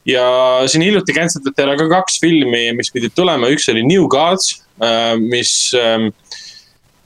ja 0.07 0.25
siin 0.67 0.83
hiljuti 0.85 1.15
cancel 1.15 1.43
dati 1.45 1.63
ära 1.63 1.77
ka 1.79 1.87
kaks 1.91 2.19
filmi, 2.23 2.65
mis 2.77 2.91
pidid 2.93 3.15
tulema, 3.15 3.51
üks 3.53 3.69
oli 3.71 3.85
New 3.87 4.07
Gods, 4.11 4.57
mis 5.21 5.53
ähm, 5.79 6.09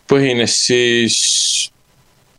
põhines 0.10 0.56
siis 0.68 1.18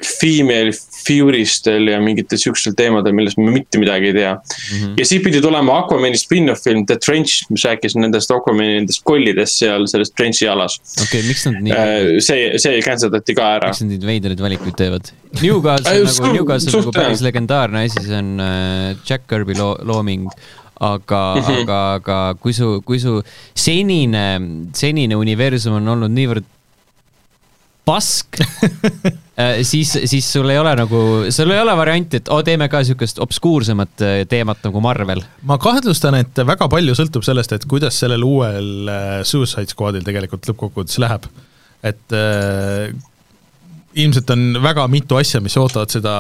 female 0.03 0.73
Fury'stel 1.09 1.91
ja 1.93 2.01
mingitel 2.05 2.41
siukestel 2.41 2.77
teemadel, 2.79 3.17
millest 3.17 3.41
me 3.41 3.51
mitte 3.55 3.81
midagi 3.83 4.13
ei 4.13 4.17
tea 4.21 4.35
mm. 4.35 4.79
-hmm. 4.79 4.95
ja 5.01 5.09
siis 5.09 5.23
pidi 5.25 5.43
tulema 5.45 5.79
Aquamani 5.83 6.21
spin-off 6.21 6.65
film 6.65 6.87
The 6.87 6.97
Trench, 6.97 7.51
mis 7.51 7.65
rääkis 7.65 7.97
nendest 7.99 8.31
Aquamani 8.35 8.79
nendest 8.79 9.03
kollidest 9.05 9.59
seal 9.65 9.87
selles 9.91 10.13
Trenchi 10.15 10.49
alas. 10.49 10.81
okei 11.03 11.21
okay,, 11.21 11.29
miks 11.29 11.47
nad 11.47 11.63
nii, 11.63 12.21
see, 12.21 12.53
see 12.59 12.83
cancel 12.87 13.11
dati 13.11 13.35
ka 13.35 13.55
ära. 13.59 13.73
miks 13.73 13.83
nad 13.85 13.97
neid 13.97 14.07
veidraid 14.13 14.47
valikuid 14.49 14.79
teevad? 14.79 15.13
Newcastle 15.43 15.89
Äh, 15.89 16.01
on 16.01 16.07
nagu, 16.07 16.37
Newcastle 16.37 16.81
nagu 16.81 16.93
päris 16.95 17.25
legendaarne 17.25 17.85
asi, 17.87 18.05
see 18.05 18.19
on 18.19 18.31
äh, 18.43 18.97
Jack 19.09 19.29
Kirby 19.31 19.57
loo-, 19.59 19.79
looming. 19.89 20.29
aga 20.79 21.35
mm. 21.35 21.43
-hmm. 21.43 21.63
aga, 21.63 21.79
aga 21.95 22.35
kui 22.39 22.53
su, 22.53 22.83
kui 22.87 23.01
su 23.03 23.17
senine, 23.55 24.41
senine 24.73 25.17
universum 25.19 25.75
on 25.81 25.89
olnud 25.89 26.13
niivõrd 26.15 26.45
pask 27.89 28.39
siis, 29.63 29.93
siis 30.11 30.33
sul 30.33 30.49
ei 30.51 30.59
ole 30.59 30.75
nagu, 30.79 31.01
sul 31.35 31.53
ei 31.55 31.61
ole 31.63 31.75
varianti, 31.79 32.21
et 32.21 32.31
oo, 32.33 32.41
teeme 32.47 32.69
ka 32.71 32.83
siukest 32.87 33.21
obskuursemat 33.23 34.05
äh, 34.05 34.21
teemat 34.31 34.65
nagu 34.67 34.83
Marvel. 34.85 35.23
ma 35.49 35.59
kahtlustan, 35.63 36.19
et 36.21 36.43
väga 36.47 36.69
palju 36.71 36.97
sõltub 36.99 37.27
sellest, 37.27 37.55
et 37.55 37.67
kuidas 37.71 37.99
sellel 38.03 38.25
uuel 38.27 38.91
äh, 38.93 39.11
Suicide 39.29 39.71
Squadil 39.73 40.07
tegelikult 40.07 40.49
lõppkokkuvõttes 40.51 41.01
läheb. 41.03 41.29
et 41.87 42.17
äh, 42.17 42.89
ilmselt 43.99 44.31
on 44.35 44.63
väga 44.63 44.89
mitu 44.91 45.19
asja, 45.19 45.41
mis 45.43 45.57
ootavad 45.59 45.93
seda, 45.93 46.15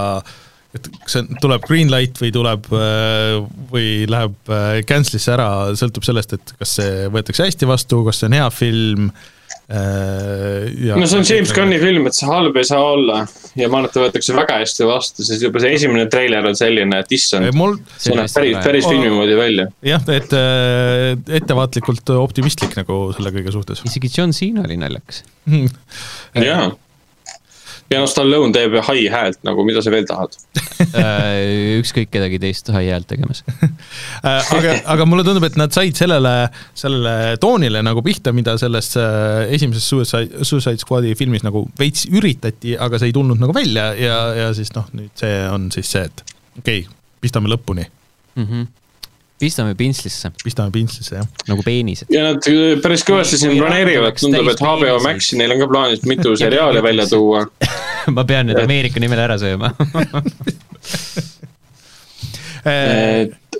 et 0.74 0.86
kas 1.02 1.18
see 1.18 1.40
tuleb 1.42 1.64
greenlight 1.66 2.20
või 2.22 2.30
tuleb 2.34 2.70
äh, 2.76 3.34
või 3.72 3.88
läheb 4.10 4.54
äh, 4.54 4.68
cancel'isse 4.88 5.34
ära, 5.34 5.50
sõltub 5.78 6.06
sellest, 6.06 6.38
et 6.38 6.54
kas 6.60 6.78
see 6.80 7.10
võetakse 7.12 7.48
hästi 7.48 7.68
vastu, 7.68 8.04
kas 8.06 8.22
see 8.22 8.30
on 8.30 8.38
hea 8.40 8.52
film 8.54 9.10
äh,. 9.10 9.34
No 10.96 11.06
see 11.08 11.18
on 11.18 11.26
James 11.28 11.52
Gunni 11.52 11.76
film, 11.82 12.06
et 12.08 12.16
see 12.16 12.28
halb 12.28 12.56
ei 12.56 12.64
saa 12.64 12.80
olla 12.80 13.18
ja 13.58 13.68
ma 13.68 13.82
arvan, 13.82 13.88
et 13.90 13.94
ta 13.96 14.00
võetakse 14.00 14.36
väga 14.36 14.56
hästi 14.62 14.88
vastu, 14.88 15.26
sest 15.26 15.44
juba 15.44 15.60
see 15.60 15.74
esimene 15.76 16.06
treiler 16.08 16.48
on 16.48 16.56
selline, 16.56 17.02
et 17.02 17.12
issand, 17.12 17.50
mul 17.58 17.76
see 18.00 18.16
näeb 18.16 18.32
päris, 18.32 18.56
päris 18.64 18.88
filmi 18.88 19.12
moodi 19.12 19.36
välja. 19.36 19.68
jah, 19.84 20.08
et 20.14 20.32
äh, 20.36 21.12
ettevaatlikult 21.40 22.14
optimistlik 22.16 22.78
nagu 22.80 23.00
selle 23.16 23.34
kõige 23.36 23.52
suhtes. 23.58 23.84
isegi 23.88 24.12
John 24.16 24.32
Cena 24.36 24.64
oli 24.64 24.80
naljakas. 24.80 25.20
jaa, 26.48 26.70
ja 27.92 28.00
noh, 28.02 28.08
Stallone 28.10 28.52
teeb 28.54 28.76
hai 28.88 29.02
häält 29.12 29.40
nagu, 29.46 29.64
mida 29.66 29.82
sa 29.84 29.94
veel 29.94 30.08
tahad? 30.08 30.36
Äh, 30.88 31.76
ükskõik 31.82 32.08
kedagi 32.14 32.38
teist 32.40 32.70
hai 32.72 32.84
häält 32.86 33.08
tegemas. 33.10 33.42
Äh, 34.18 34.52
aga, 34.56 34.72
aga 34.94 35.04
mulle 35.06 35.24
tundub, 35.26 35.44
et 35.46 35.58
nad 35.60 35.74
said 35.74 35.98
sellele, 35.98 36.32
sellele 36.78 37.36
toonile 37.42 37.82
nagu 37.86 38.02
pihta, 38.06 38.32
mida 38.34 38.54
selles 38.58 38.88
äh, 38.98 39.50
esimeses 39.54 39.84
Suicide, 39.90 40.46
Suicide 40.48 40.80
Squad'i 40.82 41.12
filmis 41.18 41.44
nagu 41.46 41.66
veits 41.78 42.06
üritati, 42.10 42.74
aga 42.78 42.98
see 42.98 43.12
ei 43.12 43.14
tulnud 43.14 43.42
nagu 43.42 43.54
välja 43.54 43.90
ja, 43.98 44.18
ja 44.38 44.48
siis 44.56 44.72
noh, 44.74 44.88
nüüd 44.96 45.12
see 45.18 45.36
on 45.52 45.68
siis 45.74 45.92
see, 45.94 46.08
et 46.08 46.24
okei 46.58 46.82
okay,, 46.86 46.98
pistame 47.22 47.50
lõpuni, 47.52 47.86
Mhm. 48.38 48.66
Pistame 49.38 49.74
pintslisse 49.78 50.30
pistame 50.44 50.70
pintslisse, 50.74 51.20
jah. 51.20 51.26
nagu 51.48 51.62
peenised. 51.66 52.10
ja 52.12 52.20
nad 52.26 52.48
äh, 52.50 52.78
päris 52.82 53.04
kõvasti 53.06 53.36
siin 53.40 53.54
planeerivad, 53.58 54.14
tundub, 54.20 54.50
et 54.52 54.62
HBO. 54.62 54.98
Maxi, 55.04 55.38
neil 55.38 55.54
on 55.54 55.60
ka 55.62 55.66
plaanis 55.70 56.00
mitu 56.10 56.28
seriaali 56.38 56.82
välja 56.84 57.04
tuua. 57.10 57.40
ma 58.16 58.22
pean 58.28 58.44
nüüd 58.50 58.60
Ameerika 58.62 58.98
nimel 59.02 59.20
ära 59.26 59.36
sööma. 59.40 59.68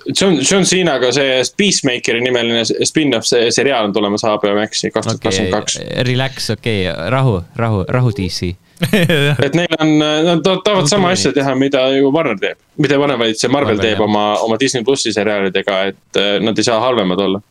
John, 0.08 0.38
John 0.40 0.64
Cenaga 0.64 1.10
see 1.12 1.42
Peacemakeri 1.56 2.22
nimeline 2.24 2.62
spin-off, 2.64 3.26
see 3.28 3.50
seriaal 3.52 3.90
on 3.90 3.92
tulemas 3.92 4.24
HBO 4.24 4.54
Maxi 4.56 4.90
kaks 4.90 5.06
tuhat 5.06 5.20
kakskümmend 5.20 5.52
kaks. 5.52 5.78
Relax, 6.08 6.50
okei 6.54 6.86
okay., 6.88 7.10
rahu, 7.12 7.42
rahu, 7.56 7.84
rahu 7.88 8.12
DC. 8.16 8.54
et 9.44 9.56
neil 9.58 9.74
on, 9.80 9.92
nad 9.98 10.42
ta- 10.44 10.60
tahavad 10.64 10.88
sama 10.88 11.10
asja 11.10 11.32
teha, 11.34 11.54
mida 11.58 11.82
ju 11.96 12.12
Warner 12.14 12.38
teeb. 12.38 12.60
mitte 12.78 12.98
Warner, 12.98 13.18
vaid 13.18 13.36
see 13.40 13.50
Marvel 13.50 13.74
Marvel, 13.74 13.84
teeb 13.84 13.98
jah. 13.98 14.04
oma, 14.06 14.24
oma 14.46 14.58
Disney 14.60 14.86
plussi 14.86 15.12
seriaalidega, 15.12 15.80
et 15.90 16.20
äh, 16.20 16.36
nad 16.44 16.58
ei 16.58 16.66
saa 16.66 16.78
halvemad 16.80 17.20
olla. 17.20 17.42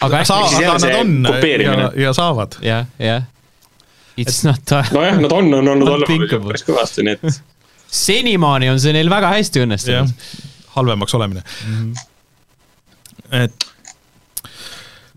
aga 0.00 0.22
äkki, 0.22 0.32
siis 0.32 0.60
jälle 0.60 0.72
nad 0.72 0.84
see 0.86 1.00
on 1.00 1.14
ja, 1.18 1.32
kopeerimine. 1.32 1.90
ja 2.04 2.12
saavad. 2.16 2.56
jah, 2.62 2.86
jah. 2.98 3.26
It's 4.20 4.44
not, 4.44 4.76
nojah, 4.92 5.18
nad 5.20 5.32
on, 5.32 5.54
on 5.54 5.68
olnud 5.68 5.88
olemas 5.88 6.08
Unthinkable. 6.08 6.52
päris 6.52 6.66
kõvasti, 6.68 7.04
nii 7.08 7.18
et 7.18 7.42
senimaani 8.06 8.70
on 8.72 8.80
see 8.80 8.94
neil 8.94 9.10
väga 9.10 9.34
hästi 9.34 9.66
õnnestunud., 9.66 10.14
halvemaks 10.76 11.14
olemine 11.18 11.42
mm. 11.42 11.74
Mhm. 11.74 11.92
-hmm. 11.92 13.44
et 13.44 13.68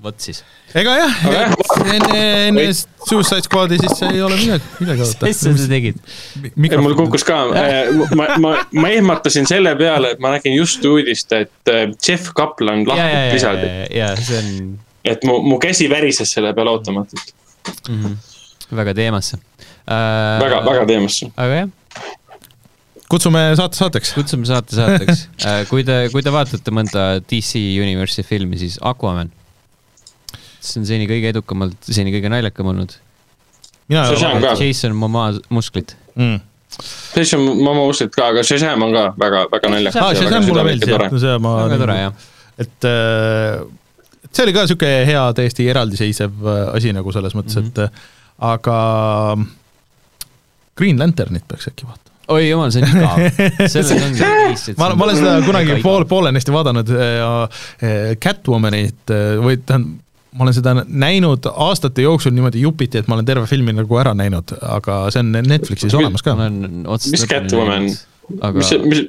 vot 0.03 0.19
siis. 0.19 0.43
ega 0.75 0.95
jah 0.99 1.13
enne, 1.85 2.47
enne 2.47 2.65
Suicide 3.09 3.41
Squad'i 3.45 3.77
siis 3.79 4.01
ei 4.07 4.21
ole 4.21 4.37
midagi, 4.39 4.63
midagi 4.79 5.05
oodata. 5.05 5.25
mis 5.25 5.39
sa 5.39 5.53
seda 5.53 5.69
tegid? 5.71 5.99
Mul 6.81 6.95
kukkus 6.97 7.23
ka, 7.27 7.37
ma, 8.15 8.27
ma, 8.41 8.55
ma 8.73 8.89
ehmatasin 8.89 9.47
selle 9.49 9.75
peale, 9.79 10.15
et 10.15 10.23
ma 10.23 10.33
nägin 10.35 10.57
just 10.57 10.85
uudist, 10.85 11.31
et 11.37 11.71
äh, 11.71 11.85
Jeff 12.07 12.33
Kaplan 12.35 12.83
lahkub 12.87 13.13
ja, 13.13 13.33
lisadi. 13.33 13.69
ja, 13.69 13.85
ja 14.01 14.09
see 14.19 14.41
on 14.41 14.75
et 15.05 15.25
mu, 15.27 15.39
mu 15.45 15.59
käsi 15.61 15.87
värises 15.91 16.31
selle 16.37 16.53
peale 16.57 16.73
ootamatult. 16.73 17.33
väga 18.75 18.93
teemasse 18.97 19.37
äh,. 19.37 20.41
väga, 20.41 20.61
väga 20.65 20.85
teemasse. 20.89 21.29
aga 21.37 21.61
jah, 21.61 21.73
kutsume 23.11 23.41
saate 23.57 23.79
saateks. 23.79 24.13
kutsume 24.17 24.47
saate 24.49 24.75
saateks 24.77 25.25
äh,. 25.47 25.61
kui 25.69 25.85
te, 25.87 26.05
kui 26.13 26.23
te 26.25 26.33
vaatate 26.33 26.73
mõnda 26.75 27.05
DC 27.21 27.61
Universe'i 27.83 28.25
filmi, 28.27 28.59
siis 28.61 28.79
Aquaman. 28.81 29.31
see 30.59 30.81
on 30.81 30.89
seni 30.89 31.07
kõige 31.09 31.29
edukamalt, 31.35 31.77
seni 31.85 32.13
kõige 32.15 32.31
naljakam 32.33 32.73
olnud. 32.73 32.97
mina 33.87 34.05
ei 34.05 34.15
See 34.15 34.17
ole 34.17 34.33
on 34.33 34.41
ka. 34.41 34.49
vaadanud 34.49 34.67
Jason 34.67 34.99
Momoa 34.99 35.31
musklit. 35.53 35.97
mm.. 36.15 36.43
Jason 37.15 37.41
Momo 37.63 37.85
usksid 37.87 38.11
ka, 38.15 38.31
aga 38.33 38.43
Shazam 38.43 38.83
on 38.83 38.93
ka 38.95 39.05
väga, 39.19 39.45
väga 39.51 39.71
naljakas. 39.71 40.01
aa, 40.01 40.15
see 40.17 40.31
on 40.31 40.47
mulle 40.49 40.65
meeldis 40.67 40.91
jah, 40.91 41.05
see 41.23 41.35
ma. 41.43 41.55
väga 41.63 41.81
tore 41.81 41.97
jah. 41.99 42.25
et 42.65 42.87
äh, 42.89 43.61
see 44.31 44.43
oli 44.47 44.55
ka 44.55 44.65
sihuke 44.69 44.91
hea, 45.07 45.23
täiesti 45.37 45.69
eraldiseisev 45.71 46.49
äh, 46.51 46.63
asi 46.75 46.91
nagu 46.95 47.13
selles 47.15 47.37
mõttes 47.37 47.59
mm, 47.59 47.69
-hmm. 47.69 47.71
et 47.71 47.77
äh, 47.85 48.11
aga 48.51 49.37
Green 50.75 50.99
Lanternit 50.99 51.47
peaks 51.47 51.69
äkki 51.71 51.87
vaatama. 51.87 52.14
Oi 52.27 52.47
jumal, 52.49 52.71
see 52.73 52.81
on 52.81 52.89
igav. 52.89 53.19
selles 53.73 53.91
on 53.95 54.15
lihtsalt. 54.15 54.79
ma, 54.79 54.89
ma 54.97 55.07
olen 55.07 55.19
seda 55.19 55.35
kunagi 55.45 55.77
pool, 55.83 56.07
poolenisti 56.09 56.55
vaadanud 56.55 56.89
ja 56.95 57.29
äh, 57.45 58.15
Catwomanit 58.21 59.13
äh, 59.13 59.37
või 59.43 59.59
tähendab, 59.61 60.01
ma 60.35 60.43
olen 60.43 60.55
seda 60.55 60.73
näinud 60.83 61.47
aastate 61.47 62.03
jooksul 62.03 62.33
niimoodi 62.35 62.63
jupiti, 62.65 62.99
et 62.99 63.07
ma 63.07 63.15
olen 63.17 63.27
terve 63.27 63.47
filmi 63.49 63.71
nagu 63.75 63.99
ära 63.99 64.11
näinud, 64.17 64.51
aga 64.67 65.05
see 65.13 65.23
on 65.23 65.31
Netflixis 65.47 65.95
olemas 65.95 66.25
ka 66.25 66.35
mis 66.35 67.23
Catwoman, 67.29 67.87
aga 68.41 68.59
mis, 68.59 68.73
mis, 68.83 69.05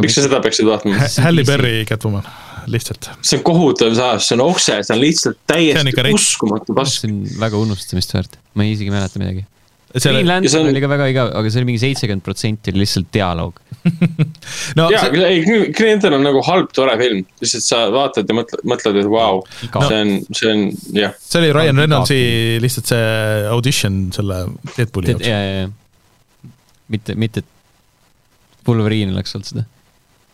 miks 0.00 0.16
sa 0.16 0.24
seda 0.24 0.40
peaksid 0.44 0.68
vaatama? 0.70 1.10
Halle 1.26 1.44
Berry 1.48 1.84
Catwoman, 1.88 2.24
lihtsalt. 2.72 3.10
see 3.20 3.40
on 3.40 3.44
kohutav 3.50 3.92
saas, 3.98 4.28
see 4.28 4.38
on 4.38 4.46
okse, 4.46 4.80
see 4.86 4.96
on 4.96 5.02
lihtsalt 5.04 5.36
on 5.36 5.52
täiesti 5.52 6.06
rets. 6.08 6.30
uskumatu 6.32 6.76
pask. 6.80 7.02
see 7.02 7.12
on 7.12 7.22
väga 7.44 7.60
unustamist 7.60 8.16
väärt, 8.16 8.40
ma 8.56 8.64
ei 8.64 8.72
isegi 8.78 8.94
mäleta 8.94 9.20
midagi. 9.20 9.44
Green, 9.90 10.20
Ja 10.20 10.26
Lantern 10.28 10.60
on- 10.62 10.68
oli 10.70 10.80
ka 10.84 10.88
väga 10.92 11.06
igav, 11.10 11.30
aga 11.34 11.50
see 11.50 11.58
oli 11.60 11.66
mingi 11.72 11.80
seitsekümmend 11.82 12.22
protsenti 12.22 12.70
oli 12.70 12.82
lihtsalt 12.84 13.08
dialoog. 13.14 13.56
no 14.78 14.84
jaa, 14.92 15.00
see, 15.08 15.22
ei, 15.26 15.70
Clinton 15.74 16.14
on 16.18 16.22
nagu 16.28 16.42
halb, 16.46 16.68
tore 16.76 16.94
film, 17.00 17.24
lihtsalt 17.42 17.64
sa 17.66 17.80
vaatad 17.94 18.28
ja 18.30 18.36
mõtled, 18.38 18.62
mõtled, 18.70 18.98
et 19.02 19.08
vau, 19.10 19.40
Igav. 19.66 19.86
see 19.88 19.98
on, 20.04 20.12
see 20.36 20.52
on, 20.52 20.62
jah. 21.00 21.16
see 21.24 21.40
oli 21.42 21.50
Ryan 21.56 21.74
No, 21.80 21.82
Reynoldsi 21.86 22.20
lihtsalt 22.62 22.92
see 22.92 23.10
audition 23.50 23.98
selle 24.14 24.42
Deadpooli 24.76 25.10
ja, 25.10 25.16
jaoks. 25.16 25.26
ja, 25.32 25.40
ja, 25.64 26.52
mitte, 26.94 27.16
mitte, 27.18 27.42
et 27.42 28.68
Wolverine 28.68 29.10
oleks 29.16 29.34
olnud 29.34 29.48
seda. 29.50 29.66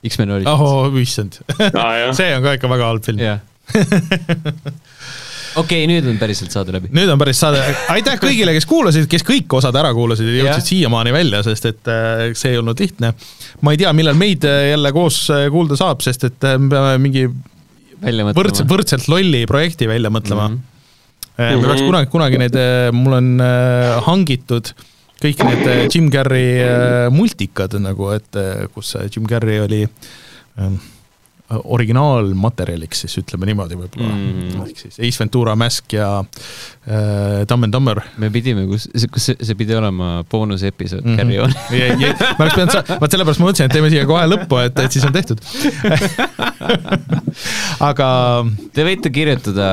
X-men 0.07 0.31
oli. 0.37 0.45
oh 0.51 0.93
issand, 1.01 1.41
jah, 1.57 2.11
see 2.19 2.29
on 2.37 2.45
ka 2.45 2.59
ikka 2.59 2.69
väga 2.77 2.91
halb 2.93 3.07
film. 3.09 3.25
jah. 3.25 3.41
okei, 5.61 5.87
nüüd 5.91 6.07
on 6.11 6.19
päriselt 6.21 6.55
saade 6.55 6.75
läbi. 6.75 6.91
nüüd 6.95 7.11
on 7.13 7.21
päris 7.21 7.41
saade, 7.43 7.61
aitäh 7.93 8.19
kõigile, 8.21 8.55
kes 8.57 8.67
kuulasid, 8.69 9.09
kes 9.11 9.25
kõik 9.27 9.57
osad 9.59 9.77
ära 9.79 9.93
kuulasid 9.97 10.29
ja 10.31 10.39
jõudsid 10.45 10.71
siiamaani 10.73 11.15
välja, 11.15 11.43
sest 11.47 11.69
et 11.71 11.93
äh, 11.93 12.25
see 12.39 12.55
ei 12.55 12.61
olnud 12.61 12.81
lihtne. 12.83 13.13
ma 13.65 13.75
ei 13.75 13.81
tea, 13.83 13.93
millal 13.97 14.19
meid 14.19 14.47
äh, 14.49 14.71
jälle 14.73 14.93
koos 14.97 15.21
äh, 15.35 15.47
kuulda 15.53 15.79
saab, 15.79 16.03
sest 16.05 16.29
et 16.29 16.49
me 16.59 16.71
peame 16.73 16.97
mingi 17.03 17.27
välja 18.03 18.27
võrdselt, 18.37 19.09
lolli 19.13 19.45
projekti 19.49 19.89
välja 19.89 20.13
mõtlema 20.13 20.51
mm. 20.51 20.59
-hmm. 20.59 21.63
me 21.63 21.63
peaks 21.65 21.81
Mhm. 21.81 21.87
kunagi, 21.89 22.11
kunagi 22.13 22.43
need, 22.45 22.59
mul 22.97 23.17
on 23.17 23.33
hangitud 24.07 24.73
kõik 25.21 25.41
need 25.49 25.95
Jim 25.95 26.11
Carrey 26.13 27.09
multikad 27.13 27.79
nagu, 27.81 28.11
et 28.13 28.43
kus 28.75 28.95
see 28.95 29.09
Jim 29.09 29.25
Carrey 29.29 29.61
oli 29.65 29.83
äh, 29.85 30.77
originaalmaterjaliks 31.47 33.05
siis 33.05 33.19
ütleme 33.21 33.47
niimoodi 33.47 33.77
võib-olla 33.79 34.11
mm. 34.11 34.63
Ehk 34.65 34.81
siis 34.81 34.97
Ace 34.99 35.21
Ventura 35.21 35.55
Mask 35.59 35.93
ja 35.95 36.09
äh, 36.19 37.45
Dumb 37.47 37.69
and 37.69 37.75
Dumber 37.75 38.01
me 38.19 38.31
pidime, 38.35 38.65
kus, 38.67 38.89
kus 39.13 39.29
see, 39.31 39.37
see 39.47 39.59
pidi 39.59 39.77
olema 39.79 40.25
boonusepisood 40.31 41.05
mm. 41.05 41.13
-hmm. 41.13 41.19
Carry 41.21 41.39
On. 41.39 41.51
ma 42.39 42.45
oleks 42.45 42.57
pidanud 42.57 42.75
sa-, 42.75 42.99
vot 43.01 43.11
sellepärast 43.15 43.43
ma 43.43 43.47
mõtlesin, 43.47 43.67
et 43.69 43.77
teeme 43.77 43.91
siia 43.93 44.07
kohe 44.09 44.25
lõppu, 44.27 44.59
et, 44.65 44.79
et 44.83 44.97
siis 44.97 45.05
on 45.07 45.15
tehtud. 45.15 45.39
aga 47.91 48.09
Te 48.75 48.85
võite 48.87 49.13
kirjutada 49.15 49.69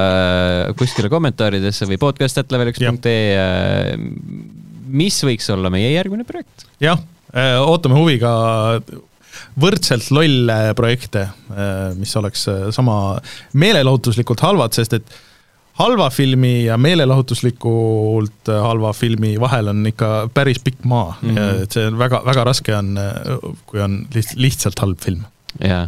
kuskile 0.78 1.10
kommentaaridesse 1.12 1.88
või 1.90 1.98
podcast.level1.ee, 2.02 3.98
mis 4.94 5.18
võiks 5.26 5.50
olla 5.54 5.74
meie 5.74 5.90
järgmine 5.96 6.24
projekt. 6.28 6.68
jah, 6.84 7.02
ootame 7.66 7.98
huviga 7.98 8.32
võrdselt 9.60 10.10
lolle 10.16 10.58
projekte, 10.78 11.28
mis 12.00 12.16
oleks 12.20 12.48
äh, 12.52 12.66
sama 12.76 13.20
meelelahutuslikult 13.54 14.44
halvad, 14.46 14.74
sest 14.76 14.98
et 14.98 15.16
halva 15.80 16.10
filmi 16.14 16.66
ja 16.68 16.78
meelelahutuslikult 16.78 18.50
äh, 18.50 18.62
halva 18.62 18.94
filmi 18.98 19.36
vahel 19.42 19.72
on 19.74 19.82
ikka 19.90 20.12
päris 20.34 20.62
pikk 20.64 20.86
maa 20.86 21.18
mm. 21.22 21.36
-hmm. 21.36 21.64
et 21.64 21.72
see 21.78 21.88
on 21.90 21.98
väga, 21.98 22.22
väga 22.26 22.46
raske 22.50 22.76
on, 22.78 22.96
kui 23.66 23.82
on 23.82 24.06
liht-, 24.16 24.38
lihtsalt 24.38 24.80
halb 24.80 25.02
film. 25.02 25.26
jaa, 25.60 25.88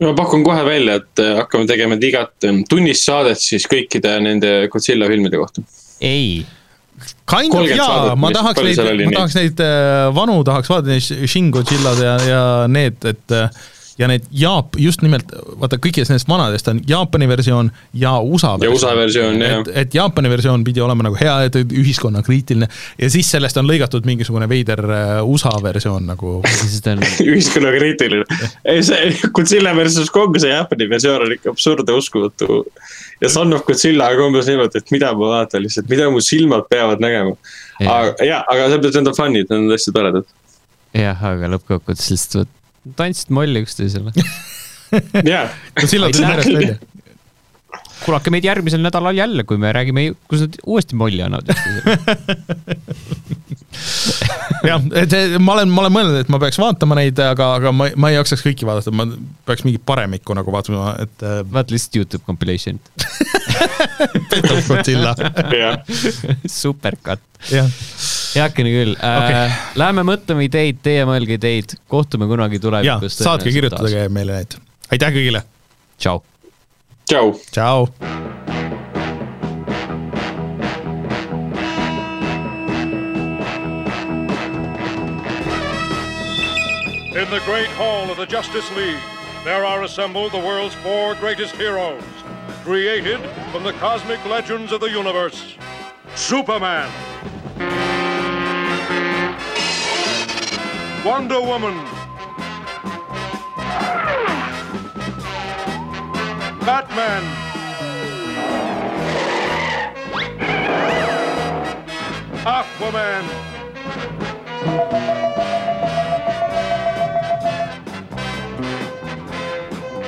ma 0.00 0.12
pakun 0.16 0.44
kohe 0.44 0.64
välja, 0.64 0.98
et 1.00 1.22
äh, 1.22 1.34
hakkame 1.40 1.66
tegema 1.68 1.96
igat 2.00 2.48
tunnist 2.68 3.06
saadet 3.08 3.40
siis 3.40 3.66
kõikide 3.70 4.18
nende 4.20 4.52
Godzilla 4.72 5.08
filmide 5.08 5.40
kohta. 5.40 5.62
ei, 6.00 6.44
Kind 7.26 7.54
of 7.54 7.64
30 7.66 7.78
jaa, 7.78 8.14
ma 8.14 8.30
tahaks 8.30 8.62
neid 8.62 8.78
ma 9.02 9.14
tahaks 9.16 9.34
neid 9.34 9.62
vanu 10.14 10.36
tahaks 10.46 10.70
vaadata, 10.70 10.94
neid 10.94 11.30
Shin 11.30 11.48
Godzillad 11.54 11.98
ja, 11.98 12.12
ja 12.22 12.42
need, 12.70 13.02
et 13.02 13.34
äh, 13.34 13.48
ja 13.98 14.08
need 14.10 14.26
Jaap-, 14.36 14.76
just 14.80 15.02
nimelt, 15.04 15.30
vaata 15.60 15.78
kõikidest 15.80 16.12
nendest 16.12 16.28
vanadest 16.28 16.68
on 16.68 16.80
Jaapani 16.88 17.28
versioon 17.28 17.70
ja 17.96 18.16
USA 18.20 18.54
ja 18.60 18.70
USA 18.72 18.92
versioon, 18.96 19.40
jah 19.40 19.62
et, 19.62 19.70
et 19.82 19.96
Jaapani 19.96 20.30
versioon 20.30 20.64
pidi 20.66 20.82
olema 20.84 21.06
nagu 21.06 21.16
hea, 21.20 21.36
et 21.48 21.56
ühiskonnakriitiline 21.64 22.68
ja 23.00 23.10
siis 23.12 23.30
sellest 23.32 23.56
on 23.60 23.68
lõigatud 23.68 24.06
mingisugune 24.08 24.48
veider 24.50 24.82
äh, 24.84 25.12
USA 25.24 25.54
versioon 25.62 26.08
nagu 26.10 26.36
ühiskonnakriitiline. 27.32 28.24
ei, 28.64 28.84
see 28.86 29.30
Godzilla 29.36 29.72
versus 29.76 30.12
Kong, 30.12 30.36
see 30.40 30.52
Jaapani 30.52 30.90
versioon 30.92 31.26
on 31.26 31.36
ikka 31.38 31.54
absurdne, 31.54 31.96
uskumatu. 31.96 32.64
ja 33.20 33.32
Son 33.32 33.54
of 33.56 33.64
Godzilla 33.68 34.10
on 34.12 34.26
umbes 34.28 34.50
niimoodi, 34.50 34.82
et 34.82 34.92
mida 34.92 35.12
ma 35.16 35.32
vaatan 35.38 35.64
lihtsalt, 35.64 35.88
mida 35.92 36.10
mu 36.12 36.20
silmad 36.24 36.68
peavad 36.70 37.00
nägema. 37.04 37.36
aga 37.80 38.28
jaa, 38.28 38.42
aga 38.52 38.68
mõttes 38.76 39.00
need 39.00 39.12
on 39.12 39.16
fännid, 39.16 39.48
need 39.48 39.64
on 39.64 39.72
hästi 39.72 39.96
toredad. 39.96 40.36
jah, 40.96 41.26
aga 41.32 41.50
lõppkokkuvõttes 41.56 42.12
lihtsalt 42.12 42.52
tantsid 42.98 43.32
molli 43.34 43.64
üksteisele. 43.66 44.10
Godzilla 45.80 46.06
tuli 46.14 46.28
järjest 46.28 46.54
välja. 46.54 46.76
kuulake 48.04 48.30
meid 48.30 48.44
järgmisel 48.46 48.82
nädalal 48.84 49.16
jälle, 49.16 49.42
kui 49.48 49.58
me 49.58 49.72
räägime, 49.74 50.00
kus 50.30 50.40
nad 50.44 50.52
uuesti 50.66 50.94
molli 50.98 51.22
annavad 51.26 51.46
üksteisele. 51.54 51.96
jah, 54.66 54.82
et 55.00 55.14
ma 55.42 55.56
olen, 55.56 55.70
ma 55.72 55.84
olen 55.84 55.94
mõelnud, 55.94 56.18
et 56.22 56.30
ma 56.32 56.40
peaks 56.42 56.58
vaatama 56.60 56.98
neid, 56.98 57.18
aga, 57.22 57.48
aga 57.60 57.72
ma, 57.74 57.88
ma 57.98 58.10
ei 58.12 58.18
jaksaks 58.18 58.44
kõiki 58.46 58.68
vaadata, 58.68 58.92
ma 58.94 59.06
peaks 59.48 59.64
mingit 59.66 59.84
paremikku 59.88 60.36
nagu 60.36 60.54
vaatama, 60.54 60.92
et 61.04 61.26
äh, 61.26 61.40
vaata 61.52 61.74
lihtsalt 61.74 62.00
Youtube 62.00 62.24
compilation. 62.26 62.80
Phantom 64.30 64.62
Godzilla, 64.68 65.14
jah, 65.62 65.80
super 66.50 66.98
cut. 67.02 67.22
jah. 67.52 67.70
Heakene 68.36 68.72
küll 68.74 68.94
Okei. 68.96 69.34
äh,. 69.34 69.58
Läheme 69.78 70.04
mõtleme 70.06 70.46
ideid, 70.46 70.80
teie 70.84 71.04
mõelge 71.08 71.38
ideid, 71.40 71.76
kohtume 71.92 72.28
kunagi 72.30 72.60
ja 72.60 72.66
tulevikus. 72.68 73.18
saatke, 73.18 73.52
kirjutage 73.52 74.08
meile 74.12 74.40
neid. 74.40 74.58
aitäh 74.92 75.12
kõigile, 75.14 75.42
tšau. 75.98 76.22
tšau. 77.08 77.34
tšau. 77.50 77.88
In 87.16 87.30
the 87.30 87.40
great 87.46 87.68
hall 87.78 88.10
of 88.10 88.18
the 88.18 88.26
Justice 88.26 88.70
League, 88.76 89.00
there 89.42 89.64
are 89.64 89.84
assembled 89.84 90.32
the 90.32 90.38
world's 90.38 90.74
four 90.74 91.14
greatest 91.14 91.56
heroes, 91.56 92.02
created 92.62 93.18
from 93.50 93.62
the 93.62 93.72
cosmic 93.80 94.22
legends 94.26 94.70
of 94.70 94.80
the 94.80 94.90
universe. 94.90 95.56
Superman. 96.14 96.90
Wonder 101.06 101.40
Woman. 101.40 101.76
Batman. 106.66 107.22
Aquaman. 112.44 113.24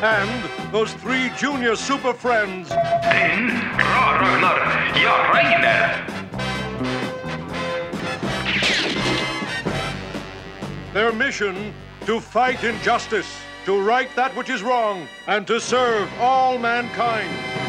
And 0.03 0.73
those 0.73 0.93
three 0.95 1.31
junior 1.39 1.77
super 1.77 2.13
friends, 2.13 2.71
Ra- 2.71 4.19
Ragnar 4.19 4.97
ja 5.01 5.31
Rainer. 5.33 6.18
Their 10.99 11.13
mission 11.13 11.73
to 12.07 12.19
fight 12.19 12.65
injustice, 12.65 13.33
to 13.65 13.81
right 13.81 14.09
that 14.17 14.35
which 14.35 14.51
is 14.51 14.65
wrong, 14.65 15.07
and 15.29 15.47
to 15.47 15.61
serve 15.61 16.13
all 16.19 16.59
mankind. 16.59 17.68